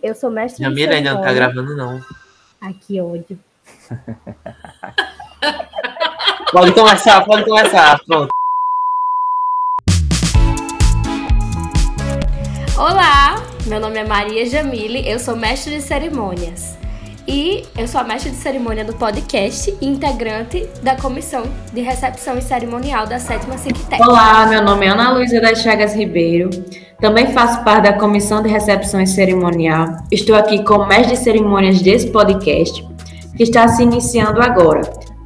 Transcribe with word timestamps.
Eu 0.00 0.14
sou 0.14 0.30
mestre 0.30 0.64
Jamila 0.64 0.94
ainda 0.94 1.14
não 1.14 1.22
tá 1.22 1.32
gravando, 1.32 1.76
não. 1.76 2.00
Ai, 2.60 2.74
que 2.74 3.00
ódio. 3.00 3.36
pode 6.52 6.72
começar, 6.72 7.24
pode 7.24 7.44
começar. 7.44 7.98
Pronto. 8.04 8.30
Olá, 12.76 13.36
meu 13.66 13.80
nome 13.80 13.98
é 13.98 14.04
Maria 14.04 14.46
Jamile, 14.46 15.08
eu 15.08 15.18
sou 15.18 15.36
mestre 15.36 15.76
de 15.76 15.82
cerimônias. 15.82 16.76
E 17.26 17.64
eu 17.78 17.86
sou 17.86 18.00
a 18.00 18.04
mestre 18.04 18.32
de 18.32 18.36
cerimônia 18.36 18.84
do 18.84 18.94
podcast 18.94 19.72
e 19.80 19.86
integrante 19.86 20.66
da 20.82 20.96
comissão 20.96 21.44
de 21.72 21.80
recepção 21.80 22.36
e 22.36 22.42
cerimonial 22.42 23.06
da 23.06 23.20
sétima 23.20 23.56
Cictec. 23.56 24.02
Olá, 24.02 24.44
meu 24.46 24.62
nome 24.62 24.86
é 24.86 24.88
Ana 24.88 25.12
Luísa 25.12 25.40
das 25.40 25.62
Chagas 25.62 25.94
Ribeiro. 25.94 26.50
Também 27.02 27.32
faço 27.32 27.64
parte 27.64 27.82
da 27.82 27.94
comissão 27.94 28.40
de 28.40 28.48
recepção 28.48 29.00
e 29.00 29.08
cerimonial. 29.08 29.96
Estou 30.08 30.36
aqui 30.36 30.62
como 30.62 30.86
mestre 30.86 31.16
de 31.16 31.24
cerimônias 31.24 31.82
desse 31.82 32.06
podcast, 32.06 32.86
que 33.36 33.42
está 33.42 33.66
se 33.66 33.82
iniciando 33.82 34.40
agora. 34.40 34.82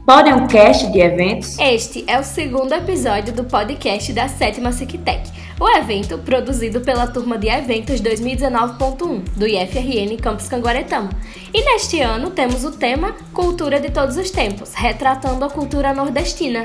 Podem 0.06 0.32
um 0.32 0.46
cast 0.46 0.90
de 0.90 1.00
eventos? 1.00 1.58
Este 1.58 2.02
é 2.06 2.18
o 2.18 2.24
segundo 2.24 2.72
episódio 2.72 3.34
do 3.34 3.44
podcast 3.44 4.10
da 4.14 4.26
sétima 4.26 4.72
Cictec 4.72 5.30
o 5.58 5.68
evento 5.70 6.18
produzido 6.18 6.82
pela 6.82 7.06
turma 7.06 7.38
de 7.38 7.48
eventos 7.48 8.00
2019.1 8.02 9.22
do 9.36 9.46
IFRN 9.46 10.16
Campus 10.20 10.48
Canguaretama. 10.48 11.10
E 11.52 11.64
neste 11.64 12.00
ano 12.00 12.30
temos 12.30 12.64
o 12.64 12.72
tema 12.72 13.16
Cultura 13.32 13.80
de 13.80 13.90
Todos 13.90 14.18
os 14.18 14.30
Tempos, 14.30 14.74
retratando 14.74 15.44
a 15.44 15.50
cultura 15.50 15.94
nordestina. 15.94 16.64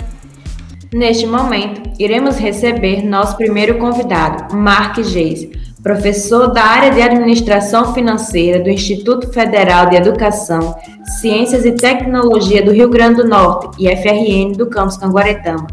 Neste 0.93 1.25
momento, 1.25 1.81
iremos 1.97 2.37
receber 2.37 3.01
nosso 3.01 3.37
primeiro 3.37 3.77
convidado, 3.77 4.53
Mark 4.53 5.01
Geis, 5.01 5.47
professor 5.81 6.47
da 6.47 6.61
área 6.65 6.91
de 6.91 7.01
Administração 7.01 7.93
Financeira 7.93 8.59
do 8.59 8.69
Instituto 8.69 9.31
Federal 9.31 9.85
de 9.85 9.95
Educação, 9.95 10.75
Ciências 11.21 11.63
e 11.63 11.71
Tecnologia 11.71 12.61
do 12.61 12.73
Rio 12.73 12.89
Grande 12.89 13.21
do 13.21 13.29
Norte, 13.29 13.81
IFRN 13.81 14.51
do 14.51 14.69
Campus 14.69 14.97
Canguaretama. 14.97 15.65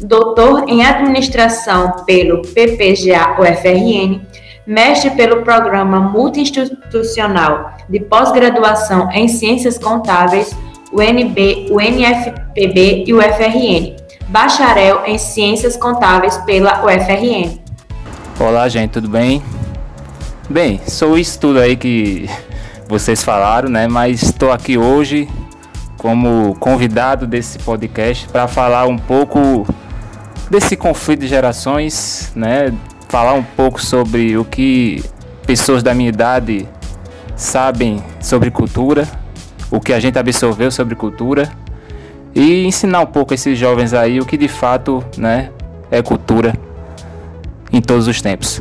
Doutor 0.00 0.64
em 0.68 0.84
administração 0.84 2.04
pelo 2.04 2.42
PPGA 2.42 3.36
UFRN, 3.38 4.20
mestre 4.66 5.10
pelo 5.10 5.44
Programa 5.44 6.00
Multi-Institucional 6.00 7.70
de 7.88 8.00
Pós-Graduação 8.00 9.12
em 9.12 9.28
Ciências 9.28 9.78
Contábeis, 9.78 10.50
UNB, 10.92 11.68
UNFPB 11.70 13.04
e 13.06 13.14
UFRN, 13.14 14.05
bacharel 14.28 15.04
em 15.06 15.18
Ciências 15.18 15.76
Contábeis 15.76 16.36
pela 16.38 16.84
UFRN. 16.84 17.60
Olá, 18.40 18.68
gente, 18.68 18.90
tudo 18.90 19.08
bem? 19.08 19.42
Bem, 20.50 20.80
sou 20.86 21.16
isso 21.16 21.38
tudo 21.38 21.60
aí 21.60 21.76
que 21.76 22.28
vocês 22.88 23.22
falaram, 23.22 23.68
né? 23.68 23.86
Mas 23.86 24.22
estou 24.22 24.50
aqui 24.50 24.76
hoje 24.76 25.28
como 25.96 26.54
convidado 26.58 27.26
desse 27.26 27.58
podcast 27.58 28.28
para 28.28 28.48
falar 28.48 28.86
um 28.86 28.98
pouco 28.98 29.66
desse 30.50 30.76
conflito 30.76 31.20
de 31.20 31.28
gerações, 31.28 32.32
né? 32.34 32.72
Falar 33.08 33.34
um 33.34 33.42
pouco 33.42 33.84
sobre 33.84 34.36
o 34.36 34.44
que 34.44 35.04
pessoas 35.46 35.82
da 35.82 35.94
minha 35.94 36.08
idade 36.08 36.68
sabem 37.36 38.02
sobre 38.20 38.50
cultura, 38.50 39.06
o 39.70 39.80
que 39.80 39.92
a 39.92 40.00
gente 40.00 40.18
absorveu 40.18 40.70
sobre 40.70 40.96
cultura 40.96 41.48
e 42.36 42.66
ensinar 42.66 43.00
um 43.00 43.06
pouco 43.06 43.32
esses 43.32 43.58
jovens 43.58 43.94
aí 43.94 44.20
o 44.20 44.26
que 44.26 44.36
de 44.36 44.46
fato, 44.46 45.02
né, 45.16 45.50
é 45.90 46.02
cultura 46.02 46.52
em 47.72 47.80
todos 47.80 48.06
os 48.06 48.20
tempos. 48.20 48.60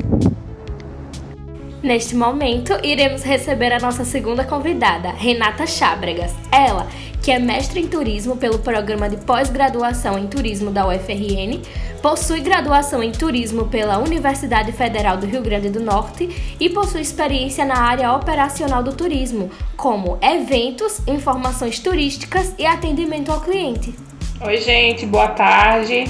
Neste 1.84 2.16
momento, 2.16 2.74
iremos 2.84 3.22
receber 3.22 3.74
a 3.74 3.80
nossa 3.80 4.06
segunda 4.06 4.46
convidada, 4.46 5.10
Renata 5.10 5.68
Chábregas. 5.68 6.34
Ela, 6.50 6.88
que 7.26 7.32
é 7.32 7.40
mestre 7.40 7.80
em 7.80 7.88
turismo 7.88 8.38
pelo 8.38 8.60
programa 8.60 9.10
de 9.10 9.18
pós-graduação 9.18 10.16
em 10.20 10.28
turismo 10.28 10.70
da 10.70 10.88
UFRN, 10.88 11.60
possui 12.00 12.40
graduação 12.40 13.02
em 13.02 13.12
turismo 13.12 13.66
pela 13.66 13.98
Universidade 13.98 14.72
Federal 14.72 15.18
do 15.18 15.26
Rio 15.26 15.42
Grande 15.42 15.72
do 15.72 15.80
Norte 15.80 16.56
e 16.60 16.70
possui 16.70 17.02
experiência 17.02 17.66
na 17.66 17.80
área 17.80 18.14
operacional 18.14 18.84
do 18.84 18.94
turismo, 18.94 19.50
como 19.76 20.20
eventos, 20.22 21.02
informações 21.08 21.80
turísticas 21.80 22.54
e 22.60 22.66
atendimento 22.68 23.32
ao 23.32 23.42
cliente. 23.42 23.96
Oi, 24.46 24.58
gente, 24.58 25.08
boa 25.08 25.30
tarde. 25.30 26.04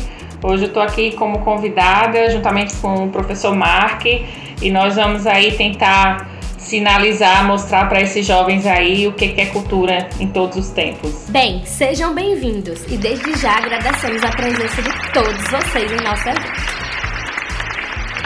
Hoje 0.43 0.65
eu 0.65 0.67
estou 0.67 0.83
aqui 0.83 1.15
como 1.15 1.39
convidada, 1.45 2.29
juntamente 2.29 2.75
com 2.75 3.05
o 3.05 3.09
professor 3.09 3.55
Mark 3.55 4.03
e 4.05 4.69
nós 4.69 4.97
vamos 4.97 5.25
aí 5.25 5.53
tentar 5.53 6.34
sinalizar, 6.65 7.45
mostrar 7.45 7.87
para 7.87 8.01
esses 8.01 8.25
jovens 8.25 8.65
aí 8.65 9.07
o 9.07 9.13
que 9.13 9.35
é 9.37 9.45
cultura 9.45 10.09
em 10.19 10.27
todos 10.27 10.57
os 10.57 10.69
tempos. 10.71 11.25
Bem, 11.29 11.63
sejam 11.65 12.13
bem-vindos 12.13 12.83
e 12.89 12.97
desde 12.97 13.37
já 13.39 13.57
agradecemos 13.57 14.23
a 14.23 14.29
presença 14.29 14.81
de 14.81 15.11
todos 15.13 15.43
vocês 15.51 15.91
em 15.91 16.03
nosso 16.03 16.27
evento. 16.27 16.85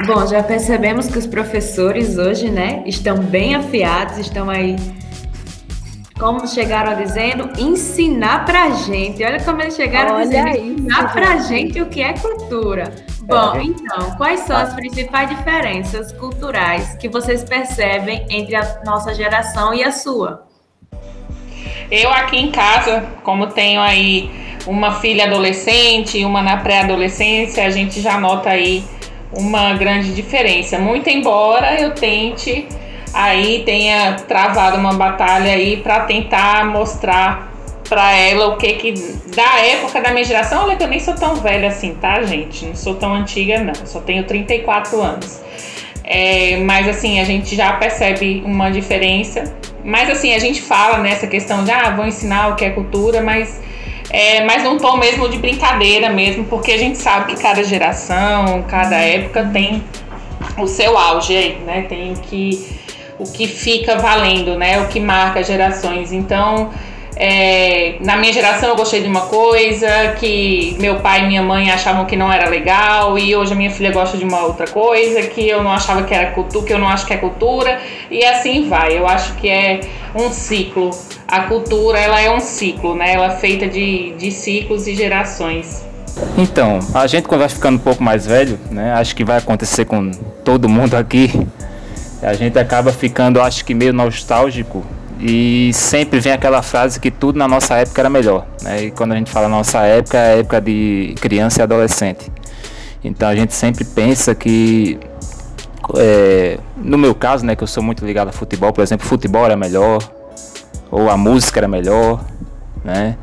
Bom, 0.07 0.25
já 0.25 0.41
percebemos 0.41 1.07
que 1.07 1.17
os 1.17 1.27
professores 1.27 2.17
hoje, 2.17 2.49
né, 2.49 2.81
estão 2.85 3.17
bem 3.17 3.55
afiados, 3.55 4.17
estão 4.17 4.49
aí, 4.49 4.77
como 6.17 6.47
chegaram 6.47 6.95
dizendo, 6.95 7.49
ensinar 7.59 8.45
pra 8.45 8.69
gente. 8.69 9.21
Olha 9.21 9.43
como 9.43 9.61
eles 9.61 9.75
chegaram 9.75 10.15
Olha 10.15 10.25
dizendo, 10.25 10.47
aí, 10.47 10.69
ensinar 10.69 11.11
pra 11.11 11.37
gente 11.39 11.81
o 11.81 11.87
que 11.87 12.01
é 12.01 12.13
cultura. 12.13 13.08
Bom, 13.29 13.55
é. 13.57 13.63
então, 13.63 14.15
quais 14.17 14.39
são 14.39 14.57
as 14.57 14.73
principais 14.73 15.29
diferenças 15.29 16.11
culturais 16.11 16.95
que 16.95 17.07
vocês 17.07 17.43
percebem 17.43 18.25
entre 18.27 18.55
a 18.55 18.81
nossa 18.83 19.13
geração 19.13 19.71
e 19.71 19.83
a 19.83 19.91
sua? 19.91 20.47
Eu 21.91 22.09
aqui 22.09 22.37
em 22.37 22.49
casa, 22.49 23.05
como 23.23 23.47
tenho 23.47 23.81
aí 23.81 24.31
uma 24.65 24.99
filha 24.99 25.25
adolescente 25.25 26.17
e 26.17 26.25
uma 26.25 26.41
na 26.41 26.57
pré-adolescência, 26.57 27.63
a 27.63 27.69
gente 27.69 28.01
já 28.01 28.19
nota 28.19 28.49
aí 28.49 28.83
uma 29.31 29.75
grande 29.75 30.13
diferença. 30.13 30.79
Muito 30.79 31.07
embora 31.07 31.79
eu 31.79 31.93
tente 31.93 32.67
aí 33.13 33.63
tenha 33.63 34.13
travado 34.27 34.77
uma 34.77 34.93
batalha 34.93 35.51
aí 35.51 35.77
para 35.77 36.01
tentar 36.01 36.65
mostrar 36.65 37.48
para 37.89 38.15
ela 38.15 38.49
o 38.49 38.57
que 38.57 38.73
que 38.73 38.91
da 39.35 39.59
época 39.65 39.99
da 39.99 40.11
minha 40.11 40.23
geração, 40.23 40.63
olha 40.63 40.77
que 40.77 40.83
eu 40.83 40.87
nem 40.87 40.99
sou 40.99 41.15
tão 41.15 41.35
velha 41.35 41.67
assim, 41.67 41.95
tá, 41.95 42.21
gente? 42.21 42.65
Não 42.65 42.75
sou 42.75 42.95
tão 42.95 43.13
antiga 43.13 43.59
não, 43.59 43.73
só 43.85 43.99
tenho 43.99 44.23
34 44.23 45.01
anos. 45.01 45.41
É, 46.03 46.57
mas 46.57 46.87
assim, 46.87 47.19
a 47.19 47.23
gente 47.23 47.55
já 47.55 47.73
percebe 47.73 48.41
uma 48.45 48.71
diferença. 48.71 49.53
Mas 49.83 50.09
assim, 50.09 50.33
a 50.33 50.39
gente 50.39 50.61
fala 50.61 50.99
nessa 50.99 51.27
questão 51.27 51.63
de 51.63 51.71
ah, 51.71 51.89
vou 51.95 52.05
ensinar 52.05 52.49
o 52.49 52.55
que 52.55 52.65
é 52.65 52.69
cultura, 52.69 53.21
mas 53.21 53.59
é, 54.09 54.43
mas 54.43 54.63
num 54.63 54.77
tom 54.77 54.97
mesmo 54.97 55.29
de 55.29 55.37
brincadeira 55.37 56.09
mesmo, 56.09 56.45
porque 56.45 56.71
a 56.71 56.77
gente 56.77 56.97
sabe 56.97 57.33
que 57.33 57.41
cada 57.41 57.63
geração, 57.63 58.63
cada 58.67 58.97
época 58.97 59.49
tem 59.51 59.83
o 60.57 60.67
seu 60.67 60.97
auge 60.97 61.35
aí, 61.35 61.57
né? 61.65 61.85
Tem 61.87 62.13
que 62.15 62.79
o 63.19 63.31
que 63.31 63.47
fica 63.47 63.97
valendo, 63.97 64.57
né? 64.57 64.79
O 64.79 64.87
que 64.87 64.99
marca 64.99 65.43
gerações. 65.43 66.11
Então, 66.11 66.71
é, 67.15 67.68
na 67.99 68.17
minha 68.17 68.31
geração 68.31 68.69
eu 68.69 68.75
gostei 68.75 69.01
de 69.01 69.07
uma 69.07 69.21
coisa 69.21 70.13
que 70.19 70.75
meu 70.79 70.99
pai 70.99 71.23
e 71.23 71.27
minha 71.27 71.41
mãe 71.41 71.71
achavam 71.71 72.05
que 72.05 72.15
não 72.15 72.31
era 72.31 72.49
legal 72.49 73.17
e 73.17 73.35
hoje 73.35 73.53
a 73.53 73.55
minha 73.55 73.71
filha 73.71 73.91
gosta 73.91 74.17
de 74.17 74.23
uma 74.23 74.41
outra 74.45 74.67
coisa 74.67 75.21
que 75.23 75.47
eu 75.47 75.63
não 75.63 75.71
achava 75.71 76.03
que 76.03 76.13
era 76.13 76.31
cultura, 76.31 76.65
que 76.65 76.73
eu 76.73 76.79
não 76.79 76.87
acho 76.87 77.05
que 77.05 77.13
é 77.13 77.17
cultura 77.17 77.79
e 78.09 78.23
assim 78.25 78.67
vai. 78.67 78.97
Eu 78.97 79.07
acho 79.07 79.35
que 79.35 79.49
é 79.49 79.81
um 80.15 80.31
ciclo. 80.31 80.91
A 81.27 81.41
cultura 81.41 81.99
ela 81.99 82.19
é 82.19 82.29
um 82.29 82.39
ciclo, 82.39 82.95
né? 82.95 83.13
Ela 83.13 83.33
é 83.33 83.37
feita 83.37 83.67
de, 83.67 84.13
de 84.17 84.31
ciclos 84.31 84.87
e 84.87 84.95
gerações. 84.95 85.85
Então, 86.37 86.79
a 86.93 87.07
gente 87.07 87.27
quando 87.27 87.41
vai 87.41 87.49
ficando 87.49 87.75
um 87.75 87.79
pouco 87.79 88.03
mais 88.03 88.25
velho, 88.25 88.59
né? 88.71 88.93
Acho 88.93 89.15
que 89.15 89.23
vai 89.23 89.37
acontecer 89.37 89.85
com 89.85 90.11
todo 90.43 90.67
mundo 90.67 90.95
aqui. 90.95 91.31
A 92.21 92.33
gente 92.33 92.59
acaba 92.59 92.91
ficando, 92.91 93.41
acho 93.41 93.63
que 93.63 93.73
meio 93.73 93.93
nostálgico 93.93 94.83
e 95.19 95.71
sempre 95.73 96.19
vem 96.19 96.31
aquela 96.31 96.61
frase 96.61 96.99
que 96.99 97.11
tudo 97.11 97.37
na 97.37 97.47
nossa 97.47 97.75
época 97.75 98.01
era 98.01 98.09
melhor. 98.09 98.47
Né? 98.63 98.85
E 98.85 98.91
quando 98.91 99.11
a 99.11 99.15
gente 99.15 99.29
fala 99.29 99.49
nossa 99.49 99.79
época, 99.81 100.17
é 100.17 100.21
a 100.21 100.37
época 100.37 100.61
de 100.61 101.13
criança 101.19 101.59
e 101.59 101.61
adolescente. 101.61 102.31
Então 103.03 103.27
a 103.27 103.35
gente 103.35 103.53
sempre 103.53 103.83
pensa 103.83 104.33
que, 104.33 104.97
é, 105.97 106.57
no 106.77 106.97
meu 106.97 107.13
caso, 107.13 107.45
né, 107.45 107.55
que 107.55 107.63
eu 107.63 107.67
sou 107.67 107.83
muito 107.83 108.05
ligado 108.05 108.29
a 108.29 108.31
futebol, 108.31 108.71
por 108.71 108.81
exemplo, 108.81 109.05
futebol 109.05 109.43
era 109.43 109.57
melhor, 109.57 109.99
ou 110.89 111.09
a 111.09 111.17
música 111.17 111.59
era 111.59 111.67
melhor, 111.67 112.23
né? 112.83 113.17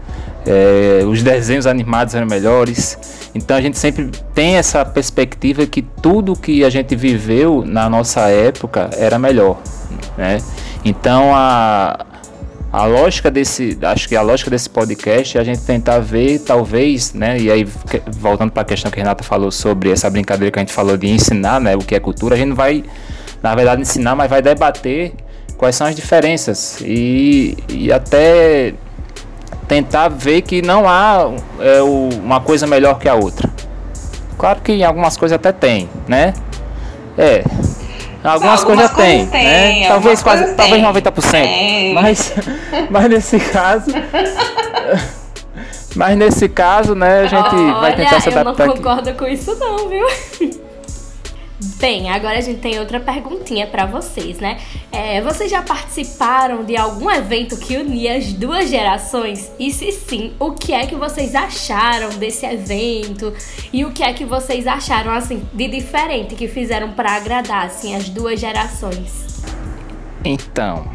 É, 0.47 1.03
os 1.05 1.23
desenhos 1.23 1.67
animados 1.67 2.15
eram 2.15 2.27
melhores. 2.27 3.29
Então 3.35 3.57
a 3.57 3.61
gente 3.61 3.79
sempre 3.79 4.11
tem 4.35 4.57
essa 4.57 4.85
perspectiva 4.85 5.67
que 5.67 5.83
tudo 5.83 6.37
que 6.37 6.65
a 6.65 6.71
gente 6.71 6.95
viveu 6.95 7.65
na 7.67 7.91
nossa 7.91 8.29
época 8.29 8.91
era 8.97 9.19
melhor, 9.19 9.59
né? 10.17 10.39
Então 10.85 11.35
a, 11.35 12.07
a 12.73 12.85
lógica 12.85 13.31
desse, 13.31 13.79
acho 13.83 14.09
que 14.09 14.15
a 14.15 14.23
lógica 14.23 14.51
desse 14.51 14.69
podcast 14.69 15.39
é 15.39 15.41
a 15.41 15.45
gente 15.45 15.63
tentar 15.63 15.99
ver, 15.99 16.41
talvez, 16.41 17.13
né? 17.15 17.39
E 17.39 17.51
aí 17.51 17.67
voltando 18.13 18.51
para 18.51 18.63
a 18.63 18.65
questão 18.65 18.91
que 18.91 19.01
a 19.01 19.03
Renata 19.03 19.25
falou 19.25 19.51
sobre 19.51 19.91
essa 19.91 20.11
brincadeira 20.11 20.53
que 20.53 20.59
a 20.59 20.63
gente 20.63 20.73
falou 20.73 20.97
de 20.97 21.09
ensinar, 21.09 21.61
né? 21.61 21.75
O 21.75 21.79
que 21.79 21.95
é 21.95 22.01
cultura, 22.01 22.35
a 22.35 22.39
gente 22.39 22.49
não 22.49 22.57
vai, 22.57 22.85
na 23.43 23.55
verdade, 23.55 23.83
ensinar, 23.83 24.15
mas 24.15 24.29
vai 24.29 24.43
debater 24.43 25.13
quais 25.57 25.75
são 25.75 25.87
as 25.87 25.95
diferenças 25.95 26.81
e, 26.83 27.57
e 27.69 27.91
até 27.91 28.75
tentar 29.67 30.09
ver 30.09 30.43
que 30.43 30.63
não 30.63 30.89
há 30.89 31.31
é, 31.61 31.83
uma 31.83 32.41
coisa 32.41 32.67
melhor 32.67 32.99
que 32.99 33.09
a 33.09 33.15
outra. 33.15 33.51
Claro 34.39 34.61
que 34.61 34.73
em 34.73 34.85
algumas 34.85 35.17
coisas 35.17 35.35
até 35.35 35.51
tem, 35.51 35.89
né? 36.07 36.35
É. 37.17 37.43
Algumas, 38.27 38.61
algumas 38.61 38.63
coisas, 38.63 38.91
coisas 38.91 39.31
tem, 39.31 39.45
tem, 39.45 39.81
né? 39.83 39.89
Talvez 39.89 40.23
quase, 40.23 40.55
talvez 40.55 40.83
90%. 40.83 41.31
Tem. 41.31 41.95
Mas, 41.95 42.35
mas 42.91 43.09
nesse 43.09 43.39
caso, 43.39 43.91
mas 45.95 46.19
nesse 46.19 46.49
caso, 46.49 46.95
né, 46.95 47.21
a 47.21 47.27
gente 47.27 47.55
Olha, 47.55 47.75
vai 47.75 47.95
tentar 47.97 48.21
se 48.21 48.29
adaptar. 48.29 48.65
Eu 48.65 48.69
não 48.69 48.77
concordo 48.77 49.11
aqui. 49.11 49.19
com 49.19 49.27
isso 49.27 49.55
não, 49.57 49.89
viu? 49.89 50.07
Bem, 51.79 52.11
agora 52.11 52.39
a 52.39 52.41
gente 52.41 52.61
tem 52.61 52.79
outra 52.79 52.99
perguntinha 52.99 53.67
para 53.67 53.85
vocês, 53.85 54.39
né? 54.39 54.59
É, 54.91 55.21
vocês 55.21 55.51
já 55.51 55.61
participaram 55.61 56.65
de 56.65 56.75
algum 56.75 57.11
evento 57.11 57.55
que 57.59 57.77
unia 57.77 58.17
as 58.17 58.33
duas 58.33 58.71
gerações? 58.71 59.53
E 59.59 59.71
se 59.71 59.93
sim, 59.93 60.33
o 60.41 60.53
que 60.53 60.73
é 60.73 60.87
que 60.87 60.95
vocês 60.95 61.35
acharam 61.35 62.09
desse 62.19 62.47
evento? 62.47 63.31
E 63.71 63.85
o 63.85 63.93
que 63.93 64.03
é 64.03 64.15
que 64.15 64.25
vocês 64.25 64.67
acharam 64.67 65.13
assim 65.13 65.47
de 65.53 65.69
diferente 65.69 66.35
que 66.35 66.49
fizeram 66.49 66.93
para 66.93 67.13
agradar 67.13 67.67
assim 67.67 67.95
as 67.95 68.09
duas 68.09 68.41
gerações? 68.41 69.45
Então, 70.25 70.87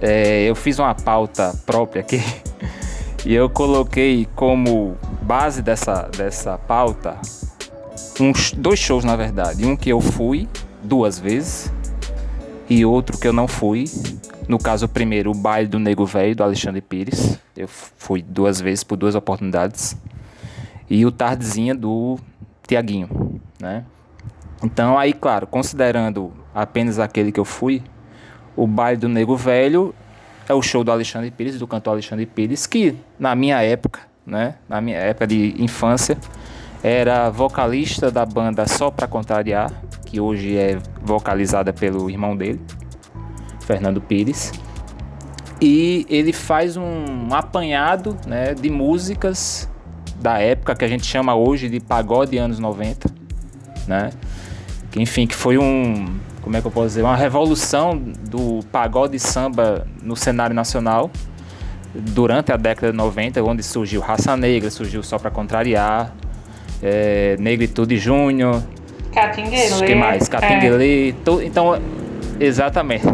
é, 0.00 0.44
eu 0.48 0.54
fiz 0.54 0.78
uma 0.78 0.94
pauta 0.94 1.52
própria 1.66 2.02
aqui 2.02 2.22
e 3.26 3.34
eu 3.34 3.50
coloquei 3.50 4.28
como 4.36 4.96
base 5.22 5.60
dessa, 5.60 6.08
dessa 6.16 6.56
pauta 6.56 7.18
uns 8.20 8.52
dois 8.52 8.78
shows 8.78 9.04
na 9.04 9.16
verdade. 9.16 9.66
Um 9.66 9.76
que 9.76 9.90
eu 9.90 10.00
fui 10.00 10.48
duas 10.82 11.18
vezes 11.18 11.72
e 12.68 12.84
outro 12.84 13.18
que 13.18 13.26
eu 13.26 13.32
não 13.32 13.48
fui. 13.48 13.84
No 14.46 14.58
caso, 14.58 14.86
o 14.86 14.88
primeiro, 14.88 15.30
o 15.30 15.34
baile 15.34 15.68
do 15.68 15.78
Nego 15.78 16.04
Velho, 16.04 16.36
do 16.36 16.42
Alexandre 16.42 16.80
Pires. 16.80 17.38
Eu 17.56 17.66
fui 17.68 18.22
duas 18.22 18.60
vezes 18.60 18.84
por 18.84 18.96
duas 18.96 19.14
oportunidades. 19.14 19.96
E 20.88 21.06
o 21.06 21.10
Tardezinha 21.10 21.74
do 21.74 22.18
Tiaguinho, 22.66 23.40
né? 23.58 23.84
Então, 24.62 24.98
aí, 24.98 25.12
claro, 25.12 25.46
considerando 25.46 26.32
apenas 26.54 26.98
aquele 26.98 27.32
que 27.32 27.40
eu 27.40 27.44
fui, 27.44 27.82
o 28.56 28.66
baile 28.66 28.98
do 28.98 29.08
Nego 29.08 29.36
Velho 29.36 29.94
é 30.48 30.54
o 30.54 30.62
show 30.62 30.84
do 30.84 30.92
Alexandre 30.92 31.30
Pires, 31.30 31.58
do 31.58 31.66
cantor 31.66 31.92
Alexandre 31.92 32.26
Pires, 32.26 32.66
que 32.66 32.94
na 33.18 33.34
minha 33.34 33.62
época, 33.62 34.00
né, 34.26 34.56
na 34.68 34.80
minha 34.80 34.98
época 34.98 35.26
de 35.26 35.54
infância, 35.58 36.18
era 36.84 37.30
vocalista 37.30 38.10
da 38.10 38.26
banda 38.26 38.68
Só 38.68 38.90
Pra 38.90 39.06
Contrariar, 39.06 39.72
que 40.04 40.20
hoje 40.20 40.54
é 40.58 40.78
vocalizada 41.02 41.72
pelo 41.72 42.10
irmão 42.10 42.36
dele, 42.36 42.60
Fernando 43.60 44.02
Pires. 44.02 44.52
E 45.62 46.04
ele 46.10 46.30
faz 46.30 46.76
um 46.76 47.32
apanhado 47.32 48.14
né, 48.26 48.52
de 48.52 48.68
músicas 48.68 49.66
da 50.20 50.38
época 50.38 50.74
que 50.74 50.84
a 50.84 50.88
gente 50.88 51.06
chama 51.06 51.34
hoje 51.34 51.70
de 51.70 51.80
pagode 51.80 52.36
anos 52.36 52.58
90, 52.58 53.10
né? 53.88 54.10
Que, 54.90 55.00
enfim, 55.00 55.26
que 55.26 55.34
foi 55.34 55.56
um, 55.56 56.18
como 56.42 56.54
é 56.54 56.60
que 56.60 56.66
eu 56.66 56.70
posso 56.70 56.88
dizer, 56.88 57.02
uma 57.02 57.16
revolução 57.16 57.96
do 58.28 58.60
pagode 58.70 59.18
samba 59.18 59.86
no 60.02 60.14
cenário 60.14 60.54
nacional 60.54 61.10
durante 61.94 62.52
a 62.52 62.58
década 62.58 62.92
de 62.92 62.98
90, 62.98 63.42
onde 63.42 63.62
surgiu 63.62 64.02
Raça 64.02 64.36
Negra, 64.36 64.70
surgiu 64.70 65.02
Só 65.02 65.18
Pra 65.18 65.30
Contrariar, 65.30 66.14
é, 66.84 67.36
Negritude 67.40 67.96
Júnior. 67.96 68.62
Catinguele. 69.12 69.86
que 69.86 69.94
mais? 69.94 70.28
Catinguele. 70.28 71.10
É. 71.10 71.24
To, 71.24 71.42
então, 71.42 71.80
exatamente. 72.38 73.06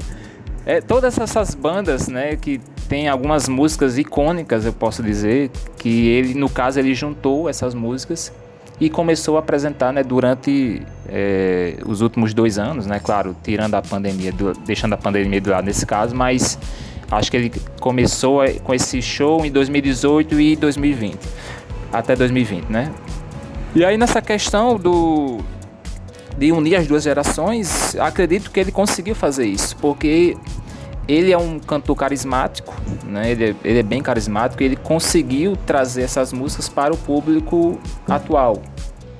É, 0.66 0.80
todas 0.80 1.16
essas 1.18 1.54
bandas, 1.54 2.08
né, 2.08 2.36
que 2.36 2.60
tem 2.88 3.08
algumas 3.08 3.48
músicas 3.48 3.96
icônicas, 3.96 4.66
eu 4.66 4.72
posso 4.72 5.02
dizer, 5.02 5.50
que 5.78 6.08
ele, 6.08 6.34
no 6.34 6.50
caso, 6.50 6.80
ele 6.80 6.94
juntou 6.94 7.48
essas 7.48 7.72
músicas 7.72 8.32
e 8.80 8.90
começou 8.90 9.36
a 9.36 9.40
apresentar, 9.40 9.92
né, 9.92 10.02
durante 10.02 10.82
é, 11.08 11.76
os 11.86 12.00
últimos 12.00 12.34
dois 12.34 12.58
anos, 12.58 12.86
né, 12.86 13.00
claro, 13.02 13.36
tirando 13.42 13.74
a 13.74 13.82
pandemia, 13.82 14.32
do, 14.32 14.52
deixando 14.52 14.94
a 14.94 14.96
pandemia 14.96 15.40
do 15.40 15.50
lado 15.50 15.64
nesse 15.64 15.86
caso, 15.86 16.14
mas 16.14 16.58
acho 17.10 17.30
que 17.30 17.36
ele 17.36 17.52
começou 17.80 18.42
com 18.62 18.74
esse 18.74 19.00
show 19.00 19.44
em 19.44 19.50
2018 19.50 20.40
e 20.40 20.56
2020, 20.56 21.18
até 21.92 22.16
2020, 22.16 22.68
né? 22.70 22.90
E 23.74 23.84
aí 23.84 23.96
nessa 23.96 24.20
questão 24.20 24.76
do 24.76 25.38
de 26.36 26.52
unir 26.52 26.76
as 26.76 26.86
duas 26.86 27.02
gerações, 27.02 27.94
acredito 27.96 28.50
que 28.50 28.58
ele 28.58 28.72
conseguiu 28.72 29.14
fazer 29.14 29.46
isso, 29.46 29.76
porque 29.76 30.36
ele 31.06 31.32
é 31.32 31.36
um 31.36 31.58
cantor 31.58 31.94
carismático, 31.96 32.74
né? 33.04 33.30
ele, 33.30 33.50
é, 33.50 33.54
ele 33.62 33.78
é 33.80 33.82
bem 33.82 34.00
carismático 34.00 34.62
e 34.62 34.66
ele 34.66 34.76
conseguiu 34.76 35.56
trazer 35.66 36.02
essas 36.02 36.32
músicas 36.32 36.68
para 36.68 36.94
o 36.94 36.96
público 36.96 37.78
atual. 38.08 38.62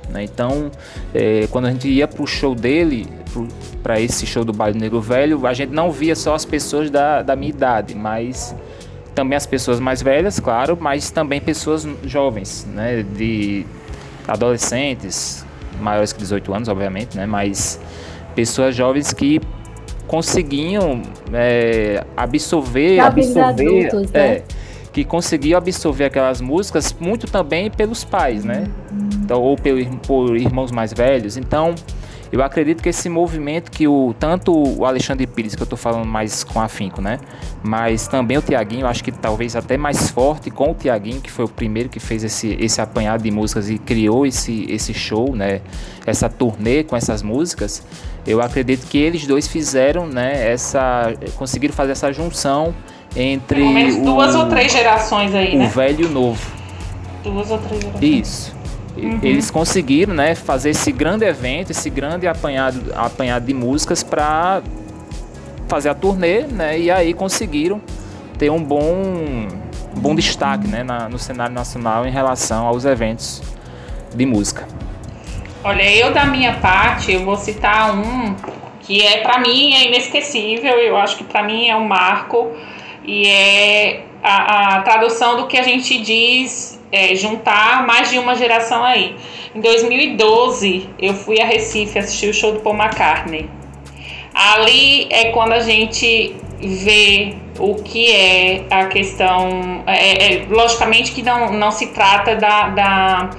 Né? 0.08 0.24
Então, 0.24 0.70
é, 1.14 1.46
quando 1.50 1.66
a 1.66 1.72
gente 1.72 1.88
ia 1.88 2.08
para 2.08 2.22
o 2.22 2.26
show 2.26 2.54
dele, 2.54 3.06
para 3.82 4.00
esse 4.00 4.26
show 4.26 4.44
do 4.44 4.52
Baile 4.52 4.78
Negro 4.78 5.00
Velho, 5.00 5.46
a 5.46 5.52
gente 5.52 5.72
não 5.72 5.92
via 5.92 6.16
só 6.16 6.34
as 6.34 6.44
pessoas 6.44 6.90
da, 6.90 7.22
da 7.22 7.36
minha 7.36 7.50
idade, 7.50 7.94
mas 7.94 8.54
também 9.14 9.36
as 9.36 9.46
pessoas 9.46 9.78
mais 9.78 10.00
velhas, 10.00 10.40
claro, 10.40 10.78
mas 10.80 11.10
também 11.10 11.40
pessoas 11.40 11.86
jovens, 12.04 12.66
né? 12.72 13.02
de 13.02 13.66
adolescentes, 14.26 15.44
maiores 15.80 16.12
que 16.12 16.18
18 16.18 16.54
anos, 16.54 16.68
obviamente, 16.68 17.16
né? 17.16 17.26
Mas 17.26 17.80
pessoas 18.34 18.74
jovens 18.74 19.12
que 19.12 19.40
conseguiam 20.06 21.02
é, 21.32 22.04
absorver, 22.16 22.98
absorver, 22.98 23.86
adultos, 23.86 24.10
né? 24.10 24.20
é, 24.20 24.42
que 24.92 25.04
conseguiam 25.04 25.56
absorver 25.56 26.04
aquelas 26.04 26.40
músicas 26.40 26.94
muito 26.98 27.26
também 27.26 27.70
pelos 27.70 28.02
pais, 28.02 28.44
né? 28.44 28.64
Então, 29.22 29.40
ou 29.40 29.56
pelo, 29.56 29.84
por 29.98 30.36
irmãos 30.36 30.72
mais 30.72 30.92
velhos. 30.92 31.36
Então, 31.36 31.74
eu 32.32 32.42
acredito 32.42 32.82
que 32.82 32.88
esse 32.88 33.08
movimento 33.08 33.70
que 33.70 33.88
o 33.88 34.14
tanto 34.18 34.52
o 34.52 34.84
Alexandre 34.84 35.26
Pires, 35.26 35.56
que 35.56 35.62
eu 35.62 35.64
estou 35.64 35.78
falando 35.78 36.06
mais 36.06 36.44
com 36.44 36.60
afinco, 36.60 37.02
né? 37.02 37.18
Mas 37.62 38.06
também 38.06 38.38
o 38.38 38.42
Tiaguinho, 38.42 38.86
acho 38.86 39.02
que 39.02 39.10
talvez 39.10 39.56
até 39.56 39.76
mais 39.76 40.10
forte 40.10 40.50
com 40.50 40.70
o 40.70 40.74
Tiaguinho, 40.74 41.20
que 41.20 41.30
foi 41.30 41.44
o 41.44 41.48
primeiro 41.48 41.88
que 41.88 41.98
fez 41.98 42.22
esse, 42.22 42.56
esse 42.60 42.80
apanhado 42.80 43.22
de 43.22 43.30
músicas 43.30 43.68
e 43.68 43.78
criou 43.78 44.24
esse, 44.24 44.64
esse 44.68 44.94
show, 44.94 45.34
né? 45.34 45.60
Essa 46.06 46.28
turnê 46.28 46.84
com 46.84 46.96
essas 46.96 47.22
músicas. 47.22 47.82
Eu 48.26 48.40
acredito 48.40 48.86
que 48.86 48.98
eles 48.98 49.26
dois 49.26 49.48
fizeram, 49.48 50.06
né? 50.06 50.52
Essa 50.52 51.12
conseguiram 51.36 51.74
fazer 51.74 51.92
essa 51.92 52.12
junção 52.12 52.72
entre 53.16 53.60
Pelo 53.60 53.72
menos 53.72 53.96
duas 53.96 54.34
ou 54.36 54.46
três 54.46 54.70
gerações 54.70 55.34
aí, 55.34 55.56
o 55.56 55.58
né? 55.58 55.66
O 55.66 55.68
velho 55.68 56.02
e 56.02 56.04
o 56.04 56.10
novo. 56.10 56.52
Duas 57.24 57.50
ou 57.50 57.58
três 57.58 57.82
gerações. 57.82 58.02
Isso. 58.02 58.59
Uhum. 58.96 59.20
Eles 59.22 59.50
conseguiram 59.50 60.14
né, 60.14 60.34
fazer 60.34 60.70
esse 60.70 60.90
grande 60.92 61.24
evento, 61.24 61.70
esse 61.70 61.88
grande 61.88 62.26
apanhado, 62.26 62.92
apanhado 62.94 63.46
de 63.46 63.54
músicas 63.54 64.02
para 64.02 64.62
fazer 65.68 65.88
a 65.88 65.94
turnê, 65.94 66.42
né? 66.42 66.78
E 66.78 66.90
aí 66.90 67.14
conseguiram 67.14 67.80
ter 68.38 68.50
um 68.50 68.62
bom, 68.62 69.46
bom 69.96 70.14
destaque 70.14 70.66
né, 70.66 70.82
na, 70.82 71.08
no 71.08 71.18
cenário 71.18 71.54
nacional 71.54 72.06
em 72.06 72.10
relação 72.10 72.66
aos 72.66 72.84
eventos 72.84 73.42
de 74.14 74.26
música. 74.26 74.66
Olha, 75.62 75.94
eu 75.94 76.12
da 76.12 76.24
minha 76.24 76.54
parte, 76.54 77.12
eu 77.12 77.24
vou 77.24 77.36
citar 77.36 77.94
um 77.94 78.34
que 78.80 79.02
é 79.02 79.18
para 79.18 79.38
mim 79.38 79.74
é 79.74 79.86
inesquecível, 79.86 80.72
eu 80.72 80.96
acho 80.96 81.18
que 81.18 81.24
para 81.24 81.42
mim 81.42 81.68
é 81.68 81.76
um 81.76 81.86
marco 81.86 82.50
e 83.04 83.28
é 83.28 84.04
a, 84.22 84.76
a 84.76 84.82
tradução 84.82 85.36
do 85.36 85.46
que 85.46 85.56
a 85.56 85.62
gente 85.62 85.98
diz 86.02 86.79
é, 86.92 87.14
juntar 87.14 87.86
mais 87.86 88.10
de 88.10 88.18
uma 88.18 88.34
geração 88.34 88.82
aí. 88.84 89.16
Em 89.54 89.60
2012, 89.60 90.88
eu 90.98 91.14
fui 91.14 91.40
a 91.40 91.46
Recife 91.46 91.98
assistir 91.98 92.28
o 92.28 92.34
show 92.34 92.52
do 92.52 92.60
Paul 92.60 92.76
McCartney. 92.76 93.48
Ali 94.34 95.08
é 95.10 95.30
quando 95.30 95.52
a 95.52 95.60
gente 95.60 96.34
vê 96.60 97.34
o 97.58 97.74
que 97.76 98.10
é 98.10 98.64
a 98.70 98.86
questão. 98.86 99.82
É, 99.86 100.34
é, 100.34 100.46
logicamente 100.48 101.12
que 101.12 101.22
não, 101.22 101.52
não 101.52 101.70
se 101.70 101.88
trata 101.88 102.36
da, 102.36 102.68
da, 102.68 103.30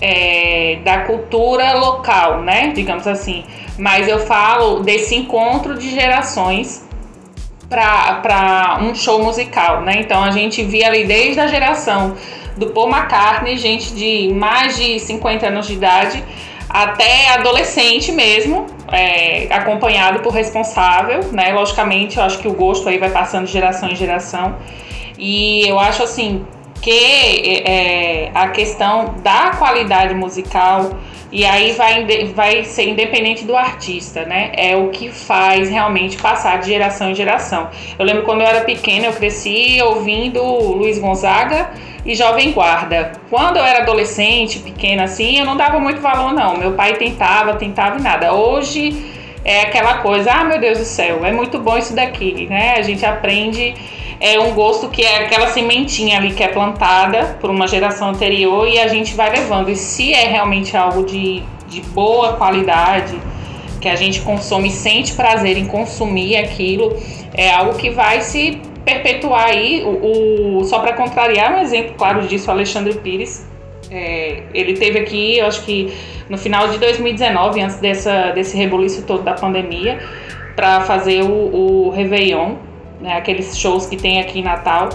é, 0.00 0.78
da 0.84 1.00
cultura 1.00 1.74
local, 1.74 2.42
né? 2.42 2.72
Digamos 2.74 3.06
assim. 3.06 3.44
Mas 3.78 4.08
eu 4.08 4.18
falo 4.20 4.80
desse 4.80 5.14
encontro 5.14 5.78
de 5.78 5.90
gerações 5.90 6.86
para 7.68 8.78
um 8.82 8.94
show 8.94 9.22
musical, 9.22 9.82
né? 9.82 9.96
Então 9.98 10.22
a 10.22 10.30
gente 10.30 10.62
via 10.62 10.88
ali 10.88 11.04
desde 11.04 11.40
a 11.40 11.46
geração 11.46 12.16
do 12.58 12.66
Paul 12.68 12.90
McCartney, 12.90 13.56
gente 13.56 13.94
de 13.94 14.32
mais 14.34 14.76
de 14.76 14.98
50 14.98 15.46
anos 15.46 15.66
de 15.66 15.74
idade, 15.74 16.22
até 16.68 17.30
adolescente 17.30 18.12
mesmo, 18.12 18.66
é, 18.92 19.46
acompanhado 19.50 20.20
por 20.20 20.32
responsável, 20.32 21.32
né? 21.32 21.52
Logicamente, 21.52 22.18
eu 22.18 22.24
acho 22.24 22.38
que 22.38 22.48
o 22.48 22.52
gosto 22.52 22.88
aí 22.88 22.98
vai 22.98 23.10
passando 23.10 23.46
de 23.46 23.52
geração 23.52 23.88
em 23.88 23.96
geração. 23.96 24.56
E 25.16 25.66
eu 25.66 25.78
acho 25.78 26.02
assim 26.02 26.44
que 26.82 27.62
é, 27.64 28.30
a 28.34 28.48
questão 28.48 29.14
da 29.22 29.50
qualidade 29.58 30.14
musical 30.14 30.90
E 31.30 31.44
aí 31.44 31.72
vai, 31.72 32.04
vai 32.34 32.64
ser 32.64 32.88
independente 32.88 33.44
do 33.44 33.54
artista, 33.54 34.24
né? 34.24 34.50
É 34.54 34.76
o 34.76 34.88
que 34.88 35.10
faz 35.10 35.68
realmente 35.68 36.16
passar 36.16 36.58
de 36.58 36.68
geração 36.68 37.10
em 37.10 37.14
geração. 37.14 37.68
Eu 37.98 38.04
lembro 38.04 38.22
quando 38.22 38.40
eu 38.40 38.46
era 38.46 38.62
pequena, 38.62 39.06
eu 39.06 39.12
cresci 39.12 39.78
ouvindo 39.82 40.42
Luiz 40.42 40.98
Gonzaga 40.98 41.70
e 42.04 42.14
Jovem 42.14 42.52
Guarda. 42.52 43.12
Quando 43.28 43.58
eu 43.58 43.64
era 43.64 43.82
adolescente, 43.82 44.60
pequena 44.60 45.04
assim, 45.04 45.38
eu 45.38 45.44
não 45.44 45.56
dava 45.56 45.78
muito 45.78 46.00
valor, 46.00 46.32
não. 46.32 46.56
Meu 46.56 46.72
pai 46.72 46.94
tentava, 46.94 47.54
tentava 47.54 47.98
e 47.98 48.02
nada. 48.02 48.32
Hoje 48.32 48.96
é 49.44 49.62
aquela 49.62 49.98
coisa, 49.98 50.32
ah, 50.32 50.44
meu 50.44 50.58
Deus 50.58 50.78
do 50.78 50.84
céu, 50.84 51.24
é 51.24 51.32
muito 51.32 51.58
bom 51.58 51.76
isso 51.76 51.94
daqui, 51.94 52.46
né? 52.48 52.74
A 52.78 52.82
gente 52.82 53.04
aprende 53.04 53.74
é 54.20 54.38
um 54.40 54.52
gosto 54.52 54.88
que 54.88 55.02
é 55.04 55.24
aquela 55.24 55.48
sementinha 55.48 56.18
ali 56.18 56.32
que 56.32 56.42
é 56.42 56.48
plantada 56.48 57.36
por 57.40 57.50
uma 57.50 57.66
geração 57.68 58.10
anterior 58.10 58.66
e 58.68 58.78
a 58.78 58.88
gente 58.88 59.14
vai 59.14 59.30
levando. 59.30 59.70
E 59.70 59.76
se 59.76 60.12
é 60.12 60.26
realmente 60.26 60.76
algo 60.76 61.04
de, 61.04 61.42
de 61.68 61.80
boa 61.82 62.32
qualidade, 62.34 63.18
que 63.80 63.88
a 63.88 63.94
gente 63.94 64.20
consome 64.22 64.70
sente 64.70 65.12
prazer 65.14 65.56
em 65.56 65.66
consumir 65.66 66.36
aquilo, 66.36 66.96
é 67.32 67.50
algo 67.50 67.74
que 67.74 67.90
vai 67.90 68.20
se 68.20 68.60
perpetuar 68.84 69.46
aí. 69.50 69.84
O, 69.84 70.58
o- 70.60 70.64
só 70.64 70.80
para 70.80 70.94
contrariar, 70.94 71.54
um 71.54 71.60
exemplo 71.60 71.94
claro 71.96 72.26
disso, 72.26 72.48
o 72.48 72.50
Alexandre 72.50 72.94
Pires. 72.94 73.46
É, 73.90 74.42
ele 74.52 74.74
teve 74.74 74.98
aqui, 74.98 75.38
eu 75.38 75.46
acho 75.46 75.62
que 75.64 75.94
no 76.28 76.36
final 76.36 76.68
de 76.68 76.76
2019, 76.78 77.60
antes 77.62 77.76
dessa, 77.78 78.32
desse 78.32 78.54
rebuliço 78.56 79.02
todo 79.02 79.22
da 79.22 79.32
pandemia, 79.32 79.98
para 80.56 80.80
fazer 80.82 81.22
o, 81.22 81.86
o 81.86 81.90
Réveillon, 81.90 82.56
né, 83.00 83.16
aqueles 83.16 83.56
shows 83.58 83.86
que 83.86 83.96
tem 83.96 84.20
aqui 84.20 84.40
em 84.40 84.42
Natal. 84.42 84.88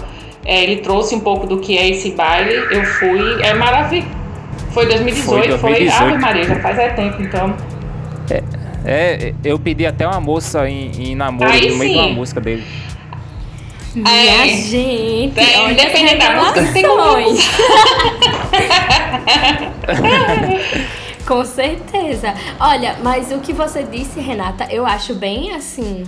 É, 0.44 0.62
ele 0.62 0.76
trouxe 0.76 1.14
um 1.14 1.20
pouco 1.20 1.46
do 1.46 1.58
que 1.58 1.76
é 1.78 1.88
esse 1.88 2.10
baile. 2.12 2.54
Eu 2.70 2.84
fui, 2.84 3.42
é 3.42 3.54
maravilhoso. 3.54 4.08
Foi 4.72 4.86
2018, 4.86 5.58
foi, 5.58 5.70
2018. 5.70 6.02
Ave 6.02 6.18
Maria, 6.18 6.44
já 6.44 6.60
faz 6.60 6.78
é 6.78 6.88
tempo 6.90 7.22
então. 7.22 7.54
É, 8.86 9.32
eu 9.42 9.58
pedi 9.58 9.86
até 9.86 10.06
uma 10.06 10.20
moça 10.20 10.68
em, 10.68 10.90
em 10.98 11.14
namoro 11.14 11.50
Aí 11.50 11.70
no 11.70 11.78
meio 11.78 11.92
de 11.92 11.98
uma 11.98 12.08
sim. 12.08 12.14
música 12.14 12.38
dele. 12.40 12.62
Minha 13.94 14.44
É. 14.44 14.48
gente, 14.48 15.40
É, 15.40 15.70
independente 15.70 16.16
da 16.16 16.32
música, 16.32 16.72
tem 16.72 16.82
como. 16.82 17.00
Com 21.26 21.42
certeza. 21.46 22.34
Olha, 22.60 22.96
mas 23.02 23.32
o 23.32 23.38
que 23.38 23.54
você 23.54 23.82
disse, 23.84 24.20
Renata, 24.20 24.66
eu 24.70 24.84
acho 24.84 25.14
bem 25.14 25.54
assim, 25.54 26.04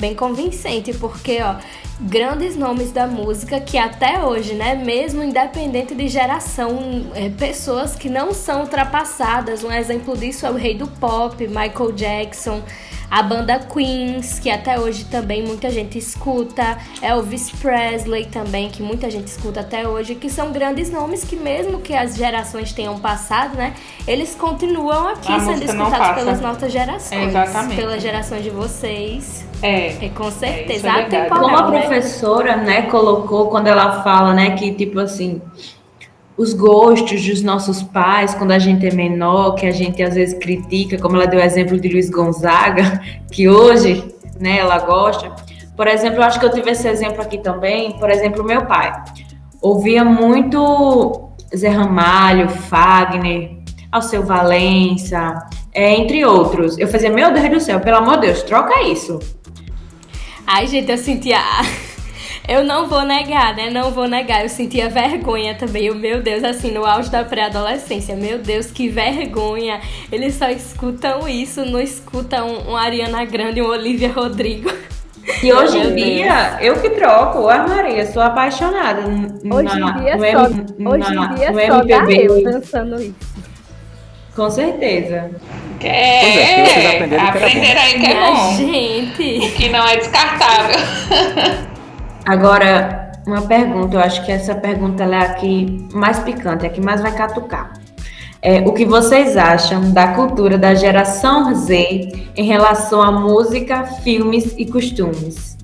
bem 0.00 0.14
convincente, 0.14 0.94
porque 0.94 1.38
ó, 1.42 1.56
grandes 2.00 2.56
nomes 2.56 2.90
da 2.90 3.06
música 3.06 3.60
que 3.60 3.76
até 3.76 4.24
hoje, 4.24 4.54
né, 4.54 4.74
mesmo 4.74 5.22
independente 5.22 5.94
de 5.94 6.08
geração, 6.08 7.06
é, 7.14 7.28
pessoas 7.28 7.94
que 7.94 8.08
não 8.08 8.32
são 8.32 8.62
ultrapassadas. 8.62 9.62
Um 9.62 9.70
exemplo 9.70 10.16
disso 10.16 10.46
é 10.46 10.50
o 10.50 10.54
rei 10.54 10.74
do 10.74 10.86
pop, 10.86 11.46
Michael 11.46 11.92
Jackson. 11.92 12.62
A 13.10 13.22
banda 13.22 13.58
Queens, 13.58 14.38
que 14.38 14.48
até 14.48 14.78
hoje 14.78 15.04
também 15.06 15.42
muita 15.42 15.68
gente 15.68 15.98
escuta, 15.98 16.78
Elvis 17.02 17.50
Presley 17.50 18.26
também, 18.26 18.68
que 18.70 18.82
muita 18.82 19.10
gente 19.10 19.26
escuta 19.26 19.60
até 19.60 19.88
hoje, 19.88 20.14
que 20.14 20.30
são 20.30 20.52
grandes 20.52 20.90
nomes 20.90 21.24
que 21.24 21.34
mesmo 21.34 21.80
que 21.80 21.92
as 21.92 22.14
gerações 22.16 22.72
tenham 22.72 22.98
passado, 23.00 23.56
né, 23.56 23.74
eles 24.06 24.36
continuam 24.36 25.08
aqui 25.08 25.32
A 25.32 25.40
sendo 25.40 25.64
escutados 25.64 26.14
pelas 26.22 26.40
nossas 26.40 26.70
gerações, 26.72 27.28
Exatamente. 27.28 27.76
pelas 27.76 28.00
gerações 28.00 28.44
de 28.44 28.50
vocês. 28.50 29.44
É. 29.62 29.88
É, 30.06 30.08
com 30.10 30.28
isso 30.28 30.38
certeza. 30.38 30.88
é. 30.88 30.90
Atemporal, 31.02 31.42
Como 31.42 31.56
a 31.56 31.70
né? 31.70 31.80
professora, 31.80 32.56
né, 32.56 32.82
colocou 32.82 33.48
quando 33.48 33.66
ela 33.66 34.02
fala, 34.02 34.32
né, 34.32 34.52
que 34.52 34.72
tipo 34.72 35.00
assim, 35.00 35.42
os 36.40 36.54
gostos 36.54 37.22
dos 37.26 37.42
nossos 37.42 37.82
pais, 37.82 38.34
quando 38.34 38.52
a 38.52 38.58
gente 38.58 38.86
é 38.86 38.94
menor, 38.94 39.56
que 39.56 39.66
a 39.66 39.70
gente 39.70 40.02
às 40.02 40.14
vezes 40.14 40.38
critica, 40.38 40.96
como 40.96 41.16
ela 41.16 41.26
deu 41.26 41.38
o 41.38 41.42
exemplo 41.42 41.78
de 41.78 41.88
Luiz 41.88 42.08
Gonzaga, 42.08 42.98
que 43.30 43.46
hoje, 43.46 44.14
né, 44.40 44.56
ela 44.56 44.78
gosta. 44.78 45.30
Por 45.76 45.86
exemplo, 45.86 46.20
eu 46.20 46.22
acho 46.22 46.40
que 46.40 46.46
eu 46.46 46.50
tive 46.50 46.70
esse 46.70 46.88
exemplo 46.88 47.20
aqui 47.20 47.36
também, 47.36 47.92
por 47.98 48.08
exemplo, 48.10 48.42
meu 48.42 48.64
pai 48.64 48.90
ouvia 49.60 50.02
muito 50.02 51.30
Zé 51.54 51.68
Ramalho, 51.68 52.48
Fagner, 52.48 53.58
Alceu 53.92 54.22
Valença, 54.22 55.46
é, 55.74 55.94
entre 55.94 56.24
outros. 56.24 56.78
Eu 56.78 56.88
fazia, 56.88 57.10
meu 57.10 57.34
Deus 57.34 57.50
do 57.50 57.60
céu, 57.60 57.80
pelo 57.80 57.98
amor 57.98 58.14
de 58.14 58.28
Deus, 58.28 58.42
troca 58.42 58.82
isso. 58.84 59.18
Ai, 60.46 60.66
gente, 60.66 60.90
eu 60.90 60.96
sentia. 60.96 61.38
Eu 62.48 62.64
não 62.64 62.88
vou 62.88 63.02
negar, 63.02 63.54
né? 63.54 63.70
Não 63.70 63.90
vou 63.90 64.08
negar. 64.08 64.42
Eu 64.42 64.48
sentia 64.48 64.88
vergonha 64.88 65.54
também. 65.54 65.84
Eu, 65.86 65.94
meu 65.94 66.20
Deus, 66.22 66.42
assim, 66.42 66.70
no 66.72 66.84
auge 66.84 67.10
da 67.10 67.22
pré-adolescência. 67.24 68.16
Meu 68.16 68.38
Deus, 68.38 68.66
que 68.70 68.88
vergonha. 68.88 69.80
Eles 70.10 70.34
só 70.34 70.48
escutam 70.50 71.28
isso, 71.28 71.64
não 71.64 71.80
escutam 71.80 72.48
um 72.68 72.76
Ariana 72.76 73.24
Grande, 73.24 73.62
um 73.62 73.66
Olivia 73.68 74.10
Rodrigo. 74.10 74.70
E 75.42 75.52
hoje 75.52 75.78
em 75.78 75.94
dia, 75.94 76.56
eu 76.60 76.80
que 76.80 76.90
troco, 76.90 77.48
a 77.48 77.58
Maria, 77.68 78.04
sou 78.10 78.22
apaixonada. 78.22 79.02
Hoje 79.02 79.78
na- 79.78 79.90
em 79.90 80.02
dia, 80.02 80.16
no 80.16 80.24
só, 80.24 80.46
M- 80.48 80.88
hoje 80.88 81.14
na- 81.14 81.24
em 81.26 81.34
dia 81.34 81.52
no 81.52 81.60
só 81.60 81.82
dá 81.84 81.96
MPB. 81.98 82.26
eu 82.26 82.42
dançando 82.44 83.00
isso. 83.00 83.14
Com 84.34 84.50
certeza. 84.50 85.30
É, 85.82 86.20
Pois 86.20 86.36
é, 86.36 86.54
que 86.54 87.08
vocês 87.08 87.22
aprenderam 87.22 87.80
que 87.80 87.86
aí 87.86 88.00
que 88.00 88.06
é 88.06 88.20
bom. 88.32 88.56
gente. 88.56 89.46
O 89.46 89.52
que 89.52 89.68
não 89.68 89.86
é 89.86 89.96
descartável. 89.98 90.76
Agora, 92.26 93.12
uma 93.26 93.42
pergunta, 93.42 93.96
eu 93.96 94.00
acho 94.00 94.24
que 94.24 94.32
essa 94.32 94.54
pergunta 94.54 95.02
ela 95.02 95.16
é 95.16 95.26
a 95.26 95.34
que 95.34 95.88
mais 95.92 96.18
picante, 96.20 96.64
é 96.64 96.68
a 96.68 96.72
que 96.72 96.80
mais 96.80 97.00
vai 97.00 97.12
catucar. 97.14 97.72
É, 98.42 98.60
o 98.60 98.72
que 98.72 98.86
vocês 98.86 99.36
acham 99.36 99.90
da 99.92 100.14
cultura 100.14 100.56
da 100.56 100.74
geração 100.74 101.54
Z 101.54 102.30
em 102.34 102.44
relação 102.44 103.02
à 103.02 103.12
música, 103.12 103.84
filmes 103.84 104.54
e 104.56 104.64
costumes? 104.64 105.58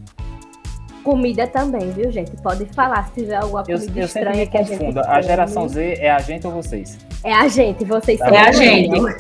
Comida 1.03 1.47
também, 1.47 1.91
viu, 1.93 2.11
gente? 2.11 2.33
Pode 2.43 2.67
falar 2.67 3.07
se 3.07 3.21
tiver 3.23 3.37
alguma 3.37 3.63
Eu, 3.67 3.79
comida 3.79 4.01
eu 4.01 4.05
estranha 4.05 4.47
que 4.47 4.59
a 4.59 4.63
gente 4.63 4.79
confundo. 4.79 5.01
A 5.07 5.23
geração 5.23 5.69
Z 5.69 5.99
é 6.01 6.11
a 6.11 6.19
gente 6.19 6.47
ou 6.47 6.53
vocês? 6.53 6.99
É 7.25 7.33
a 7.33 7.49
gente, 7.49 7.85
vocês 7.85 8.19
são 8.19 8.29
É 8.29 8.49
a 8.49 8.53
gente. 8.53 9.17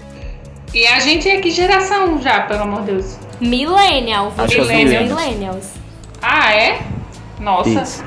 E 0.74 0.86
a 0.88 0.98
gente 1.00 1.28
é 1.28 1.40
que 1.40 1.50
geração 1.50 2.20
já, 2.20 2.42
pelo 2.42 2.62
amor 2.62 2.80
de 2.80 2.92
Deus? 2.92 3.16
Millennial. 3.40 4.32
Acho 4.36 4.48
que 4.48 4.60
Vocês 4.60 4.62
os 4.62 4.66
são 4.68 4.76
millennials. 4.76 5.08
millennials. 5.08 5.70
Ah, 6.20 6.52
é? 6.54 6.78
Nossa. 7.40 8.02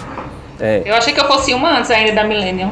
É. 0.60 0.82
Eu 0.86 0.96
achei 0.96 1.14
que 1.14 1.20
eu 1.20 1.26
fosse 1.28 1.54
uma 1.54 1.78
antes 1.78 1.90
ainda 1.92 2.12
da 2.14 2.24
Millennium. 2.24 2.72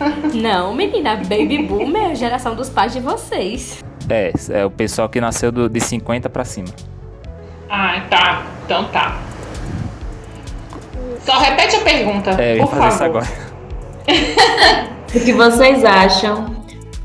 Não, 0.34 0.74
menina. 0.74 1.16
Baby 1.16 1.58
Boomer 1.62 2.02
é 2.02 2.10
a 2.12 2.14
geração 2.14 2.54
dos 2.54 2.68
pais 2.68 2.92
de 2.92 3.00
vocês. 3.00 3.82
É, 4.08 4.32
é 4.50 4.64
o 4.64 4.70
pessoal 4.70 5.08
que 5.08 5.20
nasceu 5.20 5.52
do- 5.52 5.68
de 5.68 5.80
50 5.80 6.28
pra 6.28 6.44
cima. 6.44 6.68
Ah, 7.70 8.02
tá. 8.10 8.42
Então 8.64 8.84
tá. 8.86 9.18
Só 11.24 11.38
repete 11.38 11.76
a 11.76 11.80
pergunta, 11.80 12.30
É, 12.42 12.52
eu 12.52 12.56
ia 12.56 12.66
por 12.66 12.70
fazer 12.76 12.88
isso 12.88 12.98
favor. 12.98 13.16
agora. 13.18 13.28
O 15.14 15.20
que 15.20 15.30
vocês 15.34 15.84
acham 15.84 16.56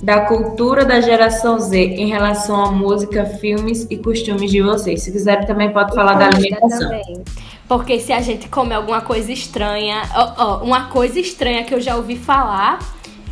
da 0.02 0.22
cultura 0.22 0.86
da 0.86 1.02
geração 1.02 1.60
Z 1.60 1.78
em 1.78 2.08
relação 2.08 2.64
à 2.64 2.72
música, 2.72 3.26
filmes 3.26 3.86
e 3.90 3.98
costumes 3.98 4.50
de 4.50 4.62
vocês? 4.62 5.04
Se 5.04 5.12
quiserem 5.12 5.46
também 5.46 5.74
pode 5.74 5.94
falar 5.94 6.14
da 6.14 6.28
alimentação. 6.28 6.80
também. 6.90 7.24
Porque 7.68 8.00
se 8.00 8.14
a 8.14 8.22
gente 8.22 8.48
come 8.48 8.74
alguma 8.74 9.02
coisa 9.02 9.32
estranha, 9.32 10.02
ó, 10.16 10.34
ó, 10.38 10.64
uma 10.64 10.86
coisa 10.86 11.20
estranha 11.20 11.64
que 11.64 11.74
eu 11.74 11.82
já 11.82 11.96
ouvi 11.96 12.16
falar 12.16 12.80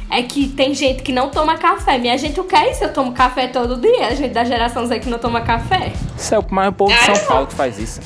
é 0.10 0.22
que 0.22 0.50
tem 0.50 0.74
gente 0.74 1.02
que 1.02 1.12
não 1.12 1.30
toma 1.30 1.58
café. 1.58 1.98
Minha 1.98 2.18
gente, 2.18 2.40
o 2.40 2.44
que 2.44 2.56
é 2.56 2.72
isso? 2.72 2.84
Eu 2.84 2.94
tomo 2.94 3.14
café 3.14 3.48
todo 3.48 3.80
dia. 3.80 4.08
A 4.08 4.14
gente 4.14 4.34
da 4.34 4.44
geração 4.44 4.86
Z 4.86 5.00
que 5.00 5.10
não 5.10 5.18
toma 5.18 5.42
café. 5.42 5.94
Isso 6.18 6.36
é 6.36 6.40
o 6.40 6.46
mais 6.54 6.74
povo 6.76 6.94
de 6.94 7.18
São. 7.18 7.28
Paulo 7.28 7.48
que 7.48 7.54
faz 7.54 7.80
isso. 7.80 8.02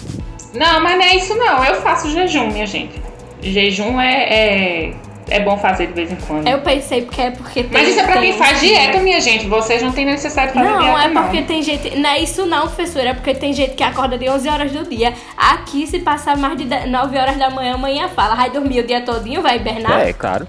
Não, 0.53 0.81
mas 0.81 0.97
não 0.97 1.05
é 1.05 1.15
isso 1.15 1.35
não. 1.35 1.63
Eu 1.63 1.81
faço 1.81 2.09
jejum, 2.09 2.47
minha 2.47 2.65
gente. 2.65 3.01
Jejum 3.41 3.99
é, 3.99 4.23
é, 4.23 4.95
é 5.29 5.39
bom 5.39 5.57
fazer 5.57 5.87
de 5.87 5.93
vez 5.93 6.11
em 6.11 6.15
quando. 6.15 6.47
Eu 6.47 6.61
pensei 6.61 7.01
porque 7.03 7.21
é 7.21 7.31
porque 7.31 7.63
tem. 7.63 7.71
Mas 7.71 7.89
isso 7.89 7.99
é 7.99 8.03
pra 8.03 8.21
quem 8.21 8.33
faz 8.33 8.59
dieta, 8.59 8.99
minha 8.99 9.19
gente. 9.21 9.47
Vocês 9.47 9.81
não 9.81 9.91
têm 9.91 10.05
necessidade 10.05 10.49
de 10.49 10.53
fazer 10.53 10.69
Não, 10.69 10.79
dieta, 10.79 11.01
é 11.01 11.07
não. 11.07 11.23
porque 11.23 11.41
tem 11.43 11.61
gente. 11.61 11.97
Não 11.97 12.09
é 12.09 12.19
isso 12.19 12.45
não, 12.45 12.61
professora. 12.61 13.09
É 13.09 13.13
porque 13.13 13.33
tem 13.33 13.53
gente 13.53 13.75
que 13.75 13.83
acorda 13.83 14.17
de 14.17 14.29
11 14.29 14.49
horas 14.49 14.71
do 14.71 14.89
dia. 14.89 15.13
Aqui, 15.37 15.87
se 15.87 15.99
passar 15.99 16.37
mais 16.37 16.57
de 16.57 16.65
10 16.65 16.89
9 16.89 17.17
horas 17.17 17.37
da 17.37 17.49
manhã, 17.49 17.75
amanhã 17.75 18.07
fala. 18.09 18.35
Vai 18.35 18.49
dormir 18.49 18.79
o 18.79 18.87
dia 18.87 19.01
todinho, 19.01 19.41
vai 19.41 19.57
hibernar. 19.57 19.99
É, 20.01 20.13
claro. 20.13 20.47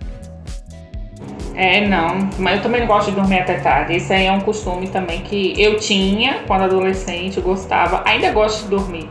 É, 1.55 1.87
não. 1.87 2.31
Mas 2.39 2.57
eu 2.57 2.63
também 2.63 2.81
não 2.81 2.87
gosto 2.87 3.11
de 3.11 3.17
dormir 3.17 3.41
até 3.41 3.55
tarde. 3.59 3.95
Esse 3.95 4.13
aí 4.13 4.27
é 4.27 4.33
um 4.33 4.41
costume 4.41 4.89
também 4.89 5.21
que 5.21 5.53
eu 5.61 5.77
tinha 5.77 6.41
quando 6.47 6.63
adolescente, 6.63 7.37
eu 7.37 7.43
gostava. 7.43 8.03
Ainda 8.07 8.31
gosto 8.31 8.65
de 8.65 8.69
dormir. 8.71 9.09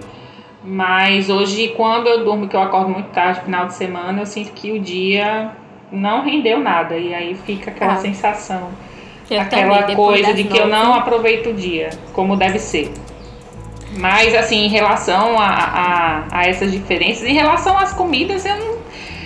Mas 0.64 1.30
hoje, 1.30 1.70
quando 1.70 2.08
eu 2.08 2.24
durmo, 2.24 2.48
que 2.48 2.56
eu 2.56 2.62
acordo 2.62 2.90
muito 2.90 3.10
tarde, 3.12 3.42
final 3.42 3.68
de 3.68 3.74
semana, 3.76 4.22
eu 4.22 4.26
sinto 4.26 4.52
que 4.52 4.72
o 4.72 4.80
dia 4.80 5.52
não 5.92 6.24
rendeu 6.24 6.60
nada. 6.60 6.98
E 6.98 7.14
aí 7.14 7.36
fica 7.46 7.72
aquela 7.72 7.94
Ah. 7.94 7.98
sensação. 7.98 8.70
Eu 9.30 9.42
aquela 9.42 9.84
coisa 9.96 10.34
de 10.34 10.44
que 10.44 10.58
eu 10.58 10.68
nove. 10.68 10.84
não 10.84 10.94
aproveito 10.96 11.52
o 11.52 11.54
dia, 11.54 11.92
como 12.14 12.36
deve 12.36 12.58
ser. 12.58 12.92
Mas, 13.96 14.34
assim, 14.36 14.66
em 14.66 14.70
relação 14.70 15.38
a, 15.40 15.48
a, 15.48 16.24
a 16.32 16.46
essas 16.48 16.72
diferenças, 16.72 17.24
em 17.28 17.34
relação 17.34 17.78
às 17.78 17.94
comidas, 17.94 18.46
eu 18.46 18.56
não. 18.58 18.80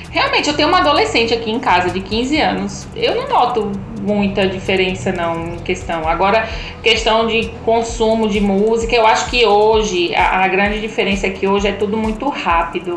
Realmente, 0.10 0.48
eu 0.48 0.56
tenho 0.56 0.68
uma 0.70 0.80
adolescente 0.80 1.34
aqui 1.34 1.50
em 1.50 1.60
casa 1.60 1.90
de 1.90 2.00
15 2.00 2.38
anos. 2.40 2.88
Eu 2.96 3.16
não 3.16 3.28
noto 3.28 3.72
muita 4.02 4.48
diferença, 4.48 5.12
não, 5.12 5.56
em 5.56 5.60
questão. 5.60 6.08
Agora, 6.08 6.48
questão 6.84 7.26
de 7.26 7.50
consumo 7.66 8.28
de 8.30 8.40
música, 8.40 8.96
eu 8.96 9.08
acho 9.08 9.30
que 9.30 9.46
hoje, 9.46 10.14
a, 10.16 10.44
a 10.44 10.48
grande 10.48 10.80
diferença 10.80 11.28
é 11.28 11.30
que 11.32 11.48
hoje 11.48 11.68
é 11.68 11.72
tudo 11.72 11.98
muito 11.98 12.30
rápido. 12.30 12.94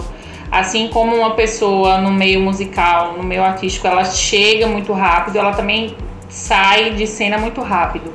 Assim 0.50 0.88
como 0.88 1.16
uma 1.16 1.30
pessoa 1.30 1.98
no 1.98 2.12
meio 2.12 2.40
musical, 2.40 3.14
no 3.16 3.22
meio 3.22 3.42
artístico, 3.42 3.86
ela 3.86 4.04
chega 4.04 4.66
muito 4.66 4.92
rápido, 4.92 5.36
ela 5.36 5.52
também 5.52 5.94
sai 6.28 6.90
de 6.90 7.06
cena 7.06 7.36
muito 7.38 7.60
rápido. 7.60 8.12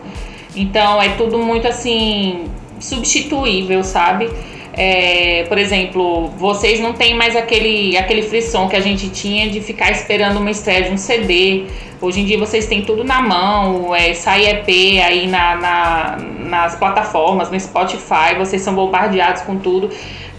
Então, 0.56 1.02
é 1.02 1.10
tudo 1.10 1.38
muito 1.40 1.68
assim, 1.68 2.46
substituível, 2.80 3.84
sabe? 3.84 4.30
É, 4.74 5.46
por 5.50 5.58
exemplo, 5.58 6.28
vocês 6.38 6.80
não 6.80 6.94
têm 6.94 7.14
mais 7.14 7.36
aquele, 7.36 7.98
aquele 7.98 8.22
frisson 8.22 8.70
que 8.70 8.76
a 8.76 8.80
gente 8.80 9.10
tinha 9.10 9.50
de 9.50 9.60
ficar 9.60 9.92
esperando 9.92 10.38
uma 10.38 10.50
estreia 10.50 10.84
de 10.84 10.92
um 10.92 10.98
CD. 10.98 11.66
Hoje 12.00 12.22
em 12.22 12.26
dia 12.26 12.38
vocês 12.38 12.66
têm 12.66 12.82
tudo 12.82 13.04
na 13.04 13.22
mão, 13.22 13.94
é, 13.94 14.14
sai 14.14 14.48
EP 14.48 14.68
aí 15.06 15.28
na, 15.28 15.56
na, 15.56 16.18
nas 16.40 16.76
plataformas, 16.76 17.52
no 17.52 17.60
Spotify, 17.60 18.36
vocês 18.38 18.62
são 18.62 18.74
bombardeados 18.74 19.42
com 19.44 19.58
tudo. 19.58 19.90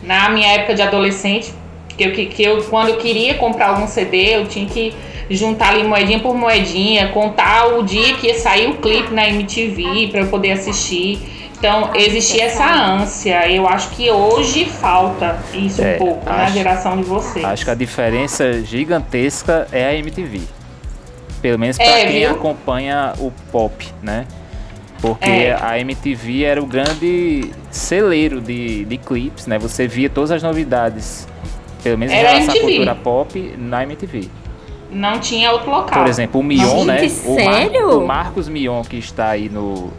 Na 0.03 0.29
minha 0.31 0.49
época 0.49 0.75
de 0.75 0.83
adolescente, 0.83 1.53
que 1.97 2.05
eu, 2.05 2.13
que, 2.13 2.27
que 2.27 2.43
eu 2.43 2.63
quando 2.65 2.89
eu 2.91 2.97
queria 2.97 3.35
comprar 3.35 3.69
algum 3.69 3.87
CD, 3.87 4.37
eu 4.37 4.47
tinha 4.47 4.67
que 4.67 4.95
juntar 5.31 5.71
ali 5.71 5.85
moedinha 5.85 6.21
por 6.21 6.35
moedinha, 6.35 7.09
contar 7.09 7.67
o 7.79 7.83
dia 7.83 8.15
que 8.15 8.27
ia 8.27 8.39
sair 8.39 8.69
o 8.69 8.75
clipe 8.75 9.13
na 9.15 9.29
MTV 9.29 10.09
para 10.11 10.21
eu 10.21 10.27
poder 10.29 10.53
assistir. 10.53 11.21
Então, 11.59 11.91
existia 11.95 12.45
essa 12.47 12.67
ânsia. 12.75 13.49
Eu 13.49 13.69
acho 13.69 13.91
que 13.91 14.11
hoje 14.11 14.65
falta 14.65 15.39
isso 15.55 15.81
É, 15.81 15.95
um 15.95 15.99
pouco 15.99 16.25
na 16.29 16.43
acho- 16.43 16.55
geração 16.55 16.97
de 16.97 17.05
vocês. 17.05 17.45
Acho 17.45 17.65
que 17.65 17.71
a 17.71 17.75
diferença 17.75 18.63
gigantesca 18.65 19.69
é 19.71 19.87
a 19.87 19.95
MTV. 19.95 20.41
Pelo 21.41 21.59
menos 21.59 21.77
para 21.77 21.87
É, 21.87 22.07
quem 22.07 22.21
viu? 22.21 22.31
acompanha 22.33 23.13
o 23.19 23.33
pop, 23.53 23.87
né? 24.03 24.27
Porque 25.01 25.29
É. 25.29 25.57
a 25.61 25.79
MTV 25.79 26.45
era 26.45 26.61
o 26.63 26.67
grande 26.67 27.51
celeiro 27.71 28.41
de, 28.41 28.85
de 28.85 28.97
clipes, 28.97 29.47
né? 29.47 29.57
Você 29.59 29.87
via 29.89 30.11
todas 30.11 30.31
as 30.33 30.43
novidades, 30.43 31.27
pelo 31.83 31.99
menos 31.99 32.13
em 32.15 32.19
Era 32.19 32.29
relação 32.31 32.51
à 32.51 32.57
MTV. 32.57 32.73
cultura 32.73 32.95
pop, 32.95 33.55
na 33.59 33.83
MTV. 33.83 34.29
Não 34.91 35.19
tinha 35.19 35.51
outro 35.53 35.71
local. 35.71 35.99
Por 36.01 36.07
exemplo, 36.09 36.41
o 36.41 36.45
Mion, 36.45 36.85
Gente, 36.85 36.87
né? 36.87 37.07
O, 37.25 37.35
Mar- 37.35 37.55
sério? 37.55 37.99
o 37.99 38.07
Marcos 38.07 38.49
Mion, 38.49 38.83
que 38.83 38.97
está 38.99 39.29
aí 39.31 39.49
no 39.49 39.91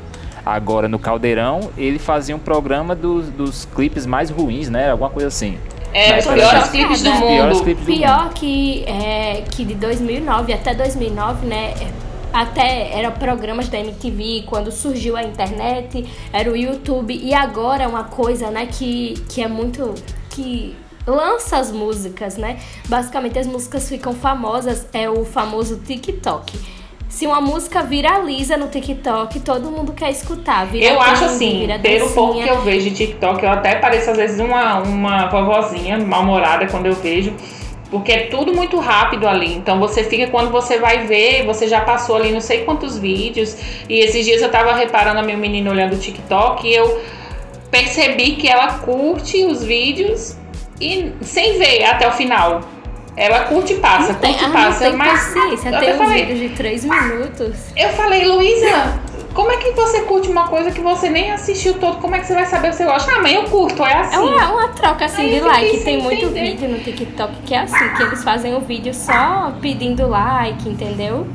agora 0.45 0.87
no 0.89 0.99
Caldeirão, 0.99 1.71
ele 1.77 1.97
fazia 1.97 2.35
um 2.35 2.39
programa 2.39 2.93
dos, 2.93 3.29
dos 3.29 3.65
clipes 3.73 4.05
mais 4.05 4.29
ruins, 4.29 4.69
né? 4.69 4.91
Alguma 4.91 5.09
coisa 5.09 5.27
assim. 5.29 5.57
É, 5.93 6.17
os 6.19 6.25
piores 6.25 6.69
clipes 6.69 7.01
do 7.03 7.09
Os 7.11 7.17
piores 7.19 7.53
mundo. 7.57 7.63
clipes 7.63 7.85
do 7.85 7.91
mundo. 7.91 8.01
Pior 8.01 8.29
que, 8.33 8.83
é, 8.85 9.43
que 9.49 9.63
de 9.63 9.73
2009 9.75 10.51
até 10.53 10.73
2009, 10.75 11.45
né? 11.45 11.73
Até 12.33 12.97
eram 12.99 13.11
programas 13.11 13.69
da 13.69 13.79
MTV, 13.79 14.43
quando 14.47 14.71
surgiu 14.71 15.15
a 15.15 15.23
internet, 15.23 16.03
era 16.33 16.51
o 16.51 16.57
YouTube. 16.57 17.13
E 17.15 17.31
agora 17.33 17.83
é 17.83 17.87
uma 17.87 18.05
coisa, 18.05 18.49
né, 18.49 18.67
que, 18.71 19.13
que 19.29 19.41
é 19.41 19.47
muito. 19.47 19.93
que 20.31 20.75
lança 21.05 21.57
as 21.57 21.71
músicas, 21.71 22.37
né? 22.37 22.57
Basicamente 22.87 23.37
as 23.37 23.47
músicas 23.47 23.87
ficam 23.89 24.13
famosas, 24.13 24.87
é 24.93 25.09
o 25.09 25.25
famoso 25.25 25.77
TikTok. 25.79 26.57
Se 27.13 27.27
uma 27.27 27.39
música 27.39 27.83
viraliza 27.83 28.57
no 28.57 28.69
TikTok, 28.69 29.39
todo 29.41 29.69
mundo 29.69 29.93
quer 29.93 30.09
escutar. 30.09 30.65
Vira 30.65 30.87
Eu 30.87 30.99
acho 30.99 31.25
assim, 31.25 31.67
pelo 31.81 32.09
pouco 32.09 32.41
que 32.41 32.49
eu 32.49 32.61
vejo 32.61 32.89
de 32.89 32.95
TikTok, 32.95 33.43
eu 33.43 33.51
até 33.51 33.75
pareço 33.75 34.09
às 34.09 34.17
vezes 34.17 34.39
uma, 34.39 34.79
uma 34.79 35.27
vovozinha 35.27 35.99
mal-humorada 35.99 36.65
quando 36.65 36.87
eu 36.87 36.93
vejo. 36.93 37.31
Porque 37.91 38.11
é 38.11 38.19
tudo 38.29 38.51
muito 38.51 38.79
rápido 38.79 39.27
ali. 39.27 39.53
Então 39.53 39.79
você 39.79 40.03
fica, 40.03 40.25
quando 40.31 40.49
você 40.49 40.79
vai 40.79 41.05
ver, 41.05 41.45
você 41.45 41.67
já 41.67 41.81
passou 41.81 42.15
ali 42.15 42.31
não 42.31 42.41
sei 42.41 42.63
quantos 42.63 42.97
vídeos. 42.97 43.55
E 43.87 43.99
esses 43.99 44.25
dias 44.25 44.41
eu 44.41 44.49
tava 44.49 44.73
reparando 44.73 45.19
a 45.19 45.23
minha 45.23 45.37
menina 45.37 45.69
olhando 45.69 45.93
o 45.93 45.99
TikTok 45.99 46.67
e 46.67 46.73
eu 46.73 46.99
percebi 47.69 48.31
que 48.37 48.47
ela 48.47 48.79
curte 48.79 49.45
os 49.45 49.63
vídeos 49.63 50.35
e 50.79 51.13
sem 51.21 51.57
ver 51.57 51.83
até 51.85 52.07
o 52.07 52.11
final. 52.11 52.61
Ela 53.15 53.41
curte 53.41 53.73
e 53.73 53.77
passa, 53.77 54.13
Não 54.13 54.19
tem, 54.19 54.33
curte 54.33 54.43
e 54.43 54.47
ah, 54.47 54.51
passa. 54.51 54.83
não 54.85 54.89
tem 54.89 54.97
mas 54.97 55.23
paciência, 55.33 55.69
eu 55.69 55.79
tem 55.79 55.93
uns 55.93 55.97
falei, 55.97 56.25
vídeos 56.25 56.39
de 56.49 56.55
3 56.57 56.85
minutos. 56.85 57.55
eu 57.77 57.89
falei, 57.89 58.25
Luísa, 58.25 58.99
como 59.35 59.51
é 59.51 59.57
que 59.57 59.71
você 59.71 60.01
curte 60.01 60.29
uma 60.29 60.47
coisa 60.47 60.71
que 60.71 60.81
você 60.81 61.11
nem 61.11 61.31
assistiu 61.31 61.75
todo? 61.75 61.97
Como 61.97 62.15
é 62.15 62.19
que 62.19 62.25
você 62.25 62.33
vai 62.33 62.47
saber 62.47 62.71
se 62.71 62.77
você 62.79 62.85
gosta? 62.85 63.11
Ah, 63.11 63.21
mãe, 63.21 63.35
eu 63.35 63.43
curto, 63.43 63.83
é 63.85 63.93
assim. 63.99 64.15
É 64.15 64.19
uma, 64.19 64.51
uma 64.51 64.67
troca 64.69 65.05
assim 65.05 65.21
Aí 65.23 65.29
de 65.35 65.39
like. 65.41 65.83
Tem 65.83 66.01
muito 66.01 66.25
entender. 66.25 66.41
vídeo 66.41 66.69
no 66.69 66.79
TikTok 66.79 67.33
que 67.45 67.53
é 67.53 67.59
assim, 67.59 67.89
que 67.95 68.01
eles 68.01 68.23
fazem 68.23 68.55
o 68.55 68.61
vídeo 68.61 68.93
só 68.95 69.53
pedindo 69.61 70.07
like, 70.07 70.67
entendeu? 70.67 71.27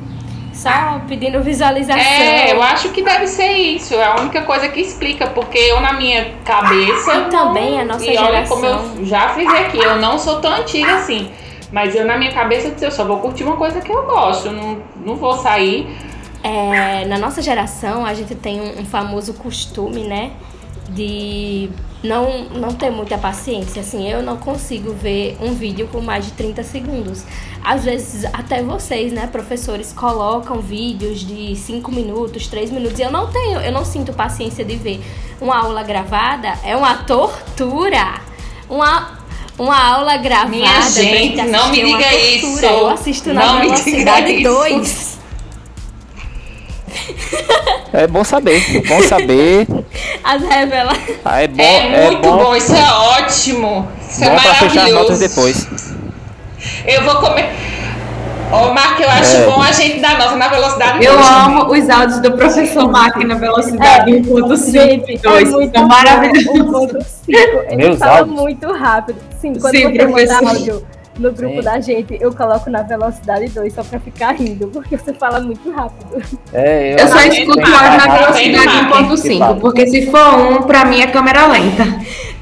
Só 0.58 1.00
pedindo 1.06 1.40
visualização. 1.40 2.02
É, 2.02 2.52
eu 2.52 2.60
acho 2.60 2.88
que 2.88 3.00
deve 3.00 3.28
ser 3.28 3.52
isso. 3.52 3.94
É 3.94 4.04
a 4.04 4.16
única 4.16 4.42
coisa 4.42 4.68
que 4.68 4.80
explica, 4.80 5.28
porque 5.28 5.56
eu 5.56 5.80
na 5.80 5.92
minha 5.92 6.32
cabeça. 6.44 7.14
E 7.14 7.30
também 7.30 7.80
a 7.80 7.84
nossa 7.84 8.04
e 8.04 8.18
olha 8.18 8.44
como 8.48 8.62
geração. 8.62 8.96
eu 8.96 9.04
já 9.04 9.28
frisei 9.28 9.58
aqui, 9.60 9.78
eu 9.78 9.98
não 9.98 10.18
sou 10.18 10.40
tão 10.40 10.52
antiga 10.52 10.96
assim. 10.96 11.30
Mas 11.70 11.94
eu 11.94 12.04
na 12.04 12.18
minha 12.18 12.32
cabeça 12.32 12.68
eu 12.68 12.88
eu 12.88 12.90
só 12.90 13.04
vou 13.04 13.18
curtir 13.18 13.44
uma 13.44 13.56
coisa 13.56 13.80
que 13.80 13.92
eu 13.92 14.04
gosto. 14.04 14.46
Eu 14.46 14.52
não, 14.52 14.82
não 14.96 15.14
vou 15.14 15.34
sair. 15.34 15.86
É, 16.42 17.04
na 17.04 17.18
nossa 17.18 17.40
geração, 17.40 18.04
a 18.04 18.12
gente 18.12 18.34
tem 18.34 18.60
um, 18.60 18.80
um 18.80 18.84
famoso 18.84 19.34
costume, 19.34 20.02
né? 20.02 20.32
De 20.88 21.70
não, 22.02 22.44
não 22.50 22.72
ter 22.74 22.90
muita 22.90 23.18
paciência. 23.18 23.80
Assim, 23.80 24.08
eu 24.08 24.22
não 24.22 24.36
consigo 24.36 24.92
ver 24.92 25.36
um 25.40 25.52
vídeo 25.54 25.88
com 25.90 26.00
mais 26.00 26.26
de 26.26 26.32
30 26.32 26.62
segundos. 26.62 27.24
Às 27.64 27.84
vezes, 27.84 28.24
até 28.32 28.62
vocês, 28.62 29.12
né, 29.12 29.26
professores, 29.26 29.92
colocam 29.92 30.60
vídeos 30.60 31.20
de 31.20 31.56
5 31.56 31.90
minutos, 31.92 32.46
3 32.46 32.70
minutos. 32.70 32.98
E 32.98 33.02
eu 33.02 33.10
não 33.10 33.26
tenho, 33.28 33.60
eu 33.60 33.72
não 33.72 33.84
sinto 33.84 34.12
paciência 34.12 34.64
de 34.64 34.76
ver. 34.76 35.00
Uma 35.40 35.58
aula 35.58 35.82
gravada 35.82 36.54
é 36.64 36.76
uma 36.76 36.94
tortura. 36.98 38.20
Uma, 38.68 39.18
uma 39.58 39.78
aula 39.94 40.16
gravada. 40.16 40.50
Minha 40.50 40.80
gente, 40.90 41.42
não 41.42 41.70
me 41.70 41.80
é 41.80 41.84
diga 41.84 41.98
tortura. 42.04 42.36
isso. 42.36 42.64
Eu 42.66 42.88
assisto 42.90 43.32
na 43.34 43.44
Não 43.44 43.60
velocidade 43.60 44.32
isso. 44.32 44.42
2. 44.42 45.07
É 47.92 48.06
bom 48.06 48.22
saber, 48.22 48.60
bom 48.86 49.02
saber. 49.02 49.66
As 50.22 50.42
revela. 50.42 50.92
Ah, 51.24 51.42
é 51.42 51.48
bom, 51.48 51.62
é 51.62 52.04
muito 52.10 52.22
bom, 52.22 52.36
bom, 52.44 52.56
isso 52.56 52.74
é 52.74 52.92
ótimo. 52.92 53.88
Isso 54.10 54.24
é 54.24 54.28
bom 54.30 54.36
pra 54.36 54.54
fechar 54.54 54.64
as 54.66 54.74
maravilhoso. 54.74 55.02
notas 55.02 55.18
depois. 55.20 55.66
Eu 56.86 57.02
vou 57.04 57.14
comer. 57.16 57.48
Ô, 58.50 58.72
Marco, 58.72 59.02
eu 59.02 59.10
acho 59.10 59.36
É. 59.36 59.46
bom 59.46 59.60
a 59.62 59.72
gente 59.72 60.00
dar 60.00 60.18
nota 60.18 60.34
na 60.36 60.48
velocidade 60.48 61.04
Eu 61.04 61.12
dois 61.14 61.26
amo 61.28 61.70
os 61.70 61.90
áudios 61.90 62.18
do 62.20 62.32
professor 62.32 62.90
Máquina 62.90 63.34
velocidade 63.34 64.10
1.5 64.10 64.72
Gente, 64.72 65.12
e 65.12 65.14
é 65.16 65.18
2. 65.18 65.50
muito 65.50 65.72
São 65.78 65.82
bom. 65.86 65.94
maravilhosos. 65.94 66.60
O 66.60 66.64
ponto 66.72 66.98
cinco, 67.04 67.62
ele 67.68 67.76
Meus 67.76 67.98
fala 67.98 68.18
áudios. 68.20 68.36
muito 68.40 68.72
rápido. 68.72 69.18
Sim, 69.40 69.52
quando 69.54 69.70
Sim, 69.76 69.82
você 69.82 69.98
manda 69.98 70.12
professor. 70.12 70.48
áudio 70.48 70.86
no 71.18 71.32
grupo 71.32 71.56
Sim. 71.56 71.62
da 71.62 71.80
gente, 71.80 72.16
eu 72.20 72.32
coloco 72.34 72.70
na 72.70 72.82
velocidade 72.82 73.48
2 73.48 73.72
só 73.72 73.82
pra 73.82 73.98
ficar 74.00 74.32
rindo, 74.32 74.68
porque 74.68 74.96
você 74.96 75.12
fala 75.12 75.40
muito 75.40 75.70
rápido. 75.70 76.22
É, 76.52 76.94
Eu 76.94 77.08
só 77.08 77.14
Não, 77.16 77.22
escuto 77.26 77.60
áudio 77.60 77.96
na 77.98 78.16
velocidade 78.18 78.66
não, 78.66 79.00
não, 79.02 79.16
1.5, 79.16 79.60
porque 79.60 79.86
se 79.88 80.06
for 80.10 80.34
um, 80.38 80.62
pra 80.62 80.84
mim 80.84 81.00
é 81.00 81.06
câmera 81.08 81.46
lenta. 81.46 81.84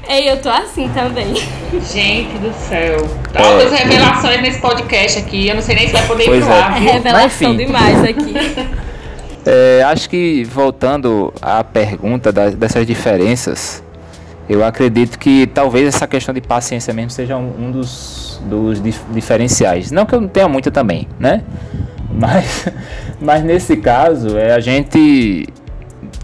Ei, 0.09 0.29
eu 0.31 0.41
tô 0.41 0.49
assim 0.49 0.87
também. 0.89 1.33
Gente 1.33 2.37
do 2.37 2.53
céu. 2.69 3.05
É. 3.33 3.41
Altas 3.43 3.71
revelações 3.73 4.41
nesse 4.41 4.61
podcast 4.61 5.19
aqui. 5.19 5.49
Eu 5.49 5.55
não 5.55 5.61
sei 5.61 5.75
nem 5.75 5.87
se 5.87 5.93
vai 5.93 6.05
poder 6.07 6.23
ir 6.23 6.27
Pois 6.27 6.45
pro 6.45 6.53
é. 6.53 6.61
ar. 6.61 6.77
É 6.77 6.79
revelação 6.93 7.53
enfim. 7.53 7.65
demais 7.65 8.03
aqui. 8.03 8.33
É, 9.49 9.81
acho 9.83 10.09
que 10.09 10.43
voltando 10.43 11.33
à 11.41 11.63
pergunta 11.63 12.33
da- 12.33 12.49
dessas 12.49 12.85
diferenças, 12.85 13.81
eu 14.49 14.63
acredito 14.63 15.19
que 15.19 15.47
talvez 15.47 15.87
essa 15.87 16.07
questão 16.07 16.33
de 16.33 16.41
paciência 16.41 16.93
mesmo 16.93 17.11
seja 17.11 17.35
um, 17.37 17.67
um 17.67 17.71
dos, 17.71 18.41
dos 18.45 18.81
dif- 18.81 19.03
diferenciais. 19.11 19.91
Não 19.91 20.05
que 20.05 20.15
eu 20.15 20.21
não 20.21 20.27
tenha 20.27 20.47
muita 20.47 20.71
também, 20.71 21.07
né? 21.19 21.43
Mas, 22.11 22.67
mas 23.19 23.43
nesse 23.43 23.77
caso, 23.77 24.37
é, 24.37 24.53
a 24.53 24.59
gente, 24.59 25.47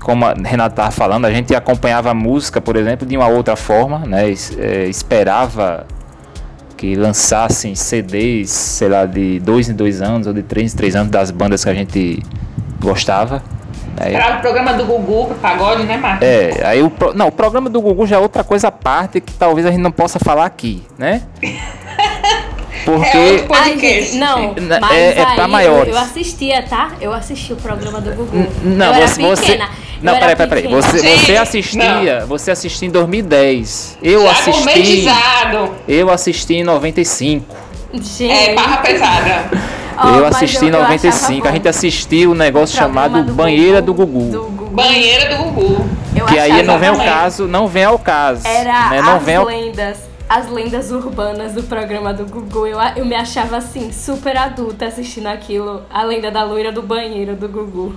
como 0.01 0.25
a 0.25 0.33
Renata 0.33 0.73
estava 0.73 0.91
falando, 0.91 1.25
a 1.25 1.31
gente 1.31 1.53
acompanhava 1.53 2.11
a 2.11 2.13
música, 2.13 2.61
por 2.61 2.75
exemplo, 2.75 3.05
de 3.05 3.17
uma 3.17 3.27
outra 3.27 3.55
forma, 3.55 3.99
né? 3.99 4.29
Es- 4.29 4.57
é, 4.57 4.85
esperava 4.85 5.85
que 6.77 6.95
lançassem 6.95 7.75
CDs, 7.75 8.49
sei 8.49 8.89
lá, 8.89 9.05
de 9.05 9.39
dois 9.39 9.69
em 9.69 9.73
dois 9.73 10.01
anos 10.01 10.27
ou 10.27 10.33
de 10.33 10.43
três 10.43 10.73
em 10.73 10.77
três 10.77 10.95
anos 10.95 11.11
das 11.11 11.29
bandas 11.31 11.63
que 11.63 11.69
a 11.69 11.73
gente 11.73 12.21
gostava. 12.79 13.41
Né? 13.99 14.13
Era 14.13 14.37
o 14.37 14.41
programa 14.41 14.73
do 14.73 14.85
Gugu 14.85 15.27
pro 15.27 15.35
pagode, 15.35 15.83
né, 15.83 15.97
Marcos? 15.97 16.27
É, 16.27 16.61
aí 16.65 16.81
o, 16.81 16.89
pro- 16.89 17.13
não, 17.13 17.27
o 17.27 17.31
programa 17.31 17.69
do 17.69 17.81
Gugu 17.81 18.05
já 18.07 18.15
é 18.17 18.19
outra 18.19 18.43
coisa 18.43 18.67
à 18.67 18.71
parte 18.71 19.19
que 19.21 19.33
talvez 19.33 19.65
a 19.67 19.71
gente 19.71 19.81
não 19.81 19.91
possa 19.91 20.19
falar 20.19 20.45
aqui, 20.45 20.83
né? 20.97 21.21
Porque 22.85 23.17
É 23.17 23.31
outro 23.31 23.47
Ai, 23.55 23.69
podcast. 23.71 24.11
gente, 24.11 24.17
não, 24.17 24.55
mas 24.81 24.91
é- 24.91 25.13
é 25.17 25.23
aí 25.23 25.35
pra 25.35 25.43
eu- 25.45 25.47
maiores. 25.47 25.95
Eu, 25.95 26.01
assistia, 26.01 26.63
tá? 26.63 26.91
Eu 26.99 27.13
assisti 27.13 27.53
o 27.53 27.55
programa 27.55 28.01
do 28.01 28.11
Gugu. 28.13 28.35
N- 28.35 28.49
Não, 28.75 28.87
eu 28.87 28.93
era 28.93 29.07
você, 29.07 29.21
você. 29.21 29.41
pequena. 29.43 29.69
Não, 30.01 30.13
peraí, 30.19 30.35
peraí, 30.35 30.63
peraí. 30.63 30.67
Você, 30.73 30.99
Gente, 30.99 31.25
você 31.25 31.37
assistia. 31.37 32.25
Você 32.27 32.51
assistia 32.51 32.87
em 32.89 32.91
2010. 32.91 33.97
Eu 34.03 34.23
Já 34.23 34.31
assisti. 34.31 35.05
Eu 35.87 36.09
assisti 36.11 36.55
em 36.55 36.63
95. 36.65 37.55
Gente. 37.93 38.29
É 38.29 38.53
barra 38.53 38.77
pesada. 38.77 39.49
ó, 40.03 40.17
eu 40.19 40.25
assisti 40.25 40.65
em 40.65 40.69
eu 40.69 40.75
achava 40.75 40.93
95, 40.93 41.47
a 41.47 41.51
gente 41.51 41.67
assistiu 41.67 42.31
um 42.31 42.35
negócio 42.35 42.77
chamado 42.77 43.23
do 43.23 43.33
Banheira 43.33 43.81
do 43.81 43.93
Gugu, 43.93 44.31
do 44.31 44.43
Gugu. 44.43 44.65
Banheira 44.71 45.35
do 45.37 45.43
Gugu. 45.43 45.85
Eu 46.15 46.25
Que 46.25 46.37
aí 46.39 46.63
não 46.63 46.77
vem 46.79 46.89
ao 46.89 46.97
caso, 46.97 47.47
não 47.47 47.67
vem 47.67 47.83
ao 47.83 47.97
caso. 47.99 48.47
Era 48.47 48.89
né? 48.89 49.01
Não 49.01 49.15
as 49.17 49.23
vem 49.23 49.35
ao... 49.35 49.45
lendas, 49.45 49.97
as 50.29 50.49
lendas 50.49 50.91
urbanas 50.91 51.53
do 51.53 51.63
programa 51.63 52.13
do 52.13 52.25
Gugu. 52.25 52.67
Eu, 52.67 52.79
eu 52.95 53.05
me 53.05 53.15
achava 53.15 53.57
assim, 53.57 53.91
super 53.91 54.37
adulta 54.37 54.85
assistindo 54.85 55.27
aquilo. 55.27 55.81
A 55.91 56.03
lenda 56.03 56.29
da 56.31 56.43
loira 56.43 56.71
do 56.71 56.81
banheiro 56.81 57.35
do 57.35 57.47
Gugu. 57.47 57.95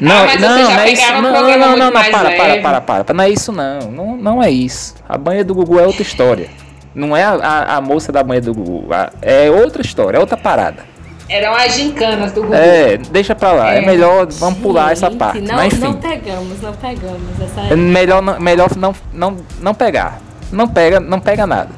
Não, 0.00 0.12
Ah, 0.16 0.36
não, 0.40 0.58
não 0.70 0.70
é 0.80 0.90
isso. 0.90 1.12
um 1.12 1.20
Não, 1.22 1.32
não, 1.32 1.58
não, 1.58 1.76
não, 1.76 1.92
para, 1.92 2.10
para, 2.10 2.30
para, 2.36 2.80
para, 2.80 2.80
para. 3.04 3.14
Não 3.14 3.24
é 3.24 3.30
isso 3.30 3.52
não. 3.52 3.78
Não, 3.90 4.16
não 4.16 4.42
é 4.42 4.50
isso. 4.50 4.94
A 5.08 5.16
banha 5.16 5.44
do 5.44 5.54
Gugu 5.54 5.78
é 5.78 5.86
outra 5.86 6.02
história. 6.02 6.48
Não 6.94 7.16
é 7.16 7.22
a, 7.24 7.32
a, 7.34 7.76
a 7.76 7.80
moça 7.80 8.10
da 8.10 8.22
banha 8.22 8.40
do 8.40 8.52
Gugu. 8.54 8.92
A- 8.92 9.10
É 9.22 9.50
outra 9.50 9.82
história, 9.82 10.16
é 10.16 10.20
outra 10.20 10.36
parada. 10.36 10.84
Eram 11.28 11.54
as 11.54 11.74
gincanas 11.74 12.32
do 12.32 12.42
Gugu. 12.42 12.54
É, 12.54 12.98
deixa 12.98 13.34
pra 13.34 13.52
lá. 13.52 13.74
É, 13.74 13.78
É. 13.78 13.86
melhor, 13.86 14.26
vamos 14.32 14.58
pular 14.58 14.92
essa 14.92 15.08
Gente, 15.08 15.18
parte. 15.18 15.40
Não, 15.40 15.54
Mas 15.54 15.72
enfim. 15.72 15.82
não 15.82 15.94
pegamos, 15.94 16.60
não 16.60 16.72
pegamos 16.74 17.40
essa 17.42 17.72
É 17.72 17.76
melhor, 17.76 18.20
não, 18.22 18.38
melhor 18.38 18.68
não, 18.76 18.94
não, 19.12 19.36
não 19.60 19.74
pegar. 19.74 20.20
Não 20.52 20.68
pega, 20.68 21.00
não 21.00 21.18
pega 21.18 21.46
nada. 21.46 21.70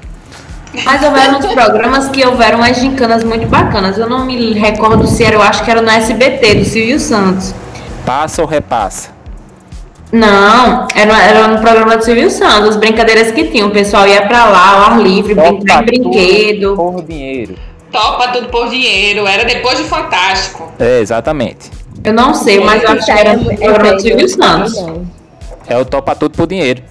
Mas 0.85 1.03
houveram 1.03 1.39
uns 1.39 1.47
programas 1.47 2.09
que 2.09 2.27
houveram 2.27 2.59
umas 2.59 2.77
gincanas 2.77 3.23
muito 3.25 3.47
bacanas. 3.47 3.97
Eu 3.97 4.11
não 4.11 4.27
me 4.27 4.53
recordo 4.55 5.07
se 5.07 5.25
era, 5.25 5.37
eu 5.37 5.43
acho 5.43 5.65
que 5.65 5.71
era 5.71 5.81
no 5.81 5.89
SBT, 5.89 6.55
do 6.57 6.65
Silvio 6.65 6.99
Santos. 7.01 7.55
Passa 8.05 8.43
ou 8.43 8.49
repassa. 8.49 9.11
Não, 10.13 10.87
era, 10.95 11.23
era 11.23 11.49
no 11.49 11.61
programa 11.61 11.97
do 11.97 12.05
Silvio 12.05 12.31
Santos, 12.31 12.71
as 12.71 12.77
brincadeiras 12.77 13.33
que 13.33 13.45
tinham. 13.45 13.69
O 13.69 13.71
pessoal 13.71 14.07
ia 14.07 14.23
pra 14.27 14.45
lá, 14.47 14.75
ao 14.75 14.93
ar 14.93 15.01
livre, 15.01 15.35
brincar 15.35 15.83
em 15.83 15.87
brinquedo. 15.87 16.77
Por 16.77 17.03
dinheiro. 17.03 17.55
Topa 17.93 18.29
tudo 18.29 18.49
por 18.49 18.69
dinheiro. 18.69 19.27
Era 19.27 19.45
depois 19.45 19.79
de 19.79 19.85
Fantástico. 19.85 20.73
É, 20.79 21.01
exatamente. 21.01 21.71
Eu 22.05 22.13
não 22.13 22.35
sei, 22.35 22.61
mas 22.61 22.83
eu 22.83 22.91
acho 22.91 23.05
que 23.07 23.11
era 23.11 23.39
programa 23.39 23.93
do 23.95 24.01
Silvio 24.03 24.29
Santos. 24.29 24.75
É 25.67 25.77
o 25.77 25.85
topa 25.85 26.15
tudo 26.15 26.37
por 26.37 26.47
dinheiro. 26.47 26.83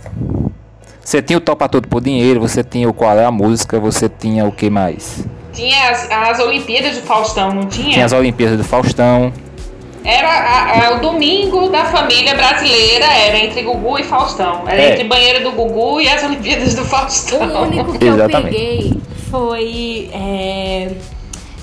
Você 1.04 1.22
tinha 1.22 1.38
o 1.38 1.42
topa 1.42 1.70
tudo 1.70 1.88
por 1.88 2.02
dinheiro, 2.02 2.40
você 2.42 2.64
tinha 2.64 2.90
o 2.90 2.94
qual 2.94 3.18
é 3.18 3.24
a 3.26 3.32
música, 3.32 3.80
você 3.80 4.10
tinha 4.10 4.44
o 4.46 4.52
que 4.52 4.70
mais? 4.70 5.24
Tinha 5.54 5.90
as, 5.92 6.10
as 6.12 6.40
Olimpíadas 6.40 6.96
do 6.98 7.04
Faustão, 7.04 7.52
não 7.54 7.66
tinha? 7.66 7.92
Tinha 7.94 8.06
as 8.06 8.12
Olimpíadas 8.12 8.58
do 8.58 8.64
Faustão. 8.64 9.32
Era 10.04 10.28
a- 10.28 10.88
a- 10.90 10.96
o 10.96 11.00
domingo 11.00 11.70
da 11.70 11.86
família 11.86 12.36
brasileira, 12.36 13.06
era 13.06 13.38
entre 13.40 13.62
Gugu 13.62 14.00
e 14.00 14.04
Faustão. 14.04 14.64
Era 14.68 14.82
É. 14.82 14.92
entre 14.94 15.04
Banheira 15.06 15.40
do 15.42 15.52
Gugu 15.52 16.02
e 16.02 16.10
as 16.10 16.24
Olimpíadas 16.24 16.74
do 16.76 16.84
Faustão. 16.86 17.40
O 17.40 17.62
único 17.64 17.98
que 17.98 18.06
eu 18.06 18.14
Exatamente. 18.16 18.44
peguei 18.52 18.98
foi 19.36 20.10
é, 20.14 20.92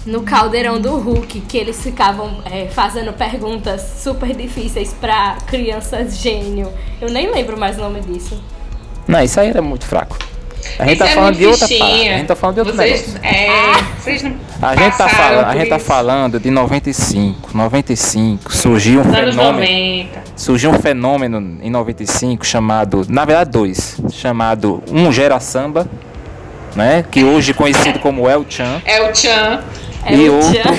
no 0.04 0.22
Caldeirão 0.22 0.78
do 0.78 0.98
Hulk, 0.98 1.40
que 1.40 1.56
eles 1.56 1.82
ficavam 1.82 2.42
é, 2.44 2.66
fazendo 2.66 3.14
perguntas 3.14 3.80
super 4.02 4.34
difíceis 4.36 4.94
pra 5.00 5.38
crianças 5.46 6.18
gênio. 6.18 6.70
Eu 7.00 7.08
nem 7.10 7.32
lembro 7.32 7.58
mais 7.58 7.78
o 7.78 7.80
nome 7.80 8.00
disso. 8.00 8.38
Não, 9.08 9.22
isso 9.22 9.40
aí 9.40 9.48
era 9.48 9.62
muito 9.62 9.86
fraco. 9.86 10.18
A 10.78 10.86
gente 10.86 10.98
tá 10.98 11.06
é 11.06 11.14
falando 11.14 11.36
de 11.36 11.46
outra 11.46 11.66
parte. 11.66 11.82
A 11.82 12.16
gente 12.18 12.26
tá 12.26 12.36
falando 12.36 12.54
de 12.54 12.60
outro 12.60 12.76
vocês, 12.76 13.14
negócio. 13.14 13.26
É, 13.26 13.82
vocês 13.98 14.22
não 14.22 14.36
A 14.60 14.76
gente, 14.76 14.96
tá 14.98 15.08
falando, 15.08 15.44
a 15.46 15.56
gente 15.56 15.68
tá 15.68 15.78
falando 15.78 16.40
de 16.40 16.50
95. 16.50 17.56
95 17.56 18.54
surgiu 18.54 19.00
um 19.00 19.04
Nos 19.04 19.16
anos 19.16 19.34
fenômeno. 19.34 19.60
90. 19.60 20.22
Surgiu 20.36 20.70
um 20.70 20.78
fenômeno 20.78 21.58
em 21.62 21.70
95 21.70 22.46
chamado, 22.46 23.06
na 23.08 23.24
verdade 23.24 23.50
dois, 23.50 23.96
chamado 24.10 24.82
Um 24.90 25.10
Gera 25.10 25.40
Samba, 25.40 25.88
né, 26.74 27.04
que 27.10 27.22
hoje 27.24 27.50
é 27.50 27.54
conhecido 27.54 27.98
como 27.98 28.28
El 28.28 28.44
Chan, 28.48 28.80
o 29.08 29.12
Tchan, 29.12 29.62
É 30.04 30.14
e 30.14 30.28
o 30.28 30.34
outro 30.36 30.52
Tchan. 30.52 30.76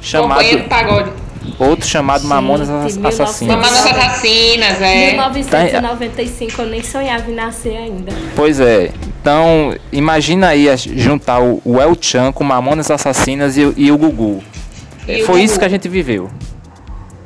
chamado 0.00 0.28
companheiro 0.30 0.62
do 0.62 0.68
pagode. 0.68 1.10
outro 1.58 1.86
chamado 1.86 2.24
Mamonas 2.26 2.68
Gente, 2.68 3.06
Assassinas. 3.06 3.56
Mamonas 3.56 3.86
Assassinas, 3.86 4.80
é. 4.82 5.06
1995 5.12 6.62
eu 6.62 6.66
nem 6.68 6.82
sonhava 6.82 7.30
em 7.30 7.34
nascer 7.34 7.76
ainda. 7.76 8.12
Pois 8.36 8.60
é. 8.60 8.90
Então, 9.20 9.74
imagina 9.92 10.48
aí 10.48 10.66
juntar 10.76 11.40
o, 11.40 11.60
o 11.64 11.80
El 11.80 11.96
Chan 12.00 12.32
com 12.32 12.44
Mamonas 12.44 12.90
Assassinas 12.90 13.56
e, 13.56 13.64
o- 13.64 13.74
e 13.76 13.90
o 13.90 13.98
Gugu. 13.98 14.42
E 15.06 15.22
o 15.22 15.26
Foi 15.26 15.40
isso 15.42 15.54
Gugu. 15.54 15.60
que 15.60 15.64
a 15.66 15.68
gente 15.68 15.88
viveu. 15.88 16.30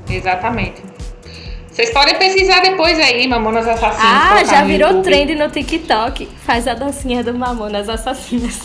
Exatamente. 0.09 0.83
Vocês 1.72 1.90
podem 1.90 2.16
pesquisar 2.16 2.61
depois 2.61 2.98
aí, 2.98 3.26
Mamonas 3.26 3.66
Assassinas. 3.66 3.98
Ah, 4.02 4.44
já 4.44 4.61
no 4.61 4.66
virou 4.68 4.88
YouTube. 4.90 5.04
trend 5.04 5.35
no 5.37 5.48
TikTok. 5.48 6.28
Faz 6.44 6.68
a 6.68 6.74
dancinha 6.74 7.24
do 7.24 7.32
Mamonas 7.32 7.88
Assassinas. 7.88 8.61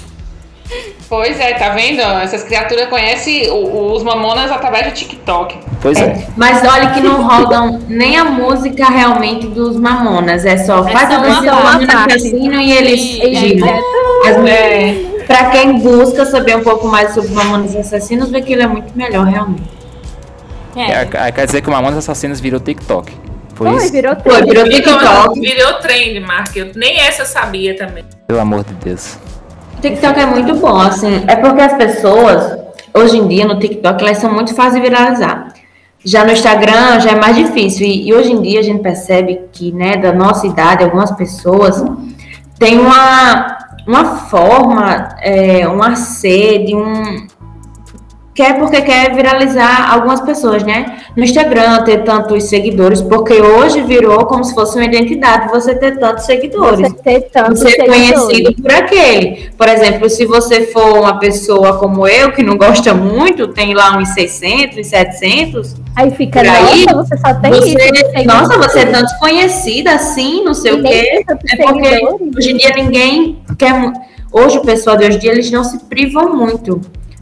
Pois 1.08 1.40
é, 1.40 1.54
tá 1.54 1.70
vendo? 1.70 2.02
Essas 2.02 2.44
criaturas 2.44 2.90
conhecem 2.90 3.50
os 3.50 4.04
Mamonas 4.04 4.52
através 4.52 4.88
do 4.88 4.92
TikTok. 4.92 5.58
Pois 5.82 5.98
é. 5.98 6.28
Mas 6.36 6.62
olha 6.68 6.92
que 6.92 7.00
não 7.00 7.26
rodam 7.26 7.80
nem 7.88 8.18
a 8.18 8.26
música 8.26 8.86
realmente 8.90 9.48
dos 9.48 9.78
Mamonas. 9.80 10.44
É 10.46 10.58
só 10.58 10.86
É 10.86 10.92
faz 10.92 11.08
só 11.08 11.16
a 11.16 11.18
uma 11.20 11.28
dança 11.30 11.86
do 11.86 11.98
assassino 12.14 12.60
e 12.62 12.72
eles 12.74 13.00
E- 13.00 13.36
giram. 13.36 13.80
As 14.28 14.36
mulheres- 14.38 15.08
Pra 15.26 15.50
quem 15.50 15.80
busca 15.80 16.26
saber 16.26 16.56
um 16.58 16.64
pouco 16.64 16.88
mais 16.88 17.14
sobre 17.14 17.32
Mamonas 17.32 17.76
Assassinos, 17.76 18.30
vê 18.30 18.42
que 18.42 18.52
ele 18.54 18.64
é 18.64 18.68
muito 18.68 18.98
melhor, 18.98 19.26
realmente. 19.26 19.64
É. 20.78 21.08
É, 21.28 21.32
quer 21.32 21.46
dizer 21.46 21.62
que 21.62 21.70
o 21.70 21.72
Mamonas 21.72 21.98
Assassinas 22.00 22.40
virou 22.40 22.60
TikTok. 22.60 23.12
Foi 23.56 23.70
Foi, 23.70 23.78
isso? 23.78 23.92
virou 23.92 24.16
Foi, 24.16 24.24
trend. 24.34 24.46
virou 24.50 24.64
Virou, 24.66 24.98
TikTok. 25.00 25.40
virou 25.40 25.74
trend, 25.80 26.20
Mark. 26.20 26.56
Eu- 26.56 26.72
Nem 26.76 27.00
essa 27.00 27.24
eu 27.24 27.26
sabia 27.26 27.76
também. 27.76 28.04
Pelo 28.28 28.40
amor 28.40 28.64
de 28.64 28.74
Deus. 28.76 29.18
O 29.78 29.82
TikTok 29.82 30.20
é 30.20 30.26
muito 30.26 30.56
bom, 30.56 30.78
assim, 30.78 31.24
é 31.28 31.36
porque 31.36 31.62
as 31.62 31.74
pessoas, 31.74 32.58
hoje 32.94 33.18
em 33.18 33.28
dia, 33.28 33.46
no 33.46 33.60
TikTok, 33.60 34.04
elas 34.04 34.18
são 34.18 34.32
muito 34.32 34.54
fáceis 34.54 34.76
de 34.76 34.90
viralizar. 34.90 35.48
Já 36.06 36.24
no 36.24 36.32
Instagram 36.32 37.00
já 37.00 37.12
é 37.12 37.16
mais 37.16 37.36
difícil. 37.36 37.86
E, 37.86 38.08
e 38.08 38.14
hoje 38.14 38.32
em 38.32 38.42
dia 38.42 38.60
a 38.60 38.64
gente 38.64 38.82
percebe 38.82 39.42
que, 39.52 39.72
né, 39.72 39.98
da 39.98 40.14
nossa 40.14 40.46
idade, 40.46 40.84
algumas 40.84 41.12
pessoas 41.12 41.84
têm 42.60 42.80
uma, 42.80 43.58
uma 43.88 44.06
forma, 44.28 45.10
é, 45.22 45.68
uma 45.68 45.96
sede, 45.96 46.76
um. 46.76 47.28
Quer 48.38 48.60
porque 48.60 48.84
quer 48.84 49.16
viralizar 49.16 49.92
algumas 49.92 50.22
pessoas, 50.22 50.62
né? 50.62 51.00
No 51.16 51.24
Instagram, 51.24 51.82
ter 51.84 52.04
tantos 52.04 52.44
seguidores, 52.44 53.02
porque 53.02 53.34
hoje 53.34 53.82
virou 53.82 54.28
como 54.28 54.44
se 54.44 54.54
fosse 54.54 54.78
uma 54.78 54.86
identidade 54.86 55.50
você 55.50 55.74
ter 55.74 55.98
tantos 55.98 56.26
seguidores 56.26 56.82
Você 56.88 56.94
ter 57.04 57.22
tanto 57.34 57.56
ser 57.58 57.72
seguidores. 57.72 58.12
conhecido 58.14 58.54
por 58.62 58.72
aquele. 58.72 59.50
Por 59.58 59.68
exemplo, 59.68 60.08
se 60.08 60.24
você 60.28 60.68
for 60.68 61.00
uma 61.00 61.18
pessoa 61.18 61.80
como 61.80 62.08
eu, 62.08 62.32
que 62.32 62.44
não 62.44 62.56
gosta 62.60 62.94
muito, 62.94 63.48
tem 63.48 63.74
lá 63.74 63.98
uns 63.98 64.10
600, 64.10 64.86
700, 64.86 65.76
Aí 65.96 66.12
fica, 66.12 66.40
aí, 66.42 66.86
nossa, 66.86 66.96
você 67.08 67.18
só 67.18 67.34
tem 67.34 67.52
isso. 67.54 67.62
você, 67.62 67.70
seguidores. 67.72 68.26
nossa, 68.28 68.58
você 68.60 68.80
é 68.82 68.86
tanto 68.86 69.06
desconhecida 69.08 69.94
assim, 69.96 70.44
não 70.44 70.54
sei 70.54 70.74
E 70.74 70.76
o 70.76 70.84
quê. 70.84 71.24
tantos 71.26 71.52
É 71.54 71.56
porque 71.64 71.88
seguidores. 71.90 72.38
hoje 72.38 72.52
em 72.52 72.58
dia 72.58 72.72
ninguém 72.76 73.40
quer. 73.58 73.74
Hoje 74.32 74.60
o 74.60 74.62
pessoal 74.62 74.96
de 74.96 75.06
hoje 75.06 75.18
em 75.18 75.20
dia 75.22 75.32
eles 75.32 75.50
não 75.50 75.64
se 75.64 75.80
privam 75.86 76.36
muito, 76.36 76.80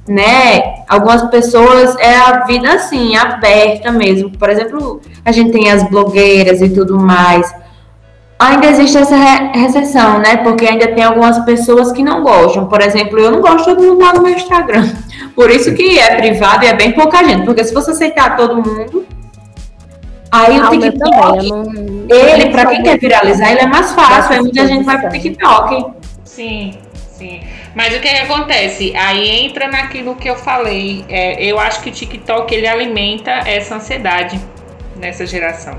né? 0.08 0.84
Algumas 0.88 1.24
pessoas 1.30 1.96
é 1.98 2.16
a 2.16 2.44
vida 2.46 2.72
assim, 2.74 3.16
aberta 3.16 3.92
mesmo. 3.92 4.30
Por 4.38 4.50
exemplo, 4.50 5.02
a 5.24 5.32
gente 5.32 5.52
tem 5.52 5.70
as 5.72 5.84
blogueiras 5.90 6.62
e 6.62 6.70
tudo 6.70 6.98
mais. 7.00 7.54
Ainda 8.38 8.68
existe 8.68 8.98
essa 8.98 9.16
re- 9.16 9.52
recessão, 9.58 10.20
né? 10.20 10.38
Porque 10.38 10.66
ainda 10.66 10.88
tem 10.90 11.04
algumas 11.04 11.40
pessoas 11.40 11.92
que 11.94 12.04
não 12.04 12.22
gostam. 12.22 12.68
Por 12.68 12.82
exemplo, 12.82 13.18
eu 13.18 13.32
não 13.32 13.40
gosto 13.42 13.60
de 13.70 13.76
todo 13.76 13.82
mundo 13.84 14.02
lá 14.04 14.14
no 14.14 14.22
meu 14.24 14.34
Instagram. 14.34 14.88
Por 15.34 15.50
isso 15.50 15.74
que 15.74 15.98
é 15.98 16.16
privado 16.18 16.66
e 16.66 16.68
é 16.68 16.74
bem 16.74 16.92
pouca 16.92 17.24
gente. 17.24 17.46
Porque 17.46 17.64
se 17.64 17.74
você 17.74 17.92
aceitar 17.92 18.36
todo 18.36 18.58
mundo, 18.58 19.06
aí 20.32 20.60
Ah, 20.60 20.68
o 20.70 20.80
TikTok 20.80 21.50
não- 21.50 21.64
ele, 22.10 22.52
sou 22.54 22.68
quem 22.70 22.84
quer 22.84 23.00
viralizar, 23.00 23.52
ele 23.52 23.62
é 23.62 23.68
mais 23.68 23.92
fácil. 23.94 24.34
Aí 24.34 24.42
muita 24.42 24.68
gente 24.68 24.84
vai 24.84 25.00
pro. 25.00 25.10
TikTok. 25.10 25.86
Sim, 26.26 26.74
sim. 27.12 27.40
Mas 27.76 27.94
o 27.94 28.00
que, 28.00 28.08
que 28.08 28.16
acontece? 28.16 28.96
Aí 28.96 29.30
entra 29.30 29.68
naquilo 29.68 30.16
que 30.16 30.30
eu 30.30 30.38
falei. 30.38 31.04
É, 31.10 31.44
eu 31.44 31.60
acho 31.60 31.82
que 31.82 31.90
o 31.90 31.92
TikTok 31.92 32.56
ele 32.56 32.66
alimenta 32.66 33.32
essa 33.32 33.76
ansiedade 33.76 34.40
nessa 34.96 35.26
geração. 35.26 35.78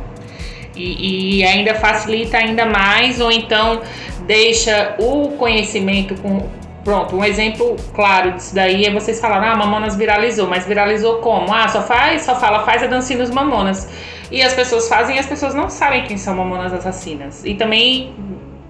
E, 0.76 1.38
e 1.38 1.44
ainda 1.44 1.74
facilita 1.74 2.36
ainda 2.36 2.66
mais, 2.66 3.18
ou 3.18 3.32
então 3.32 3.80
deixa 4.26 4.94
o 4.98 5.30
conhecimento 5.38 6.14
com. 6.20 6.46
Pronto, 6.84 7.16
um 7.16 7.24
exemplo 7.24 7.74
claro 7.94 8.32
disso 8.32 8.54
daí 8.54 8.84
é 8.84 8.92
vocês 8.92 9.18
falaram, 9.18 9.48
ah, 9.48 9.56
Mamonas 9.56 9.96
viralizou, 9.96 10.46
mas 10.46 10.64
viralizou 10.64 11.16
como? 11.16 11.52
Ah, 11.52 11.66
só 11.66 11.82
faz, 11.82 12.22
só 12.22 12.38
fala, 12.38 12.64
faz 12.64 12.80
a 12.80 12.86
dancinha 12.86 13.18
dos 13.18 13.30
Mamonas. 13.30 13.88
E 14.30 14.40
as 14.40 14.54
pessoas 14.54 14.88
fazem 14.88 15.16
e 15.16 15.18
as 15.18 15.26
pessoas 15.26 15.52
não 15.52 15.68
sabem 15.68 16.04
quem 16.04 16.16
são 16.16 16.36
Mamonas 16.36 16.72
Assassinas. 16.72 17.44
E 17.44 17.54
também 17.54 18.14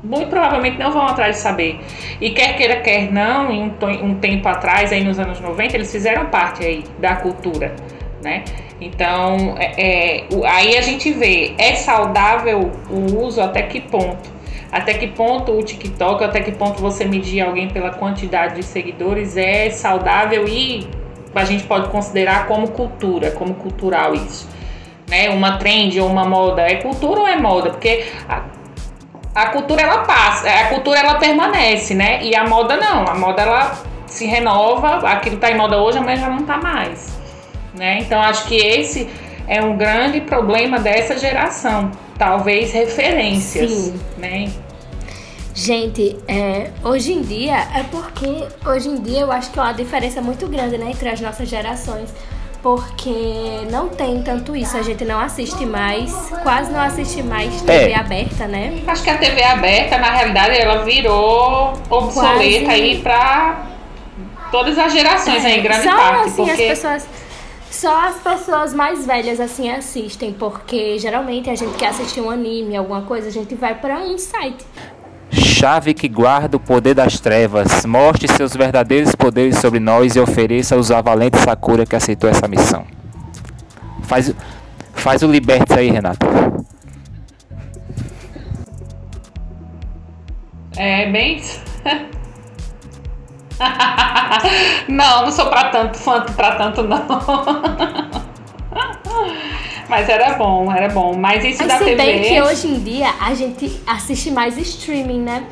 muito 0.07 0.29
provavelmente 0.29 0.79
não 0.79 0.93
vão 0.93 1.07
atrás 1.07 1.37
de 1.37 1.43
saber. 1.43 1.81
E 2.21 2.31
quer 2.31 2.57
queira, 2.57 2.77
quer 2.77 3.13
não, 3.13 3.51
em 3.51 3.63
um, 3.65 3.75
um 4.05 4.15
tempo 4.15 4.49
atrás, 4.49 4.93
aí 4.93 5.03
nos 5.03 5.19
anos 5.19 5.41
90, 5.41 5.77
eles 5.77 5.91
fizeram 5.91 6.27
parte 6.27 6.65
aí 6.65 6.85
da 6.99 7.17
cultura, 7.17 7.75
né? 8.23 8.45
Então, 8.81 9.57
é, 9.59 9.73
é, 9.77 10.27
aí 10.47 10.77
a 10.77 10.83
gente 10.83 11.11
vê, 11.13 11.55
é 11.59 11.75
saudável 11.75 12.71
o 12.91 13.25
uso 13.25 13.41
até 13.41 13.63
que 13.63 13.81
ponto? 13.81 14.37
até 14.71 14.95
que 14.95 15.07
ponto 15.07 15.53
o 15.53 15.63
TikTok, 15.63 16.23
até 16.25 16.41
que 16.41 16.53
ponto 16.53 16.81
você 16.83 17.05
medir 17.05 17.41
alguém 17.41 17.69
pela 17.69 17.91
quantidade 17.91 18.57
de 18.57 18.63
seguidores 18.63 19.37
é 19.37 19.71
saudável 19.71 20.47
e 20.47 20.87
a 21.35 21.45
gente 21.45 21.65
pode 21.65 21.89
considerar 21.89 22.47
como 22.47 22.69
cultura, 22.69 23.31
como 23.31 23.55
cultural 23.55 24.15
isso. 24.15 24.49
Né? 25.09 25.31
Uma 25.31 25.59
trend 25.59 25.99
ou 26.01 26.09
uma 26.09 26.25
moda. 26.25 26.63
É 26.63 26.77
cultura 26.77 27.21
ou 27.21 27.29
é 27.29 27.37
moda? 27.37 27.71
Porque 27.71 28.05
a, 29.37 29.47
cultura 29.51 29.83
ela 29.83 29.99
passa, 29.99 30.49
a 30.49 30.69
cultura 30.69 30.99
ela 30.99 31.17
permanece, 31.17 31.95
né? 31.95 32.25
E 32.25 32.35
a 32.35 32.49
moda 32.49 32.79
não. 32.79 33.07
A 33.07 33.15
moda 33.15 33.43
ela 33.43 33.77
se 34.07 34.25
renova, 34.25 35.07
aquilo 35.07 35.37
tá 35.37 35.51
em 35.51 35.57
moda 35.57 35.77
hoje, 35.77 35.99
amanhã 35.99 36.17
já 36.17 36.31
não 36.31 36.43
tá 36.47 36.57
mais. 36.57 37.15
Né? 37.75 37.99
Então 37.99 38.19
acho 38.23 38.47
que 38.47 38.57
esse 38.57 39.11
é 39.47 39.63
um 39.63 39.77
grande 39.77 40.23
problema 40.23 40.79
dessa 40.79 41.19
geração. 41.19 41.93
Talvez 42.17 42.73
referências. 42.73 43.71
Sim. 43.71 44.01
Né? 44.17 44.51
Gente, 45.55 46.17
é, 46.27 46.71
hoje 46.83 47.13
em 47.13 47.21
dia, 47.21 47.57
é 47.75 47.85
porque 47.91 48.47
hoje 48.67 48.89
em 48.89 49.03
dia 49.03 49.21
eu 49.21 49.33
acho 49.33 49.51
que 49.51 49.61
há 49.61 49.65
uma 49.65 49.75
diferença 49.75 50.23
muito 50.23 50.47
grande 50.49 50.79
né, 50.79 50.87
entre 50.91 51.11
as 51.11 51.21
nossas 51.21 51.47
gerações. 51.47 52.09
Porque 52.67 53.65
não 53.71 53.89
tem 53.91 54.21
tanto 54.25 54.57
isso, 54.57 54.77
a 54.77 54.83
gente 54.83 55.05
não 55.05 55.21
assiste 55.21 55.65
mais, 55.65 56.13
quase 56.43 56.73
não 56.73 56.81
assiste 56.81 57.23
mais 57.23 57.63
TV 57.63 57.93
É. 57.93 57.95
aberta, 57.95 58.49
né? 58.49 58.83
Acho 58.89 59.05
que 59.05 59.11
a 59.11 59.17
TV 59.17 59.41
aberta, 59.41 59.97
na 59.99 60.11
realidade, 60.11 60.57
ela 60.59 60.83
virou 60.83 61.75
obsoleta 61.89 62.65
Quase. 62.65 62.69
aí 62.83 63.01
pra 63.01 63.67
todas 64.51 64.77
as 64.77 64.93
gerações 64.93 65.45
aí, 65.45 65.61
em 65.61 65.63
grande 65.63 65.85
só 65.85 65.97
parte. 65.97 66.27
assim 66.27 66.45
porque 66.45 66.51
as 66.51 66.69
pessoas. 66.81 67.09
Só 67.71 68.07
as 68.09 68.17
pessoas 68.17 68.75
mais 68.75 69.07
velhas 69.07 69.39
assim 69.39 69.71
assistem, 69.71 70.33
porque 70.33 70.99
geralmente 70.99 71.49
a 71.49 71.55
gente 71.55 71.77
quer 71.77 71.89
assistir 71.89 72.21
um 72.21 72.31
anime, 72.31 72.77
alguma 72.77 73.03
coisa, 73.03 73.29
a 73.29 73.33
gente 73.33 73.55
vai 73.55 73.77
pra 73.77 73.99
um 74.01 74.19
site. 74.19 74.65
Chave 75.37 75.93
que 75.93 76.09
guarda 76.09 76.57
o 76.57 76.61
poder 76.61 76.95
das 76.95 77.21
trevas, 77.21 77.85
mostre 77.85 78.27
seus 78.29 78.57
verdadeiros 78.57 79.15
poderes 79.15 79.59
sobre 79.59 79.79
nós 79.79 80.17
e 80.17 80.21
ofereça-os 80.21 80.91
à 80.91 81.01
valente 81.01 81.39
Sakura 81.39 81.85
que 81.85 81.95
aceitou 81.95 82.29
essa 82.29 82.49
missão. 82.49 82.87
Faz, 84.03 84.35
faz 84.95 85.23
o 85.23 85.31
liberte 85.31 85.75
aí, 85.75 85.91
Renata. 85.91 86.27
É 90.77 91.11
bem 91.11 91.43
não, 94.89 95.23
não 95.23 95.33
sou 95.33 95.47
pra 95.47 95.71
tanto, 95.71 95.97
fã 95.97 96.23
pra 96.23 96.57
tanto 96.57 96.83
não. 96.83 97.07
Mas 99.89 100.09
era 100.09 100.35
bom, 100.35 100.73
era 100.73 100.89
bom. 100.89 101.17
Mas 101.17 101.45
isso 101.45 101.59
Mas 101.59 101.69
da 101.69 101.79
se 101.79 101.85
TV. 101.85 101.97
bem 101.97 102.23
que 102.23 102.43
hoje 102.43 102.69
em 102.69 102.83
dia 102.83 103.09
a 103.21 103.35
gente 103.35 103.81
assiste 103.87 104.31
mais 104.31 104.57
streaming, 104.59 105.21
né? 105.21 105.47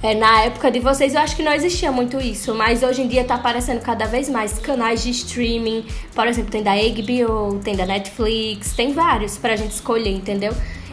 É, 0.00 0.14
na 0.14 0.42
época 0.42 0.70
de 0.70 0.78
vocês 0.78 1.14
eu 1.14 1.20
acho 1.20 1.34
que 1.34 1.42
não 1.42 1.52
existia 1.52 1.90
muito 1.90 2.20
isso, 2.20 2.54
mas 2.54 2.84
hoje 2.84 3.02
em 3.02 3.08
dia 3.08 3.24
tá 3.24 3.34
aparecendo 3.34 3.80
cada 3.80 4.06
vez 4.06 4.28
mais 4.28 4.56
canais 4.58 5.02
de 5.02 5.10
streaming. 5.10 5.84
Por 6.14 6.26
exemplo, 6.26 6.50
tem 6.52 6.62
da 6.62 6.72
HBO, 6.72 7.58
tem 7.64 7.74
da 7.74 7.84
Netflix, 7.84 8.72
tem 8.74 8.92
vários 8.92 9.36
pra 9.36 9.56
gente 9.56 9.72
escolher, 9.72 10.10
entendeu? 10.10 10.52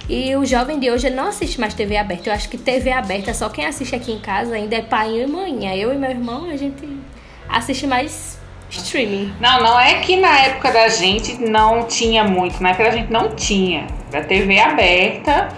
E 0.10 0.36
o 0.36 0.46
jovem 0.46 0.80
de 0.80 0.90
hoje 0.90 1.10
não 1.10 1.28
assiste 1.28 1.60
mais 1.60 1.74
TV 1.74 1.98
aberta. 1.98 2.30
Eu 2.30 2.34
acho 2.34 2.50
que 2.50 2.58
TV 2.58 2.92
aberta, 2.92 3.34
só 3.34 3.48
quem 3.50 3.66
assiste 3.66 3.96
aqui 3.96 4.12
em 4.12 4.20
casa 4.20 4.56
ainda 4.56 4.76
é 4.76 4.82
pai 4.82 5.22
e 5.22 5.28
mãe. 5.28 5.68
Eu 5.80 5.94
e 5.94 5.98
meu 5.98 6.10
irmão, 6.10 6.50
a 6.50 6.56
gente 6.56 6.88
assiste 7.48 7.86
mais 7.86 8.35
streaming. 8.70 9.34
Não, 9.40 9.62
não 9.62 9.80
é 9.80 9.96
que 9.96 10.16
na 10.18 10.40
época 10.40 10.72
da 10.72 10.88
gente 10.88 11.38
não 11.42 11.84
tinha 11.84 12.24
muito. 12.24 12.62
Na 12.62 12.70
época 12.70 12.86
da 12.86 12.92
gente 12.92 13.12
não 13.12 13.30
tinha. 13.30 13.88
Era 14.12 14.24
TV 14.26 14.60
aberta 14.60 15.50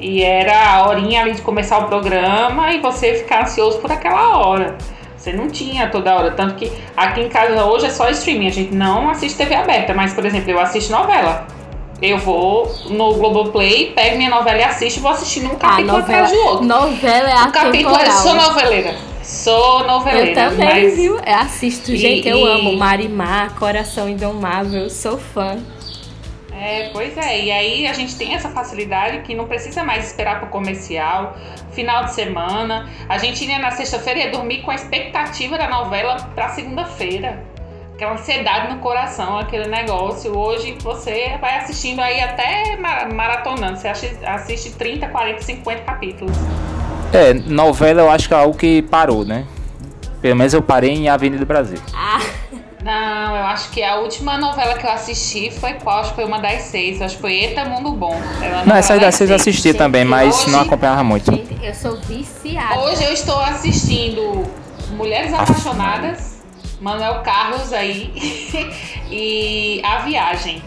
e 0.00 0.22
era 0.22 0.72
a 0.74 0.88
horinha 0.88 1.22
ali 1.22 1.32
de 1.32 1.42
começar 1.42 1.78
o 1.78 1.86
programa 1.86 2.72
e 2.72 2.80
você 2.80 3.14
ficar 3.14 3.42
ansioso 3.42 3.78
por 3.78 3.90
aquela 3.92 4.38
hora. 4.38 4.76
Você 5.16 5.32
não 5.32 5.48
tinha 5.48 5.88
toda 5.88 6.14
hora. 6.14 6.30
Tanto 6.32 6.54
que 6.54 6.70
aqui 6.96 7.22
em 7.22 7.28
casa 7.28 7.64
hoje 7.64 7.86
é 7.86 7.90
só 7.90 8.10
streaming. 8.10 8.46
A 8.46 8.50
gente 8.50 8.74
não 8.74 9.08
assiste 9.08 9.36
TV 9.38 9.54
aberta. 9.54 9.94
Mas, 9.94 10.12
por 10.12 10.24
exemplo, 10.26 10.50
eu 10.50 10.60
assisto 10.60 10.92
novela. 10.92 11.46
Eu 12.02 12.18
vou 12.18 12.70
no 12.90 13.14
Globoplay, 13.14 13.92
pego 13.94 14.18
minha 14.18 14.28
novela 14.28 14.58
e 14.58 14.64
assisto 14.64 14.98
e 14.98 15.02
vou 15.02 15.12
assistindo 15.12 15.50
um 15.50 15.54
capítulo 15.54 15.96
atrás 15.98 16.30
do 16.30 16.38
outro. 16.40 16.64
novela 16.66 17.30
é 17.30 17.34
Um 17.36 17.50
capítulo, 17.50 17.94
sou 17.94 18.32
atemporal. 18.32 18.48
noveleira. 18.48 18.94
Sou 19.24 19.84
noveleira. 19.84 20.28
Eu 20.30 20.50
também, 20.50 20.66
mas... 20.84 20.96
viu? 20.96 21.16
Eu 21.16 21.34
assisto, 21.36 21.92
E- 21.92 21.96
gente, 21.96 22.28
eu 22.28 22.38
e- 22.38 22.48
amo 22.48 22.76
Marimar, 22.76 23.54
Coração 23.54 24.08
Indomável, 24.08 24.88
sou 24.90 25.18
fã. 25.18 25.56
É, 26.52 26.90
pois 26.92 27.16
é, 27.18 27.40
e 27.44 27.50
aí 27.50 27.86
a 27.86 27.92
gente 27.92 28.14
tem 28.16 28.34
essa 28.34 28.48
facilidade 28.48 29.18
que 29.22 29.34
não 29.34 29.46
precisa 29.46 29.82
mais 29.82 30.06
esperar 30.06 30.38
pro 30.40 30.48
comercial, 30.48 31.36
final 31.72 32.04
de 32.04 32.14
semana. 32.14 32.88
A 33.08 33.18
gente 33.18 33.44
ia 33.44 33.58
na 33.58 33.70
sexta-feira 33.70 34.20
e 34.20 34.22
ia 34.24 34.30
dormir 34.30 34.62
com 34.62 34.70
a 34.70 34.74
expectativa 34.74 35.58
da 35.58 35.68
novela 35.68 36.16
pra 36.34 36.50
segunda-feira. 36.50 37.42
Aquela 37.94 38.12
ansiedade 38.12 38.72
no 38.72 38.80
coração, 38.80 39.38
aquele 39.38 39.66
negócio. 39.68 40.36
Hoje 40.36 40.76
você 40.80 41.36
vai 41.40 41.56
assistindo 41.58 42.00
aí 42.00 42.20
até 42.20 42.76
ma- 42.76 43.06
maratonando. 43.12 43.76
Você 43.78 43.88
assi- 43.88 44.18
assiste 44.24 44.70
30, 44.72 45.08
40, 45.08 45.42
50 45.42 45.82
capítulos. 45.82 46.36
É, 47.14 47.32
novela 47.34 48.02
eu 48.02 48.10
acho 48.10 48.28
que 48.28 48.34
é 48.34 48.36
algo 48.36 48.56
que 48.56 48.82
parou, 48.82 49.24
né? 49.24 49.44
Pelo 50.20 50.36
menos 50.36 50.52
eu 50.54 50.62
parei 50.62 50.90
em 50.90 51.08
Avenida 51.08 51.44
Brasil. 51.44 51.78
Ah, 51.94 52.20
Não, 52.82 53.36
eu 53.36 53.44
acho 53.46 53.70
que 53.70 53.82
a 53.82 53.96
última 53.96 54.36
novela 54.36 54.74
que 54.74 54.84
eu 54.86 54.90
assisti 54.90 55.50
foi 55.50 55.74
qual? 55.74 56.00
Acho 56.00 56.10
que 56.10 56.16
foi 56.16 56.24
uma 56.24 56.38
das 56.38 56.62
seis. 56.62 57.00
Acho 57.00 57.14
que 57.16 57.20
foi 57.22 57.32
Eita 57.34 57.64
Mundo 57.64 57.92
Bom. 57.92 58.14
Não, 58.66 58.76
essa 58.76 58.98
das 58.98 59.14
seis 59.14 59.30
eu 59.30 59.36
assisti 59.36 59.68
gente, 59.68 59.76
também, 59.78 60.04
mas 60.04 60.34
hoje- 60.42 60.50
não 60.50 60.60
acompanhava 60.60 61.02
muito. 61.04 61.30
gente, 61.34 61.64
eu 61.64 61.74
sou 61.74 61.96
viciada. 62.02 62.78
Hoje 62.80 63.04
eu 63.04 63.12
estou 63.12 63.38
assistindo 63.40 64.42
Mulheres 64.90 65.32
Apaixonadas, 65.32 66.42
Manuel 66.80 67.22
Carlos 67.22 67.72
aí 67.72 68.12
e 69.10 69.80
A 69.84 70.00
Viagem. 70.00 70.62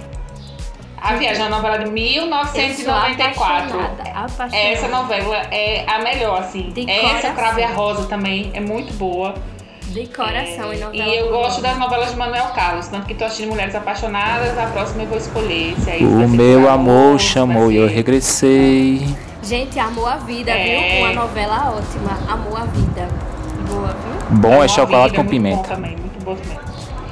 A 1.07 1.13
Viagem 1.15 1.41
é 1.41 1.47
uma 1.47 1.55
novela 1.57 1.77
de 1.77 1.83
Eu 1.85 1.89
sou 1.89 1.95
1994. 2.27 3.79
apaixonada, 3.79 4.03
apaixonada. 4.13 4.57
Essa 4.57 4.87
novela 4.89 5.37
é 5.51 5.85
a 5.87 5.99
melhor, 5.99 6.39
assim. 6.41 6.69
De 6.71 6.89
Essa, 6.89 7.01
coração. 7.07 7.35
Crave 7.35 7.63
a 7.63 7.67
Rosa 7.69 8.07
também, 8.07 8.51
é 8.53 8.59
muito 8.59 8.93
boa. 8.95 9.33
De 9.87 10.05
coração 10.07 10.73
e 10.73 10.81
É, 10.81 10.85
novela. 10.85 10.93
E 11.09 11.17
eu 11.17 11.29
gosto 11.29 11.61
das 11.61 11.77
novelas 11.77 12.11
de 12.11 12.17
Manuel 12.17 12.47
Carlos, 12.53 12.87
tanto 12.89 13.05
que 13.07 13.13
tô 13.15 13.23
assistindo 13.23 13.49
Mulheres 13.49 13.73
Apaixonadas, 13.73 14.57
a 14.57 14.65
próxima 14.67 15.03
eu 15.03 15.07
vou 15.07 15.17
escolher. 15.17 15.75
Se 15.79 15.89
aí 15.91 16.05
vai 16.05 16.25
O 16.25 16.29
meu 16.29 16.69
amor 16.69 17.17
chamou 17.19 17.71
e 17.71 17.77
eu 17.77 17.87
regressei. 17.87 19.07
Gente, 19.41 19.79
Amor 19.79 20.09
à 20.11 20.17
Vida, 20.17 20.51
É. 20.51 20.97
viu? 20.97 21.05
Uma 21.05 21.13
novela 21.13 21.73
ótima. 21.77 22.17
Amor 22.29 22.59
à 22.61 22.65
Vida. 22.65 23.07
Boa, 23.69 23.87
viu? 23.87 24.37
Bom 24.39 24.51
Amor 24.55 24.65
é 24.65 24.67
chocolate 24.67 25.11
Vida, 25.11 25.23
com 25.23 25.29
muito 25.29 25.41
bom 25.41 25.49
pimenta. 25.61 25.69
também, 25.69 25.91
muito 25.95 26.23
bom 26.25 26.35
também. 26.35 26.66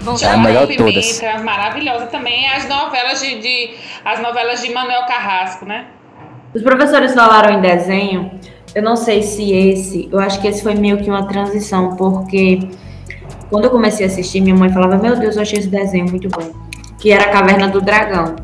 Bom, 0.05 0.15
É 0.21 0.25
a 0.27 0.37
melhor 0.37 0.67
de 0.67 0.77
todas. 0.77 1.19
pimenta, 1.19 1.43
maravilhosa 1.43 2.05
também. 2.05 2.47
As 2.47 2.67
novelas 2.69 3.19
de, 3.21 3.39
de- 3.39 3.71
as 4.05 4.21
novelas 4.21 4.61
de 4.61 4.71
Manuel 4.73 5.05
Carrasco, 5.07 5.65
né? 5.65 5.85
Os 6.53 6.61
professores 6.61 7.13
falaram 7.13 7.55
em 7.57 7.61
desenho. 7.61 8.31
Eu 8.73 8.83
não 8.83 8.95
sei 8.95 9.21
se 9.23 9.51
esse, 9.51 10.07
eu 10.11 10.19
acho 10.19 10.39
que 10.39 10.47
esse 10.47 10.61
foi 10.61 10.75
meio 10.75 10.97
que 10.97 11.09
uma 11.09 11.27
transição, 11.27 11.95
porque 11.95 12.59
quando 13.49 13.65
eu 13.65 13.71
comecei 13.71 14.05
a 14.05 14.09
assistir, 14.09 14.41
minha 14.41 14.55
mãe 14.55 14.69
falava: 14.69 14.97
Meu 14.97 15.15
Deus, 15.17 15.35
eu 15.35 15.41
achei 15.41 15.59
esse 15.59 15.67
desenho 15.69 16.05
muito 16.09 16.27
bom. 16.29 16.51
Que 16.99 17.11
era 17.11 17.25
a 17.25 17.29
Caverna 17.29 17.67
do 17.67 17.81
Dragão. 17.81 18.35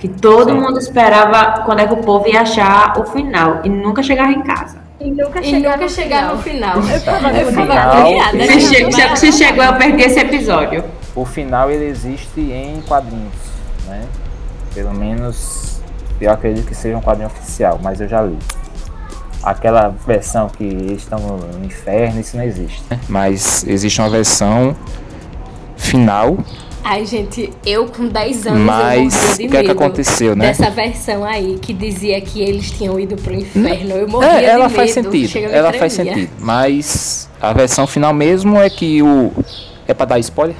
Que 0.00 0.08
todo 0.08 0.50
Sim. 0.50 0.60
mundo 0.60 0.78
esperava 0.78 1.62
quando 1.64 1.80
é 1.80 1.86
que 1.86 1.94
o 1.94 1.98
povo 1.98 2.28
ia 2.28 2.42
achar 2.42 2.98
o 2.98 3.04
final 3.06 3.60
e 3.64 3.68
nunca 3.68 4.02
chegava 4.02 4.30
em 4.30 4.42
casa. 4.42 4.84
E 5.00 5.10
nunca 5.10 5.40
E 5.40 5.44
chegar 5.44 5.70
nunca 5.72 5.84
no 5.84 5.90
chegar 5.90 6.36
final. 6.36 6.36
no 6.36 6.42
final. 6.42 6.76
Eu 6.76 6.82
ficava 7.00 7.62
final, 7.62 7.90
agoniada. 7.92 8.32
né? 8.36 8.46
Se, 8.46 8.60
che- 8.60 8.92
se- 8.92 9.16
se 9.16 9.32
chegou, 9.32 9.64
eu 9.64 9.74
perdi 9.74 10.02
esse 10.02 10.18
episódio. 10.20 10.84
O 11.16 11.24
final 11.24 11.70
ele 11.70 11.86
existe 11.86 12.40
em 12.40 12.80
quadrinhos, 12.82 13.32
né? 13.86 14.04
Pelo 14.74 14.92
menos 14.94 15.80
eu 16.20 16.30
acredito 16.30 16.66
que 16.66 16.74
seja 16.74 16.96
um 16.96 17.00
quadrinho 17.00 17.28
oficial, 17.28 17.80
mas 17.82 18.00
eu 18.00 18.06
já 18.08 18.20
li. 18.22 18.38
Aquela 19.42 19.88
versão 20.06 20.48
que 20.48 20.64
eles 20.64 21.02
estão 21.02 21.18
no 21.18 21.64
inferno, 21.64 22.20
isso 22.20 22.36
não 22.36 22.44
existe. 22.44 22.82
né? 22.90 23.00
Mas 23.08 23.64
existe 23.66 24.00
uma 24.00 24.10
versão 24.10 24.76
final, 25.76 26.36
Ai, 26.88 27.04
gente, 27.04 27.52
eu 27.66 27.86
com 27.88 28.06
10 28.06 28.46
anos 28.46 28.60
eu 28.60 28.64
mas 28.64 29.12
morria 29.14 29.34
de 29.36 29.46
o 29.46 29.50
que 29.50 29.56
é 29.56 29.62
que 29.64 29.70
aconteceu, 29.72 30.36
né? 30.36 30.46
Dessa 30.46 30.70
versão 30.70 31.24
aí 31.24 31.58
que 31.60 31.72
dizia 31.72 32.20
que 32.20 32.40
eles 32.40 32.70
tinham 32.70 32.98
ido 33.00 33.16
pro 33.16 33.34
inferno. 33.34 33.90
Eu 33.96 34.06
morria 34.06 34.30
É, 34.30 34.38
de 34.38 34.44
ela 34.44 34.64
medo. 34.66 34.76
faz 34.76 34.92
sentido, 34.92 35.36
ela 35.50 35.72
faz 35.72 35.94
sentido. 35.94 36.30
Mas 36.38 37.28
a 37.40 37.52
versão 37.52 37.88
final 37.88 38.14
mesmo 38.14 38.56
é 38.56 38.70
que 38.70 39.02
o. 39.02 39.32
É 39.88 39.94
pra 39.94 40.06
dar 40.06 40.20
spoiler? 40.20 40.54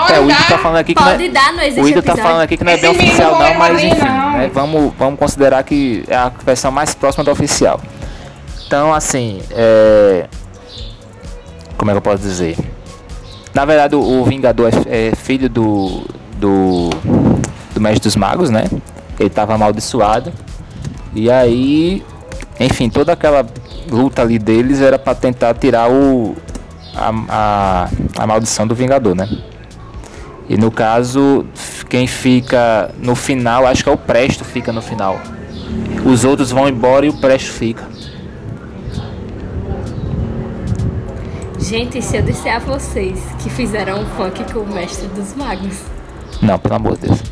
Pode 0.00 0.12
É, 0.12 0.20
o 0.20 0.24
Ido 0.24 0.38
dar. 0.38 0.48
tá 0.48 0.58
falando 0.58 0.76
aqui 0.78 0.94
que 0.94 1.00
não 1.00 1.08
é, 1.08 1.12
Pode 1.12 1.28
dar, 1.28 1.52
não 1.52 1.62
existe 1.62 1.80
O 1.80 1.88
Ido 1.88 2.02
tá 2.02 2.16
falando 2.16 2.40
aqui 2.42 2.56
que 2.56 2.64
não 2.64 2.72
é 2.72 2.74
Esse 2.74 2.82
bem 2.82 2.90
oficial 2.90 3.32
não 3.32 3.42
é 3.42 3.58
mas 3.58 3.82
enfim, 3.82 4.04
não. 4.04 4.32
né, 4.32 4.50
vamos, 4.52 4.92
vamos 4.98 5.18
considerar 5.18 5.62
que 5.62 6.04
é 6.08 6.16
a 6.16 6.30
versão 6.44 6.70
mais 6.70 6.94
próxima 6.94 7.24
da 7.24 7.32
oficial. 7.32 7.80
Então, 8.66 8.94
assim, 8.94 9.40
é... 9.50 10.26
como 11.76 11.90
é 11.90 11.94
que 11.94 11.98
eu 11.98 12.02
posso 12.02 12.22
dizer? 12.22 12.56
Na 13.52 13.64
verdade, 13.64 13.96
o, 13.96 14.00
o 14.00 14.24
Vingador 14.24 14.70
é, 14.86 15.08
é 15.08 15.14
filho 15.16 15.48
do, 15.48 16.06
do 16.36 16.90
do 17.74 17.80
Mestre 17.80 18.02
dos 18.02 18.16
Magos, 18.16 18.50
né? 18.50 18.64
Ele 19.18 19.30
tava 19.30 19.54
amaldiçoado 19.54 20.32
E 21.14 21.30
aí, 21.30 22.04
enfim, 22.58 22.88
toda 22.88 23.12
aquela 23.12 23.46
luta 23.90 24.22
ali 24.22 24.38
deles 24.38 24.80
era 24.80 24.98
para 24.98 25.14
tentar 25.14 25.54
tirar 25.54 25.90
o 25.90 26.36
a, 26.94 27.10
a, 27.28 27.88
a 28.18 28.26
maldição 28.26 28.66
do 28.66 28.74
Vingador, 28.74 29.14
né? 29.14 29.28
E 30.50 30.56
no 30.56 30.68
caso, 30.68 31.46
quem 31.88 32.08
fica 32.08 32.92
no 32.98 33.14
final, 33.14 33.64
acho 33.68 33.84
que 33.84 33.88
é 33.88 33.92
o 33.92 33.96
Presto 33.96 34.44
fica 34.44 34.72
no 34.72 34.82
final. 34.82 35.20
Os 36.04 36.24
outros 36.24 36.50
vão 36.50 36.68
embora 36.68 37.06
e 37.06 37.08
o 37.08 37.12
Presto 37.12 37.52
fica. 37.52 37.88
Gente, 41.56 42.02
se 42.02 42.16
eu 42.16 42.22
disser 42.22 42.56
a 42.56 42.58
vocês 42.58 43.20
que 43.40 43.48
fizeram 43.48 44.00
um 44.00 44.06
funk 44.06 44.52
com 44.52 44.58
o 44.58 44.74
mestre 44.74 45.06
dos 45.06 45.36
magos. 45.36 45.82
Não, 46.42 46.58
pelo 46.58 46.74
amor 46.74 46.96
de 46.98 47.06
Deus. 47.06 47.22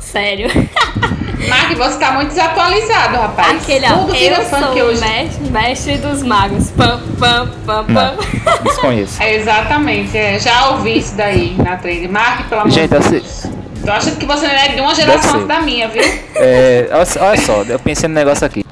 Sério. 0.00 0.48
Mark, 1.48 1.76
você 1.76 1.98
tá 1.98 2.12
muito 2.12 2.28
desatualizado, 2.30 3.16
rapaz. 3.16 3.62
Aquele, 3.62 3.86
ó, 3.86 3.98
Tudo 3.98 4.12
vira 4.12 4.36
eu 4.36 4.48
sou 4.48 4.58
funk 4.58 4.80
o 4.82 4.84
hoje. 4.86 5.00
mestre, 5.00 5.50
mestre 5.50 5.96
dos 5.98 6.22
magos. 6.22 6.70
Pam, 6.70 7.00
pam, 7.18 7.48
pam, 7.66 7.84
Não, 7.88 8.16
pam. 8.16 8.16
desconheço. 8.64 9.22
É, 9.22 9.34
exatamente, 9.34 10.16
é, 10.16 10.38
já 10.38 10.70
ouvi 10.70 10.98
isso 10.98 11.14
daí 11.16 11.54
na 11.58 11.76
trend. 11.76 12.08
Mark, 12.08 12.48
pelo 12.48 12.62
amor 12.62 12.70
Gente, 12.72 12.90
de 12.90 12.96
assim, 12.96 13.10
Deus. 13.10 13.46
Tô 13.84 13.92
achando 13.92 14.16
que 14.16 14.24
você 14.26 14.46
não 14.46 14.54
é 14.54 14.68
de 14.68 14.80
uma 14.80 14.94
geração 14.94 15.34
antes 15.34 15.46
da 15.48 15.60
minha, 15.60 15.88
viu? 15.88 16.02
É, 16.36 16.88
olha, 16.90 17.04
só- 17.06 17.20
olha 17.22 17.40
só, 17.40 17.62
eu 17.62 17.78
pensei 17.78 18.08
no 18.08 18.14
negócio 18.14 18.46
aqui. 18.46 18.64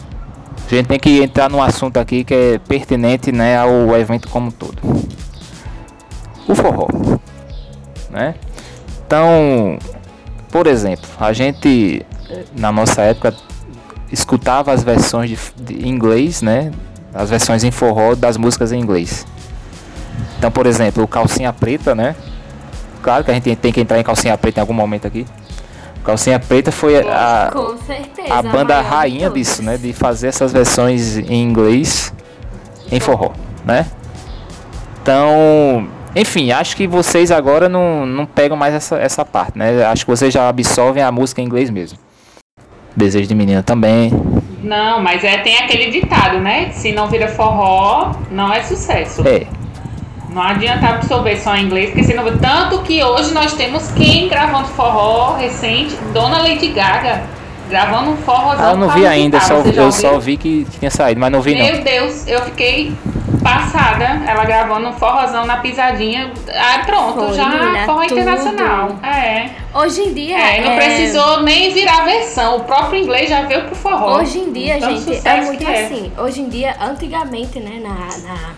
A 0.71 0.75
gente 0.75 0.87
tem 0.87 0.99
que 0.99 1.23
entrar 1.23 1.51
num 1.51 1.63
assunto 1.63 1.99
aqui 1.99 2.25
que 2.25 2.33
é 2.33 2.59
pertinente 2.67 3.31
né, 3.31 3.59
ao 3.59 3.95
evento 3.95 4.27
como 4.31 4.47
um 4.49 4.51
todo. 4.51 4.79
O 6.49 6.55
forró. 6.55 6.87
Né? 8.09 8.35
Então, 9.07 9.79
por 10.51 10.67
exemplo, 10.67 11.07
a 11.21 11.31
gente 11.35 12.05
na 12.57 12.73
nossa 12.73 13.03
época 13.03 13.35
escutava 14.11 14.73
as 14.73 14.83
versões 14.83 15.31
de, 15.31 15.38
de 15.57 15.88
inglês, 15.88 16.42
né? 16.42 16.71
As 17.14 17.31
versões 17.31 17.64
em 17.64 17.71
forró 17.71 18.14
das 18.14 18.37
músicas 18.37 18.73
em 18.73 18.81
inglês. 18.81 19.27
Então, 20.38 20.51
por 20.51 20.66
exemplo, 20.66 21.03
o 21.03 21.09
Calcinha 21.09 21.53
Preta, 21.53 21.95
né? 21.95 22.14
Claro 23.03 23.25
que 23.25 23.31
a 23.31 23.35
gente 23.35 23.55
tem 23.57 23.73
que 23.73 23.81
entrar 23.81 23.99
em 23.99 24.03
Calcinha 24.03 24.37
Preta 24.37 24.61
em 24.61 24.62
algum 24.62 24.75
momento 24.75 25.07
aqui. 25.07 25.27
Calcinha 26.05 26.38
Preta 26.38 26.73
foi 26.73 26.99
a, 26.99 27.53
certeza. 27.87 28.35
a 28.35 28.42
banda 28.42 28.83
de 28.83 28.88
rainha 28.88 29.31
disso, 29.31 29.62
né? 29.62 29.77
De 29.77 29.92
fazer 29.92 30.29
essas 30.29 30.53
versões 30.53 31.16
em 31.16 31.42
inglês 31.42 32.12
em 32.90 33.01
forró, 33.01 33.33
né? 33.64 33.87
Então, 35.03 35.88
enfim, 36.14 36.53
acho 36.53 36.77
que 36.77 36.87
vocês 36.87 37.31
agora 37.31 37.68
não, 37.68 38.05
não 38.05 38.27
pegam 38.27 38.57
mais 38.57 38.75
essa, 38.75 38.97
essa 38.97 39.25
parte, 39.25 39.59
né? 39.59 39.85
Acho 39.85 40.05
que 40.05 40.11
vocês 40.11 40.33
já 40.33 40.49
absorvem 40.49 41.03
a 41.03 41.11
música 41.11 41.40
em 41.40 41.45
inglês 41.45 41.71
mesmo. 41.71 41.99
Desejo 42.97 43.27
de 43.27 43.35
menina 43.35 43.63
também. 43.63 44.13
Não, 44.63 45.03
mas 45.03 45.25
é, 45.25 45.39
tem 45.39 45.57
aquele 45.59 45.91
ditado, 45.91 46.39
né? 46.39 46.71
Se 46.73 46.93
não 46.93 47.09
vira 47.09 47.29
forró, 47.29 48.13
não 48.31 48.53
é 48.53 48.63
sucesso. 48.63 49.27
É, 49.27 49.47
Não 50.31 50.41
adianta 50.43 50.87
absorver 50.89 51.37
só 51.37 51.57
em 51.57 51.65
inglês, 51.65 51.91
porque 51.91 52.05
senão. 52.05 52.25
Tanto 52.39 52.81
que 52.83 53.03
hoje 53.03 53.35
nós 53.35 53.53
temos 53.55 53.91
quem 53.93 54.29
gravando 54.29 54.69
forró 54.69 55.37
recente, 55.37 55.95
Dona 56.15 56.39
Lady 56.39 56.69
Gaga, 56.69 57.23
gravando 57.73 58.11
um 58.11 58.17
forrozão. 58.19 58.67
ah, 58.67 58.71
eu 58.73 58.77
não 58.77 58.91
vi 58.91 59.07
ainda, 59.07 59.41
só, 59.41 59.55
eu 59.55 59.91
só 59.91 60.19
vi 60.19 60.37
que 60.37 60.67
tinha 60.79 60.91
saído, 60.91 61.19
mas 61.19 61.33
não 61.33 61.41
vi 61.41 61.55
não. 61.55 61.65
Meu 61.65 61.83
Deus, 61.83 62.27
eu 62.27 62.43
fiquei 62.43 62.93
passada. 63.43 64.23
Ela 64.27 64.45
gravando 64.45 64.89
um 64.89 64.93
forrozão 64.93 65.47
na 65.47 65.57
pisadinha. 65.57 66.31
Ah, 66.55 66.83
pronto, 66.85 67.27
Foi, 67.27 67.35
já 67.35 67.49
menina, 67.49 67.87
forró 67.87 68.03
tudo. 68.03 68.21
internacional. 68.21 68.99
É. 69.03 69.51
Hoje 69.75 70.03
em 70.03 70.13
dia. 70.13 70.39
É, 70.39 70.61
não 70.61 70.73
é, 70.73 70.77
precisou 70.77 71.43
nem 71.43 71.73
virar 71.73 72.05
versão. 72.05 72.57
O 72.57 72.61
próprio 72.65 73.03
inglês 73.03 73.31
já 73.31 73.43
veio 73.43 73.65
pro 73.65 73.75
forró. 73.75 74.19
Hoje 74.19 74.39
em 74.39 74.53
dia, 74.53 74.79
Tanto 74.79 75.01
gente, 75.01 75.27
é 75.27 75.41
muito 75.41 75.67
é. 75.67 75.85
assim. 75.85 76.13
Hoje 76.19 76.43
em 76.43 76.49
dia, 76.51 76.77
antigamente, 76.79 77.59
né, 77.59 77.81
na, 77.83 78.29
na 78.29 78.55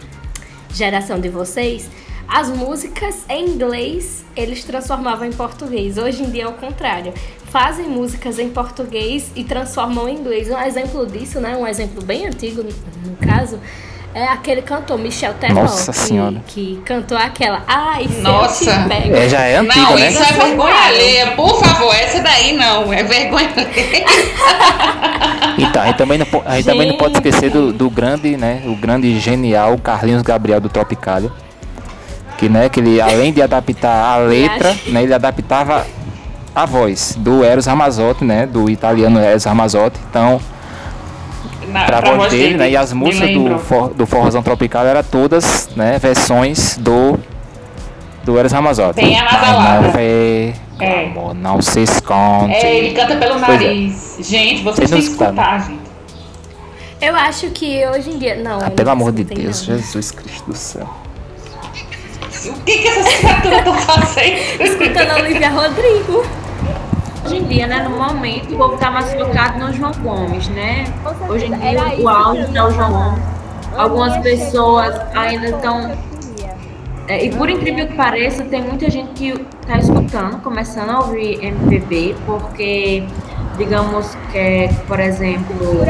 geração 0.71 1.21
de 1.21 1.29
vocês, 1.29 1.89
as 2.29 2.49
músicas 2.49 3.25
em 3.29 3.51
inglês 3.51 4.25
eles 4.37 4.65
transformavam 4.65 5.27
em 5.27 5.33
português. 5.33 5.99
Hoje 5.99 6.23
em 6.23 6.31
dia 6.31 6.45
é 6.45 6.49
o 6.49 6.53
contrário. 6.53 7.13
Fazem 7.51 7.87
músicas 7.87 8.39
em 8.39 8.51
português 8.51 9.31
e 9.37 9.45
transformam 9.45 10.09
em 10.09 10.17
inglês. 10.17 10.51
Um 10.51 10.59
exemplo 10.59 11.07
disso, 11.07 11.41
né, 11.41 11.57
um 11.57 11.67
exemplo 11.67 12.03
bem 12.03 12.27
antigo, 12.27 12.63
no, 12.63 13.11
no 13.11 13.17
caso, 13.17 13.61
é 14.13 14.25
aquele 14.25 14.63
cantor 14.63 14.99
Michel 14.99 15.35
Teló. 15.35 15.63
Nossa 15.63 15.93
que, 15.93 15.99
Senhora. 15.99 16.43
que 16.47 16.81
cantou 16.85 17.19
aquela 17.19 17.63
Ai, 17.67 18.09
Nossa. 18.23 18.71
eu 18.71 18.83
te 18.83 18.89
pego. 18.89 19.17
É, 19.17 19.29
já 19.29 19.41
é 19.43 19.57
antiga, 19.57 19.81
Não, 19.81 19.97
né? 19.97 20.11
isso 20.11 20.23
é 20.23 20.33
vergonha 20.33 20.75
alheia. 20.75 21.31
Por 21.33 21.61
favor, 21.61 21.95
essa 21.95 22.21
daí 22.23 22.53
não. 22.57 22.93
É 22.93 23.03
vergonha 23.03 23.51
alheia. 23.57 24.05
Então, 25.57 25.83
a 25.83 25.87
gente 25.87 25.97
também 25.99 26.19
não, 26.19 26.27
a 26.45 26.57
gente 26.57 26.65
também 26.65 26.89
não 26.89 26.97
pode 26.97 27.15
esquecer 27.15 27.51
do, 27.51 27.73
do 27.73 27.89
grande, 27.89 28.37
né, 28.37 28.63
o 28.67 28.75
grande 28.75 29.19
genial 29.21 29.79
Carlinhos 29.79 30.23
Gabriel 30.23 30.61
do 30.61 30.69
Tropicália. 30.69 31.31
Que, 32.39 32.49
né, 32.49 32.69
que 32.69 32.81
ele, 32.81 33.01
além 33.01 33.33
de 33.33 33.41
adaptar 33.41 34.15
a 34.15 34.17
letra, 34.19 34.75
né, 34.89 35.03
ele 35.03 35.15
adaptava 35.15 35.87
a 36.55 36.67
voz 36.67 37.15
do 37.19 37.45
Eros 37.45 37.67
Ramazzotti, 37.67 38.25
né, 38.25 38.47
do 38.47 38.69
italiano 38.69 39.19
Eros 39.21 39.45
Ramazzotti. 39.45 39.99
Então, 40.11 40.41
Na, 41.69 41.85
pra 41.85 42.01
voz 42.01 42.31
dele, 42.31 42.57
né, 42.57 42.71
e 42.71 42.77
as 42.77 42.93
músicas 42.93 43.31
do, 43.33 43.59
for, 43.59 43.89
do 43.95 44.07
Forrozão 44.07 44.43
Tropical 44.43 44.85
eram 44.87 45.03
todas, 45.03 45.69
né, 45.77 45.99
versões 45.99 46.77
do 46.77 47.19
do 48.25 48.39
Eros 48.39 48.53
Ramazzotti. 48.53 49.03
Não 49.05 49.91
vê, 49.93 50.55
É. 50.81 51.05
amor, 51.05 51.35
não 51.35 51.61
se 51.61 51.83
esconde. 51.83 52.55
É, 52.55 52.79
ele 52.79 52.95
canta 52.95 53.17
pelo 53.17 53.35
é. 53.35 53.39
nariz. 53.39 54.17
Gente, 54.21 54.63
vocês 54.63 54.89
têm 54.91 54.99
que 54.99 55.05
escutaram. 55.05 55.35
escutar, 55.35 55.61
gente. 55.67 55.85
Eu 57.03 57.15
acho 57.15 57.51
que 57.51 57.87
hoje 57.87 58.11
em 58.11 58.19
dia. 58.19 58.37
Não, 58.43 58.61
Ah, 58.65 58.71
pelo 58.71 58.89
amor 58.91 59.13
de 59.13 59.25
Deus, 59.25 59.69
não. 59.69 59.77
Jesus 59.77 60.11
Cristo 60.11 60.51
do 60.51 60.57
céu. 60.57 60.89
O 62.51 62.61
que, 62.61 62.79
que 62.79 62.89
essas 62.89 63.15
criaturas 63.17 63.59
estão 63.59 63.75
fazendo? 63.75 64.63
Escutando 64.63 65.11
a 65.11 65.15
Olivia 65.17 65.51
Rodrigo. 65.51 66.25
Hoje 67.25 67.37
em 67.39 67.45
dia, 67.45 67.67
né, 67.67 67.89
no 67.89 67.97
momento, 67.97 68.55
o 68.55 68.59
povo 68.59 68.77
tá 68.77 68.91
mais 68.91 69.11
focado 69.15 69.59
no 69.59 69.73
João 69.73 69.93
Gomes, 70.03 70.49
né? 70.49 70.85
Hoje 71.29 71.47
em 71.47 71.59
dia, 71.59 71.83
o 71.83 71.91
que 72.43 72.57
é 72.57 72.61
eu 72.61 72.65
o 72.67 72.71
João 72.71 72.93
Gomes. 72.93 73.23
Algumas 73.77 74.17
pessoas 74.19 74.95
ainda 75.15 75.49
estão. 75.49 75.97
É, 77.09 77.25
e 77.25 77.31
por 77.35 77.49
incrível 77.49 77.87
que 77.87 77.95
pareça, 77.95 78.45
tem 78.45 78.63
muita 78.63 78.91
gente 78.91 79.11
que 79.13 79.47
está 79.61 79.79
escutando, 79.79 80.41
começando 80.43 80.91
a 80.91 81.01
ouvir 81.01 81.43
MPB, 81.43 82.15
porque, 82.27 83.05
digamos 83.57 84.17
que, 84.33 84.69
por 84.87 85.01
exemplo, 85.01 85.85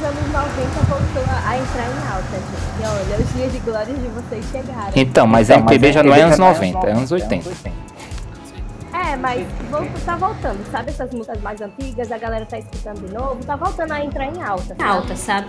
dos 0.00 0.08
anos 0.08 0.32
90 0.32 0.80
voltou 0.88 1.22
a, 1.28 1.58
entrar 1.58 1.84
em 1.84 2.08
alta, 2.10 2.32
gente. 2.32 2.80
E 2.80 2.86
olha, 2.86 3.22
os 3.22 3.34
dias 3.34 3.52
de 3.52 3.58
glória 3.58 3.94
de 3.94 4.08
vocês 4.08 4.44
chegaram. 4.50 4.92
Então, 4.96 5.26
mas 5.26 5.50
a 5.50 5.56
MPB 5.56 5.92
já 5.92 6.02
não 6.02 6.14
é 6.14 6.22
anos 6.22 6.38
90, 6.38 6.86
é 6.86 6.92
anos 6.92 7.12
80. 7.12 7.50
É, 8.92 9.16
mas 9.16 9.46
tá 10.04 10.16
voltando, 10.16 10.64
sabe? 10.70 10.90
Essas 10.90 11.12
músicas 11.12 11.40
mais 11.42 11.60
antigas, 11.60 12.10
a 12.10 12.18
galera 12.18 12.46
tá 12.46 12.58
escutando 12.58 13.06
de 13.06 13.12
novo, 13.12 13.44
tá 13.44 13.56
voltando 13.56 13.92
a 13.92 14.04
entrar 14.04 14.26
em 14.26 14.42
alta. 14.42 14.68
sabe? 14.68 14.82
alta, 14.82 15.16
sabe? 15.16 15.48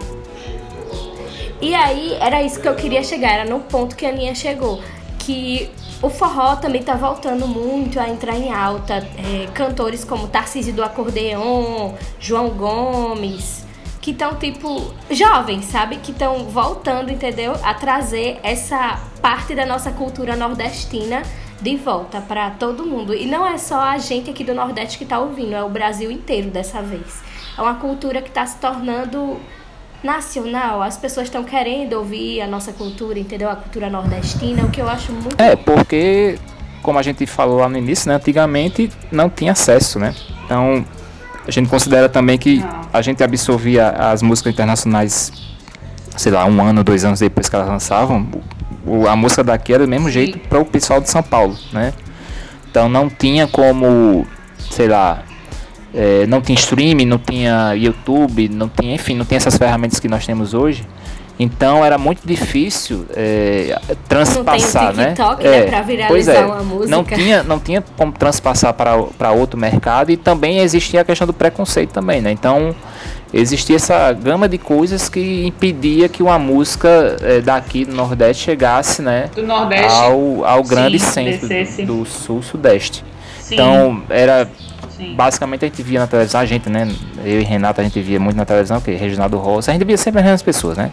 E 1.61 1.73
aí, 1.73 2.17
era 2.19 2.41
isso 2.41 2.59
que 2.59 2.67
eu 2.67 2.75
queria 2.75 3.03
chegar, 3.03 3.31
era 3.31 3.49
no 3.49 3.61
ponto 3.61 3.95
que 3.95 4.05
a 4.05 4.09
Aninha 4.09 4.35
chegou. 4.35 4.81
Que 5.19 5.69
o 6.01 6.09
forró 6.09 6.55
também 6.55 6.81
tá 6.81 6.95
voltando 6.95 7.47
muito 7.47 7.99
a 7.99 8.09
entrar 8.09 8.35
em 8.35 8.51
alta. 8.51 8.95
É, 8.95 9.47
cantores 9.53 10.03
como 10.03 10.27
Tarcísio 10.27 10.73
do 10.73 10.83
Acordeon, 10.83 11.93
João 12.19 12.49
Gomes, 12.49 13.61
que 14.01 14.11
estão, 14.11 14.35
tipo, 14.35 14.93
jovens, 15.11 15.65
sabe? 15.65 15.97
Que 15.97 16.11
estão 16.11 16.45
voltando, 16.45 17.11
entendeu? 17.11 17.53
A 17.63 17.73
trazer 17.73 18.39
essa 18.41 18.99
parte 19.21 19.53
da 19.53 19.65
nossa 19.65 19.91
cultura 19.91 20.35
nordestina 20.35 21.21
de 21.61 21.77
volta 21.77 22.19
pra 22.19 22.49
todo 22.49 22.85
mundo. 22.85 23.13
E 23.13 23.27
não 23.27 23.45
é 23.45 23.57
só 23.57 23.79
a 23.79 23.97
gente 23.99 24.31
aqui 24.31 24.43
do 24.43 24.53
Nordeste 24.55 24.97
que 24.97 25.05
tá 25.05 25.19
ouvindo, 25.19 25.53
é 25.53 25.63
o 25.63 25.69
Brasil 25.69 26.09
inteiro 26.09 26.49
dessa 26.49 26.81
vez. 26.81 27.21
É 27.55 27.61
uma 27.61 27.75
cultura 27.75 28.21
que 28.21 28.31
tá 28.31 28.43
se 28.45 28.57
tornando 28.57 29.37
nacional. 30.03 30.81
As 30.81 30.97
pessoas 30.97 31.27
estão 31.27 31.43
querendo 31.43 31.93
ouvir 31.93 32.41
a 32.41 32.47
nossa 32.47 32.73
cultura, 32.73 33.19
entendeu? 33.19 33.49
A 33.49 33.55
cultura 33.55 33.89
nordestina, 33.89 34.63
o 34.63 34.71
que 34.71 34.81
eu 34.81 34.89
acho 34.89 35.11
muito 35.11 35.39
É, 35.39 35.55
porque, 35.55 36.39
como 36.81 36.97
a 36.97 37.03
gente 37.03 37.27
falou 37.27 37.59
lá 37.59 37.69
no 37.69 37.77
início, 37.77 38.09
né, 38.09 38.15
antigamente 38.15 38.91
não 39.11 39.29
tinha 39.29 39.51
acesso, 39.51 39.99
né? 39.99 40.15
Então, 40.45 40.83
a 41.47 41.51
gente 41.51 41.69
considera 41.69 42.07
também 42.07 42.37
que 42.37 42.63
a 42.93 43.01
gente 43.01 43.23
absorvia 43.23 43.89
as 43.89 44.21
músicas 44.21 44.53
internacionais, 44.53 45.31
sei 46.15 46.31
lá, 46.31 46.45
um 46.45 46.61
ano, 46.61 46.83
dois 46.83 47.03
anos 47.03 47.19
depois 47.19 47.49
que 47.49 47.55
elas 47.55 47.67
lançavam, 47.67 48.27
a 49.09 49.15
música 49.15 49.43
daqui 49.43 49.73
era 49.73 49.85
do 49.85 49.89
mesmo 49.89 50.09
jeito 50.09 50.39
para 50.47 50.59
o 50.59 50.65
pessoal 50.65 50.99
de 51.01 51.09
São 51.09 51.21
Paulo, 51.21 51.57
né? 51.71 51.93
Então 52.69 52.87
não 52.87 53.09
tinha 53.09 53.47
como, 53.47 54.25
sei 54.57 54.87
lá, 54.87 55.23
é, 55.93 56.25
não 56.25 56.41
tinha 56.41 56.57
streaming, 56.57 57.05
não 57.05 57.19
tinha 57.19 57.75
YouTube, 57.75 58.47
não 58.49 58.69
tinha, 58.69 58.95
enfim, 58.95 59.15
não 59.15 59.25
tinha 59.25 59.37
essas 59.37 59.57
ferramentas 59.57 59.99
que 59.99 60.07
nós 60.07 60.25
temos 60.25 60.53
hoje. 60.53 60.85
Então 61.41 61.83
era 61.83 61.97
muito 61.97 62.21
difícil 62.23 63.03
é, 63.15 63.75
transpassar, 64.07 64.83
Não 64.85 64.93
tem 64.93 65.05
o 65.05 65.07
TikTok, 65.07 65.43
né, 65.43 65.61
pra 65.63 65.83
pois 66.07 66.27
é, 66.27 66.33
viralizar 66.33 66.45
uma 66.45 66.63
música. 66.63 66.95
Não 66.95 67.03
tinha, 67.03 67.41
não 67.41 67.59
tinha 67.59 67.83
como 67.97 68.11
transpassar 68.11 68.75
para 68.75 68.95
para 69.17 69.31
outro 69.31 69.59
mercado 69.59 70.11
e 70.11 70.17
também 70.17 70.59
existia 70.59 71.01
a 71.01 71.03
questão 71.03 71.25
do 71.25 71.33
preconceito 71.33 71.89
também, 71.89 72.21
né? 72.21 72.31
Então 72.31 72.75
existia 73.33 73.77
essa 73.77 74.13
gama 74.13 74.47
de 74.47 74.59
coisas 74.59 75.09
que 75.09 75.47
impedia 75.47 76.07
que 76.07 76.21
uma 76.21 76.37
música 76.37 77.17
é, 77.23 77.41
daqui 77.41 77.85
do 77.85 77.95
Nordeste 77.95 78.43
chegasse, 78.43 79.01
né? 79.01 79.31
Do 79.33 79.41
Nordeste. 79.41 79.97
Ao, 79.97 80.45
ao 80.45 80.63
grande 80.63 80.99
Sim, 80.99 81.11
centro 81.11 81.47
descesse. 81.47 81.85
do 81.85 82.05
Sul-Sudeste. 82.05 83.03
Então, 83.51 84.03
era 84.09 84.47
sim. 84.95 85.15
basicamente 85.15 85.65
a 85.65 85.67
gente 85.67 85.81
via 85.81 85.99
na 85.99 86.07
televisão, 86.07 86.39
a 86.39 86.45
gente, 86.45 86.69
né? 86.69 86.87
Eu 87.25 87.41
e 87.41 87.43
Renato 87.43 87.81
a 87.81 87.83
gente 87.83 87.99
via 87.99 88.19
muito 88.19 88.37
na 88.37 88.45
televisão, 88.45 88.79
que 88.79 88.91
Reginaldo 88.91 89.37
Rossi, 89.39 89.71
a 89.71 89.73
gente 89.73 89.83
via 89.83 89.97
sempre 89.97 90.19
as 90.19 90.25
mesmas 90.25 90.43
pessoas, 90.43 90.77
né? 90.77 90.91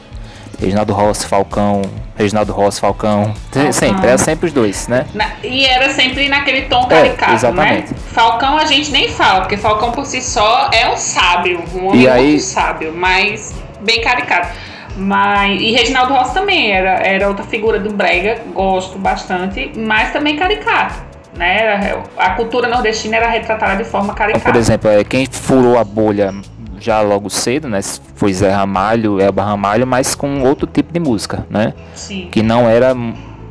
Reginaldo 0.61 0.93
Rossi, 0.93 1.27
Falcão, 1.27 1.83
Reginaldo 2.17 2.53
Rossi, 2.53 2.81
Falcão, 2.81 3.33
sempre, 3.73 4.07
era 4.09 4.19
sempre 4.19 4.47
os 4.49 4.53
dois, 4.53 4.89
né? 4.89 5.07
Na- 5.15 5.31
e 5.45 5.65
era 5.65 5.93
sempre 5.93 6.29
naquele 6.29 6.63
tom 6.63 6.87
caricato, 6.87 7.33
exatamente. 7.33 7.93
né? 7.93 7.99
Falcão 8.13 8.59
a 8.59 8.65
gente 8.65 8.91
nem 8.91 9.09
fala, 9.09 9.41
porque 9.43 9.57
Falcão 9.57 9.93
por 9.93 10.05
si 10.05 10.21
só 10.21 10.69
é 10.73 10.89
um 10.91 10.97
sábio, 10.97 11.63
um 11.75 11.87
homem 11.89 12.09
aí- 12.09 12.27
muito 12.31 12.43
sábio, 12.43 12.93
mas 12.95 13.55
bem 13.81 14.01
caricato. 14.01 14.49
Mas, 14.97 15.61
e 15.63 15.71
Reginaldo 15.71 16.13
Rossi 16.13 16.35
também 16.35 16.73
era, 16.73 16.91
era 17.07 17.29
outra 17.29 17.45
figura 17.45 17.79
do 17.79 17.93
Brega, 17.93 18.41
gosto 18.53 18.99
bastante, 18.99 19.71
mas 19.77 20.13
também 20.13 20.37
caricato. 20.37 21.07
Né? 21.37 21.95
A 22.17 22.31
cultura 22.31 22.67
nordestina 22.67 23.17
era 23.19 23.29
retratada 23.29 23.77
de 23.77 23.89
forma 23.89 24.07
Então, 24.07 24.17
caricata. 24.17 24.45
por 24.51 24.57
exemplo, 24.59 24.91
é, 24.91 25.05
quem 25.05 25.25
furou 25.31 25.79
a 25.79 25.85
bolha 25.85 26.35
já 26.81 27.01
logo 27.01 27.29
cedo, 27.31 27.69
né? 27.69 27.81
Foi 28.15 28.33
Zé 28.33 28.51
Ramalho, 28.51 29.21
Elba 29.21 29.45
Ramalho, 29.45 29.87
mas 29.87 30.15
com 30.15 30.43
outro 30.43 30.67
tipo 30.67 30.93
de 30.93 31.01
música, 31.01 31.47
né? 31.51 31.75
Sim, 31.95 32.29
Que 32.31 32.43
não 32.43 32.69
era 32.69 32.95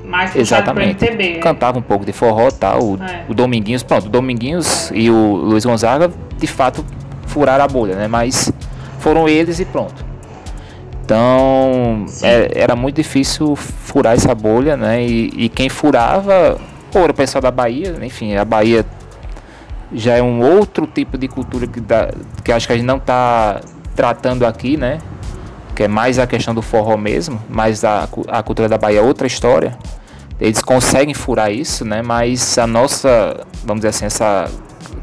mais 0.05 0.35
exatamente. 0.35 1.03
MPB. 1.05 1.33
né? 1.35 1.39
Cantava 1.39 1.77
um 1.79 1.81
pouco 1.81 2.05
de 2.05 2.13
forró 2.13 2.49
tal. 2.49 2.81
O, 2.81 2.99
É. 3.03 3.25
o 3.27 3.33
Dominguinhos, 3.33 3.83
pronto, 3.83 4.05
o 4.05 4.09
Dominguinhos 4.09 4.91
e 4.93 5.09
o 5.09 5.35
Luiz 5.35 5.65
Gonzaga 5.65 6.11
de 6.37 6.47
fato 6.47 6.85
furaram 7.25 7.63
a 7.63 7.67
bolha, 7.67 7.95
né? 7.95 8.07
Mas 8.07 8.51
foram 8.99 9.27
eles 9.27 9.59
e 9.59 9.65
pronto. 9.65 10.05
Então 11.03 12.05
é- 12.21 12.51
era 12.53 12.75
muito 12.75 12.97
difícil 12.97 13.55
furar 13.55 14.13
essa 14.13 14.35
bolha, 14.35 14.75
né? 14.75 15.03
E, 15.05 15.31
e 15.37 15.49
quem 15.49 15.69
furava, 15.69 16.57
ou 16.93 17.01
era 17.01 17.11
o 17.11 17.15
pessoal 17.15 17.41
da 17.41 17.51
Bahia, 17.51 17.95
enfim, 18.01 18.35
a 18.35 18.43
Bahia 18.43 18.85
já 19.93 20.15
é 20.15 20.21
um 20.21 20.41
outro 20.41 20.85
tipo 20.87 21.17
de 21.17 21.27
cultura 21.27 21.65
que, 21.67 21.79
dá, 21.79 22.09
que 22.43 22.51
acho 22.51 22.67
que 22.67 22.73
a 22.73 22.75
gente 22.75 22.85
não 22.85 22.97
está 22.97 23.61
tratando 23.95 24.45
aqui, 24.45 24.75
né? 24.77 24.99
Que 25.75 25.83
é 25.83 25.87
mais 25.87 26.17
a 26.19 26.25
questão 26.27 26.53
do 26.53 26.61
forró 26.61 26.97
mesmo, 26.97 27.39
mas 27.49 27.83
a, 27.85 28.07
a 28.27 28.43
cultura 28.43 28.67
da 28.67 28.77
Bahia 28.77 28.99
é 28.99 29.01
outra 29.01 29.27
história. 29.27 29.77
Eles 30.39 30.61
conseguem 30.61 31.13
furar 31.13 31.51
isso, 31.51 31.83
né? 31.85 32.01
Mas 32.01 32.57
a 32.57 32.67
nossa, 32.67 33.37
vamos 33.63 33.81
dizer 33.81 33.89
assim, 33.89 34.05
essa 34.05 34.49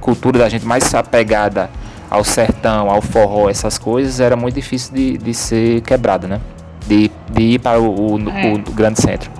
cultura 0.00 0.38
da 0.38 0.48
gente 0.48 0.64
mais 0.66 0.92
apegada 0.94 1.70
ao 2.10 2.22
sertão, 2.22 2.90
ao 2.90 3.00
forró, 3.00 3.48
essas 3.48 3.78
coisas, 3.78 4.20
era 4.20 4.36
muito 4.36 4.54
difícil 4.54 4.94
de, 4.94 5.16
de 5.18 5.34
ser 5.34 5.80
quebrada, 5.80 6.28
né? 6.28 6.40
De, 6.86 7.10
de 7.32 7.42
ir 7.42 7.58
para 7.60 7.80
o, 7.80 8.14
o- 8.16 8.30
É. 8.30 8.52
o 8.52 8.58
grande 8.72 9.00
centro. 9.00 9.30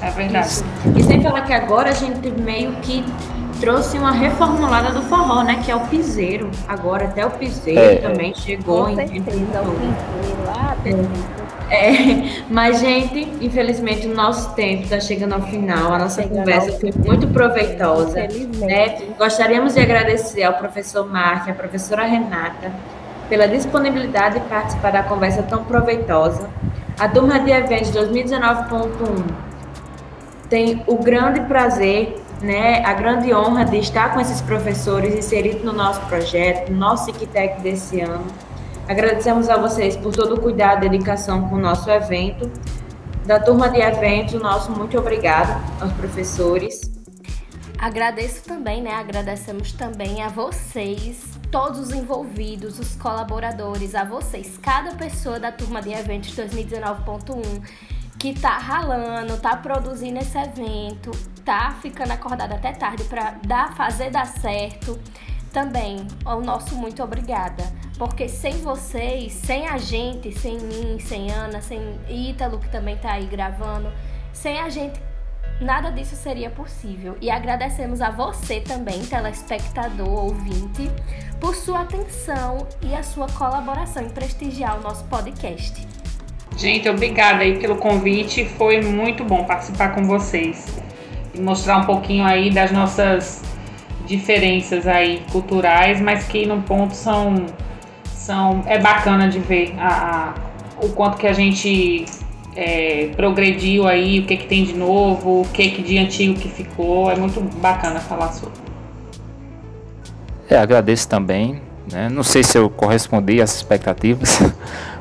É 0.00 0.10
verdade. 0.10 0.62
E 0.94 1.02
sem 1.02 1.20
falar 1.22 1.40
que 1.42 1.52
agora 1.52 1.90
a 1.90 1.94
gente 1.94 2.30
meio 2.30 2.72
que 2.82 3.04
trouxe 3.60 3.98
uma 3.98 4.12
reformulada 4.12 4.90
do 4.92 5.02
forró, 5.02 5.42
né? 5.42 5.60
Que 5.64 5.70
é 5.70 5.76
o 5.76 5.80
piseiro. 5.80 6.50
Agora 6.66 7.04
até 7.06 7.24
o 7.26 7.30
piseiro 7.30 7.80
É. 7.80 7.96
também 7.96 8.34
chegou 8.34 8.84
Com 8.84 8.90
em 8.90 8.96
certeza, 8.96 9.20
o 9.20 9.24
pinteiro 9.32 10.44
lá, 10.46 10.76
perfeito. 10.82 11.48
É, 11.70 12.42
mas, 12.48 12.80
gente, 12.80 13.30
infelizmente 13.42 14.06
o 14.06 14.14
nosso 14.14 14.54
tempo 14.54 14.84
está 14.84 14.98
chegando 15.00 15.34
ao 15.34 15.42
final. 15.42 15.92
A 15.92 15.98
nossa 15.98 16.22
Chegando 16.22 16.38
conversa 16.38 16.72
foi 16.78 16.90
muito 17.04 17.26
proveitosa. 17.28 18.20
Infelizmente. 18.24 18.64
né? 19.04 19.14
Gostaríamos 19.18 19.74
de 19.74 19.80
agradecer 19.80 20.44
ao 20.44 20.54
professor 20.54 21.06
Mark 21.06 21.46
e 21.46 21.50
à 21.50 21.54
professora 21.54 22.04
Renata 22.04 22.72
pela 23.28 23.46
disponibilidade 23.46 24.40
de 24.40 24.46
participar 24.46 24.92
da 24.92 25.02
conversa 25.02 25.42
tão 25.42 25.62
proveitosa. 25.64 26.48
A 26.98 27.06
turma 27.06 27.38
de 27.38 27.50
eventos 27.50 27.90
2019.1 27.90 29.24
tem 30.48 30.82
o 30.86 30.96
grande 30.96 31.40
prazer, 31.42 32.16
né, 32.42 32.84
a 32.84 32.92
grande 32.92 33.34
honra 33.34 33.64
de 33.64 33.78
estar 33.78 34.14
com 34.14 34.20
esses 34.20 34.40
professores 34.40 35.14
inseridos 35.14 35.62
no 35.62 35.72
nosso 35.72 36.00
projeto, 36.02 36.70
no 36.70 36.78
nosso 36.78 37.10
ICTEC 37.10 37.60
desse 37.60 38.00
ano. 38.00 38.26
Agradecemos 38.88 39.48
a 39.48 39.56
vocês 39.56 39.96
por 39.96 40.14
todo 40.14 40.36
o 40.36 40.40
cuidado 40.40 40.86
e 40.86 40.88
dedicação 40.88 41.48
com 41.48 41.56
o 41.56 41.58
nosso 41.58 41.90
evento. 41.90 42.50
Da 43.26 43.38
turma 43.38 43.68
de 43.68 43.80
eventos, 43.80 44.40
nosso 44.40 44.72
muito 44.72 44.96
obrigado 44.96 45.62
aos 45.80 45.92
professores. 45.92 46.80
Agradeço 47.78 48.42
também, 48.44 48.82
né? 48.82 48.92
Agradecemos 48.92 49.72
também 49.72 50.22
a 50.22 50.28
vocês, 50.28 51.22
todos 51.50 51.78
os 51.78 51.90
envolvidos, 51.92 52.78
os 52.78 52.96
colaboradores, 52.96 53.94
a 53.94 54.04
vocês, 54.04 54.58
cada 54.60 54.94
pessoa 54.94 55.38
da 55.38 55.52
turma 55.52 55.82
de 55.82 55.92
eventos 55.92 56.34
2019.1 56.34 57.62
que 58.18 58.38
tá 58.38 58.58
ralando, 58.58 59.38
tá 59.38 59.56
produzindo 59.56 60.18
esse 60.18 60.36
evento, 60.36 61.12
tá 61.44 61.76
ficando 61.80 62.12
acordado 62.12 62.52
até 62.52 62.72
tarde 62.72 63.04
para 63.04 63.36
dar, 63.46 63.74
fazer 63.74 64.10
dar 64.10 64.26
certo. 64.26 64.98
Também 65.52 66.06
o 66.26 66.40
nosso 66.40 66.74
muito 66.74 67.02
obrigada, 67.02 67.64
porque 67.96 68.28
sem 68.28 68.58
vocês, 68.58 69.32
sem 69.32 69.66
a 69.66 69.78
gente, 69.78 70.32
sem 70.32 70.58
mim, 70.58 70.98
sem 70.98 71.30
Ana, 71.30 71.62
sem 71.62 71.80
Ítalo 72.08 72.58
que 72.58 72.68
também 72.68 72.96
tá 72.98 73.12
aí 73.12 73.26
gravando, 73.26 73.90
sem 74.32 74.60
a 74.60 74.68
gente 74.68 75.00
nada 75.60 75.90
disso 75.90 76.16
seria 76.16 76.50
possível. 76.50 77.16
E 77.20 77.30
agradecemos 77.30 78.00
a 78.00 78.10
você 78.10 78.60
também, 78.60 79.04
telespectador, 79.06 80.08
ouvinte, 80.08 80.90
por 81.40 81.54
sua 81.54 81.80
atenção 81.80 82.66
e 82.82 82.94
a 82.94 83.02
sua 83.02 83.26
colaboração 83.28 84.02
em 84.02 84.10
prestigiar 84.10 84.78
o 84.78 84.82
nosso 84.82 85.04
podcast. 85.04 85.97
Gente, 86.58 86.88
obrigada 86.88 87.42
aí 87.44 87.56
pelo 87.56 87.76
convite. 87.76 88.44
Foi 88.44 88.82
muito 88.82 89.22
bom 89.24 89.44
participar 89.44 89.90
com 89.94 90.02
vocês 90.04 90.66
e 91.32 91.40
mostrar 91.40 91.78
um 91.78 91.84
pouquinho 91.84 92.24
aí 92.24 92.50
das 92.50 92.72
nossas 92.72 93.42
diferenças 94.06 94.86
aí 94.86 95.22
culturais, 95.30 96.00
mas 96.00 96.24
que 96.24 96.44
no 96.46 96.60
ponto 96.62 96.94
são 96.94 97.46
são 98.04 98.62
é 98.66 98.78
bacana 98.78 99.28
de 99.28 99.38
ver 99.38 99.74
a, 99.78 99.88
a- 99.88 100.34
o 100.84 100.88
quanto 100.90 101.16
que 101.16 101.26
a 101.26 101.32
gente 101.32 102.04
é, 102.56 103.10
progrediu 103.16 103.86
aí, 103.86 104.18
o 104.20 104.26
que 104.26 104.36
que 104.36 104.46
tem 104.46 104.64
de 104.64 104.74
novo, 104.74 105.42
o 105.42 105.48
que 105.52 105.70
que 105.70 105.82
de 105.82 105.96
antigo 105.96 106.34
que 106.38 106.48
ficou. 106.48 107.08
É 107.10 107.14
muito 107.16 107.40
bacana 107.40 108.00
falar 108.00 108.32
sobre. 108.32 108.58
É, 110.50 110.56
agradeço 110.58 111.08
também. 111.08 111.60
Né? 111.90 112.08
Não 112.10 112.22
sei 112.22 112.42
se 112.42 112.58
eu 112.58 112.68
correspondi 112.68 113.40
às 113.40 113.54
expectativas, 113.56 114.38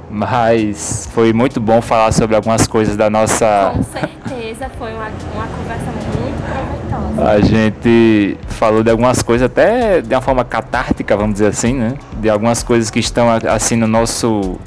mas 0.10 1.10
foi 1.14 1.34
muito 1.34 1.60
bom 1.60 1.82
falar 1.82 2.12
sobre 2.12 2.36
algumas 2.36 2.68
coisas 2.68 2.96
da 2.96 3.10
nossa. 3.10 3.74
Com 3.76 3.84
certeza 3.84 4.70
foi 4.78 4.94
uma, 4.94 5.10
uma 5.34 5.48
conversa 5.48 5.86
muito 5.86 6.42
proveitosa. 6.44 7.30
A 7.30 7.42
gente 7.42 8.38
falou 8.48 8.84
de 8.84 8.90
algumas 8.90 9.22
coisas 9.22 9.46
até 9.46 10.02
de 10.02 10.14
uma 10.14 10.22
forma 10.22 10.46
catártica, 10.46 11.16
vamos 11.18 11.34
dizer 11.34 11.48
assim, 11.48 11.74
né? 11.74 11.94
De 12.20 12.30
algumas 12.30 12.64
coisas 12.64 12.90
que 12.90 13.00
estão 13.00 13.28
assim 13.30 13.76
no 13.76 13.88
nosso 13.88 14.58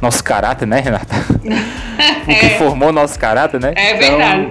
nosso 0.00 0.22
caráter, 0.22 0.66
né, 0.66 0.80
Renata? 0.80 1.14
o 2.24 2.26
que 2.26 2.50
formou 2.58 2.92
nosso 2.92 3.18
caráter, 3.18 3.60
né? 3.60 3.72
É 3.76 3.94
verdade. 3.94 4.50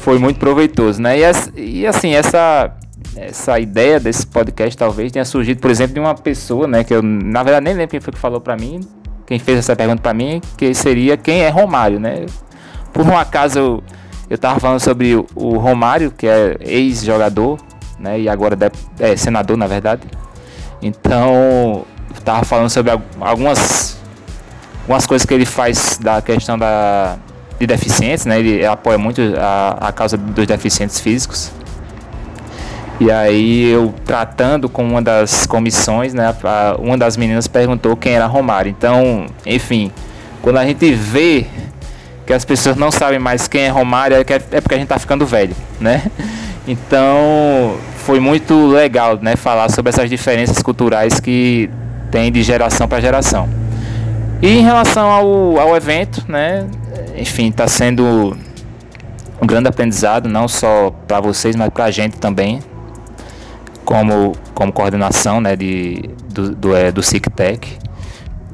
foi 0.00 0.18
muito 0.18 0.38
proveitoso, 0.38 1.00
né? 1.00 1.16
E, 1.18 1.80
e, 1.80 1.86
assim, 1.86 2.14
essa 2.14 2.72
essa 3.16 3.58
ideia 3.58 3.98
desse 3.98 4.26
podcast 4.26 4.76
talvez 4.76 5.10
tenha 5.10 5.24
surgido, 5.24 5.60
por 5.60 5.70
exemplo, 5.70 5.94
de 5.94 6.00
uma 6.00 6.14
pessoa, 6.14 6.66
né, 6.66 6.84
que 6.84 6.92
eu 6.92 7.02
na 7.02 7.42
verdade 7.42 7.64
nem 7.64 7.74
lembro 7.74 7.88
quem 7.88 8.00
foi 8.00 8.12
que 8.12 8.18
falou 8.18 8.40
pra 8.40 8.56
mim, 8.56 8.80
quem 9.26 9.38
fez 9.38 9.58
essa 9.58 9.74
pergunta 9.74 10.00
pra 10.00 10.14
mim, 10.14 10.40
que 10.56 10.72
seria 10.74 11.16
quem 11.16 11.40
é 11.42 11.48
Romário, 11.48 11.98
né? 11.98 12.26
Por 12.92 13.06
um 13.06 13.16
acaso 13.16 13.58
eu, 13.58 13.84
eu 14.30 14.38
tava 14.38 14.58
falando 14.60 14.80
sobre 14.80 15.14
o, 15.34 15.58
Romário, 15.58 16.10
que 16.10 16.26
é 16.26 16.56
ex-jogador, 16.60 17.58
né, 17.98 18.20
e 18.20 18.28
agora 18.28 18.56
é 18.98 19.16
senador, 19.16 19.56
na 19.56 19.66
verdade. 19.66 20.02
Então, 20.80 21.84
eu 22.14 22.20
tava 22.24 22.44
falando 22.44 22.70
sobre 22.70 22.92
al- 22.92 23.02
algumas 23.20 23.96
algumas 24.82 25.04
coisas 25.06 25.26
que 25.26 25.34
ele 25.34 25.46
faz 25.46 25.98
da 25.98 26.22
questão 26.22 26.56
da 26.58 27.16
de 27.58 27.66
deficientes, 27.66 28.26
né? 28.26 28.38
Ele 28.38 28.64
apoia 28.66 28.98
muito 28.98 29.20
a, 29.38 29.88
a 29.88 29.92
causa 29.92 30.16
dos 30.16 30.46
deficientes 30.46 31.00
físicos. 31.00 31.50
E 32.98 33.10
aí 33.10 33.70
eu 33.70 33.92
tratando 34.04 34.68
com 34.68 34.82
uma 34.82 35.02
das 35.02 35.46
comissões, 35.46 36.14
né? 36.14 36.34
a- 36.44 36.76
uma 36.78 36.96
das 36.96 37.16
meninas 37.16 37.46
perguntou 37.46 37.94
quem 37.96 38.12
era 38.12 38.26
Romário. 38.26 38.70
Então, 38.76 39.26
enfim, 39.44 39.92
quando 40.42 40.56
a 40.56 40.64
gente 40.64 40.92
vê 40.92 41.46
que 42.26 42.32
as 42.32 42.44
pessoas 42.44 42.76
não 42.76 42.90
sabem 42.90 43.18
mais 43.18 43.46
quem 43.46 43.62
é 43.62 43.68
Romário, 43.68 44.16
é, 44.16 44.20
é 44.20 44.42
é 44.56 44.60
porque 44.60 44.74
a 44.74 44.78
gente 44.78 44.88
tá 44.88 44.98
ficando 44.98 45.26
velho, 45.26 45.54
né? 45.80 46.04
Então, 46.68 47.76
foi 47.98 48.18
muito 48.18 48.66
legal, 48.66 49.16
né? 49.22 49.36
Falar 49.36 49.68
sobre 49.70 49.90
essas 49.90 50.10
diferenças 50.10 50.60
culturais 50.60 51.20
que 51.20 51.70
tem 52.10 52.32
de 52.32 52.42
geração 52.42 52.88
para 52.88 53.00
geração. 53.00 53.48
E 54.42 54.48
em 54.58 54.62
relação 54.62 55.08
ao, 55.08 55.60
ao 55.60 55.76
evento, 55.76 56.24
né? 56.26 56.66
Enfim, 57.16 57.50
está 57.50 57.68
sendo 57.68 58.36
um 59.40 59.46
grande 59.46 59.68
aprendizado, 59.68 60.28
não 60.28 60.48
só 60.48 60.92
para 61.06 61.20
vocês, 61.20 61.54
mas 61.54 61.68
para 61.68 61.84
a 61.84 61.90
gente 61.92 62.16
também. 62.18 62.58
Como, 63.86 64.32
como 64.52 64.72
coordenação 64.72 65.40
né, 65.40 65.56
de, 65.56 66.10
do, 66.28 66.54
do, 66.54 66.76
é, 66.76 66.92
do 66.92 67.02
SICTEC. 67.02 67.78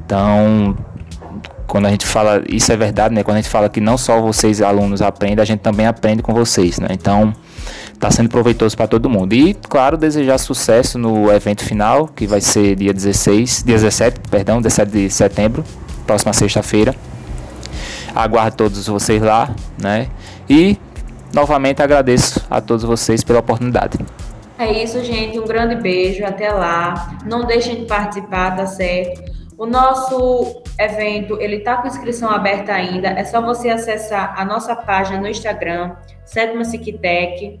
Então, 0.05 0.77
quando 1.67 1.87
a 1.87 1.89
gente 1.89 2.05
fala, 2.05 2.43
isso 2.47 2.71
é 2.71 2.77
verdade, 2.77 3.15
né? 3.15 3.23
Quando 3.23 3.37
a 3.37 3.41
gente 3.41 3.49
fala 3.49 3.67
que 3.67 3.81
não 3.81 3.97
só 3.97 4.21
vocês 4.21 4.61
alunos 4.61 5.01
aprendem, 5.01 5.41
a 5.41 5.45
gente 5.45 5.59
também 5.61 5.87
aprende 5.87 6.21
com 6.21 6.33
vocês, 6.33 6.79
né? 6.79 6.89
Então, 6.91 7.33
está 7.91 8.11
sendo 8.11 8.29
proveitoso 8.29 8.77
para 8.77 8.87
todo 8.87 9.09
mundo. 9.09 9.33
E, 9.33 9.55
claro, 9.55 9.97
desejar 9.97 10.37
sucesso 10.37 10.99
no 10.99 11.31
evento 11.31 11.63
final, 11.63 12.07
que 12.07 12.27
vai 12.27 12.39
ser 12.39 12.75
dia 12.75 12.93
16, 12.93 13.63
dia 13.65 13.75
17, 13.75 14.19
perdão, 14.29 14.61
17 14.61 14.91
de 14.91 15.09
setembro, 15.09 15.63
próxima 16.05 16.31
sexta-feira. 16.31 16.95
Aguardo 18.13 18.55
todos 18.55 18.85
vocês 18.85 19.19
lá, 19.19 19.49
né? 19.81 20.09
E 20.47 20.77
novamente 21.33 21.81
agradeço 21.81 22.39
a 22.51 22.61
todos 22.61 22.83
vocês 22.83 23.23
pela 23.23 23.39
oportunidade. 23.39 23.97
É 24.57 24.71
isso, 24.83 25.03
gente. 25.03 25.39
Um 25.39 25.45
grande 25.45 25.75
beijo. 25.75 26.25
Até 26.25 26.51
lá. 26.51 27.17
Não 27.25 27.45
deixem 27.45 27.77
de 27.77 27.85
participar, 27.85 28.55
tá 28.55 28.65
certo? 28.65 29.33
O 29.57 29.65
nosso 29.65 30.61
evento, 30.79 31.39
ele 31.39 31.59
tá 31.59 31.77
com 31.77 31.87
inscrição 31.87 32.29
aberta 32.29 32.73
ainda. 32.73 33.09
É 33.09 33.23
só 33.23 33.41
você 33.41 33.69
acessar 33.69 34.33
a 34.37 34.43
nossa 34.43 34.75
página 34.75 35.19
no 35.19 35.27
Instagram, 35.27 35.95
Sétima 36.25 36.65
Cictec. 36.65 37.59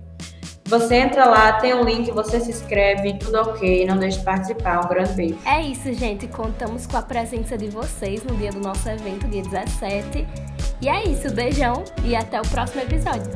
Você 0.65 0.95
entra 0.95 1.25
lá, 1.25 1.53
tem 1.53 1.73
um 1.75 1.83
link, 1.83 2.09
você 2.09 2.39
se 2.39 2.49
inscreve, 2.49 3.13
tudo 3.19 3.37
ok, 3.37 3.85
não 3.85 3.97
deixe 3.97 4.17
de 4.17 4.25
participar. 4.25 4.83
Um 4.83 4.87
grande 4.87 5.13
beijo. 5.13 5.37
É 5.45 5.61
isso, 5.61 5.93
gente. 5.93 6.25
Contamos 6.27 6.87
com 6.87 6.97
a 6.97 7.01
presença 7.01 7.57
de 7.57 7.67
vocês 7.67 8.23
no 8.23 8.35
dia 8.37 8.51
do 8.51 8.59
nosso 8.59 8.89
evento, 8.89 9.27
dia 9.27 9.43
17. 9.43 10.25
E 10.81 10.89
é 10.89 11.03
isso, 11.03 11.31
beijão 11.33 11.83
e 12.03 12.15
até 12.15 12.41
o 12.41 12.47
próximo 12.47 12.81
episódio. 12.81 13.31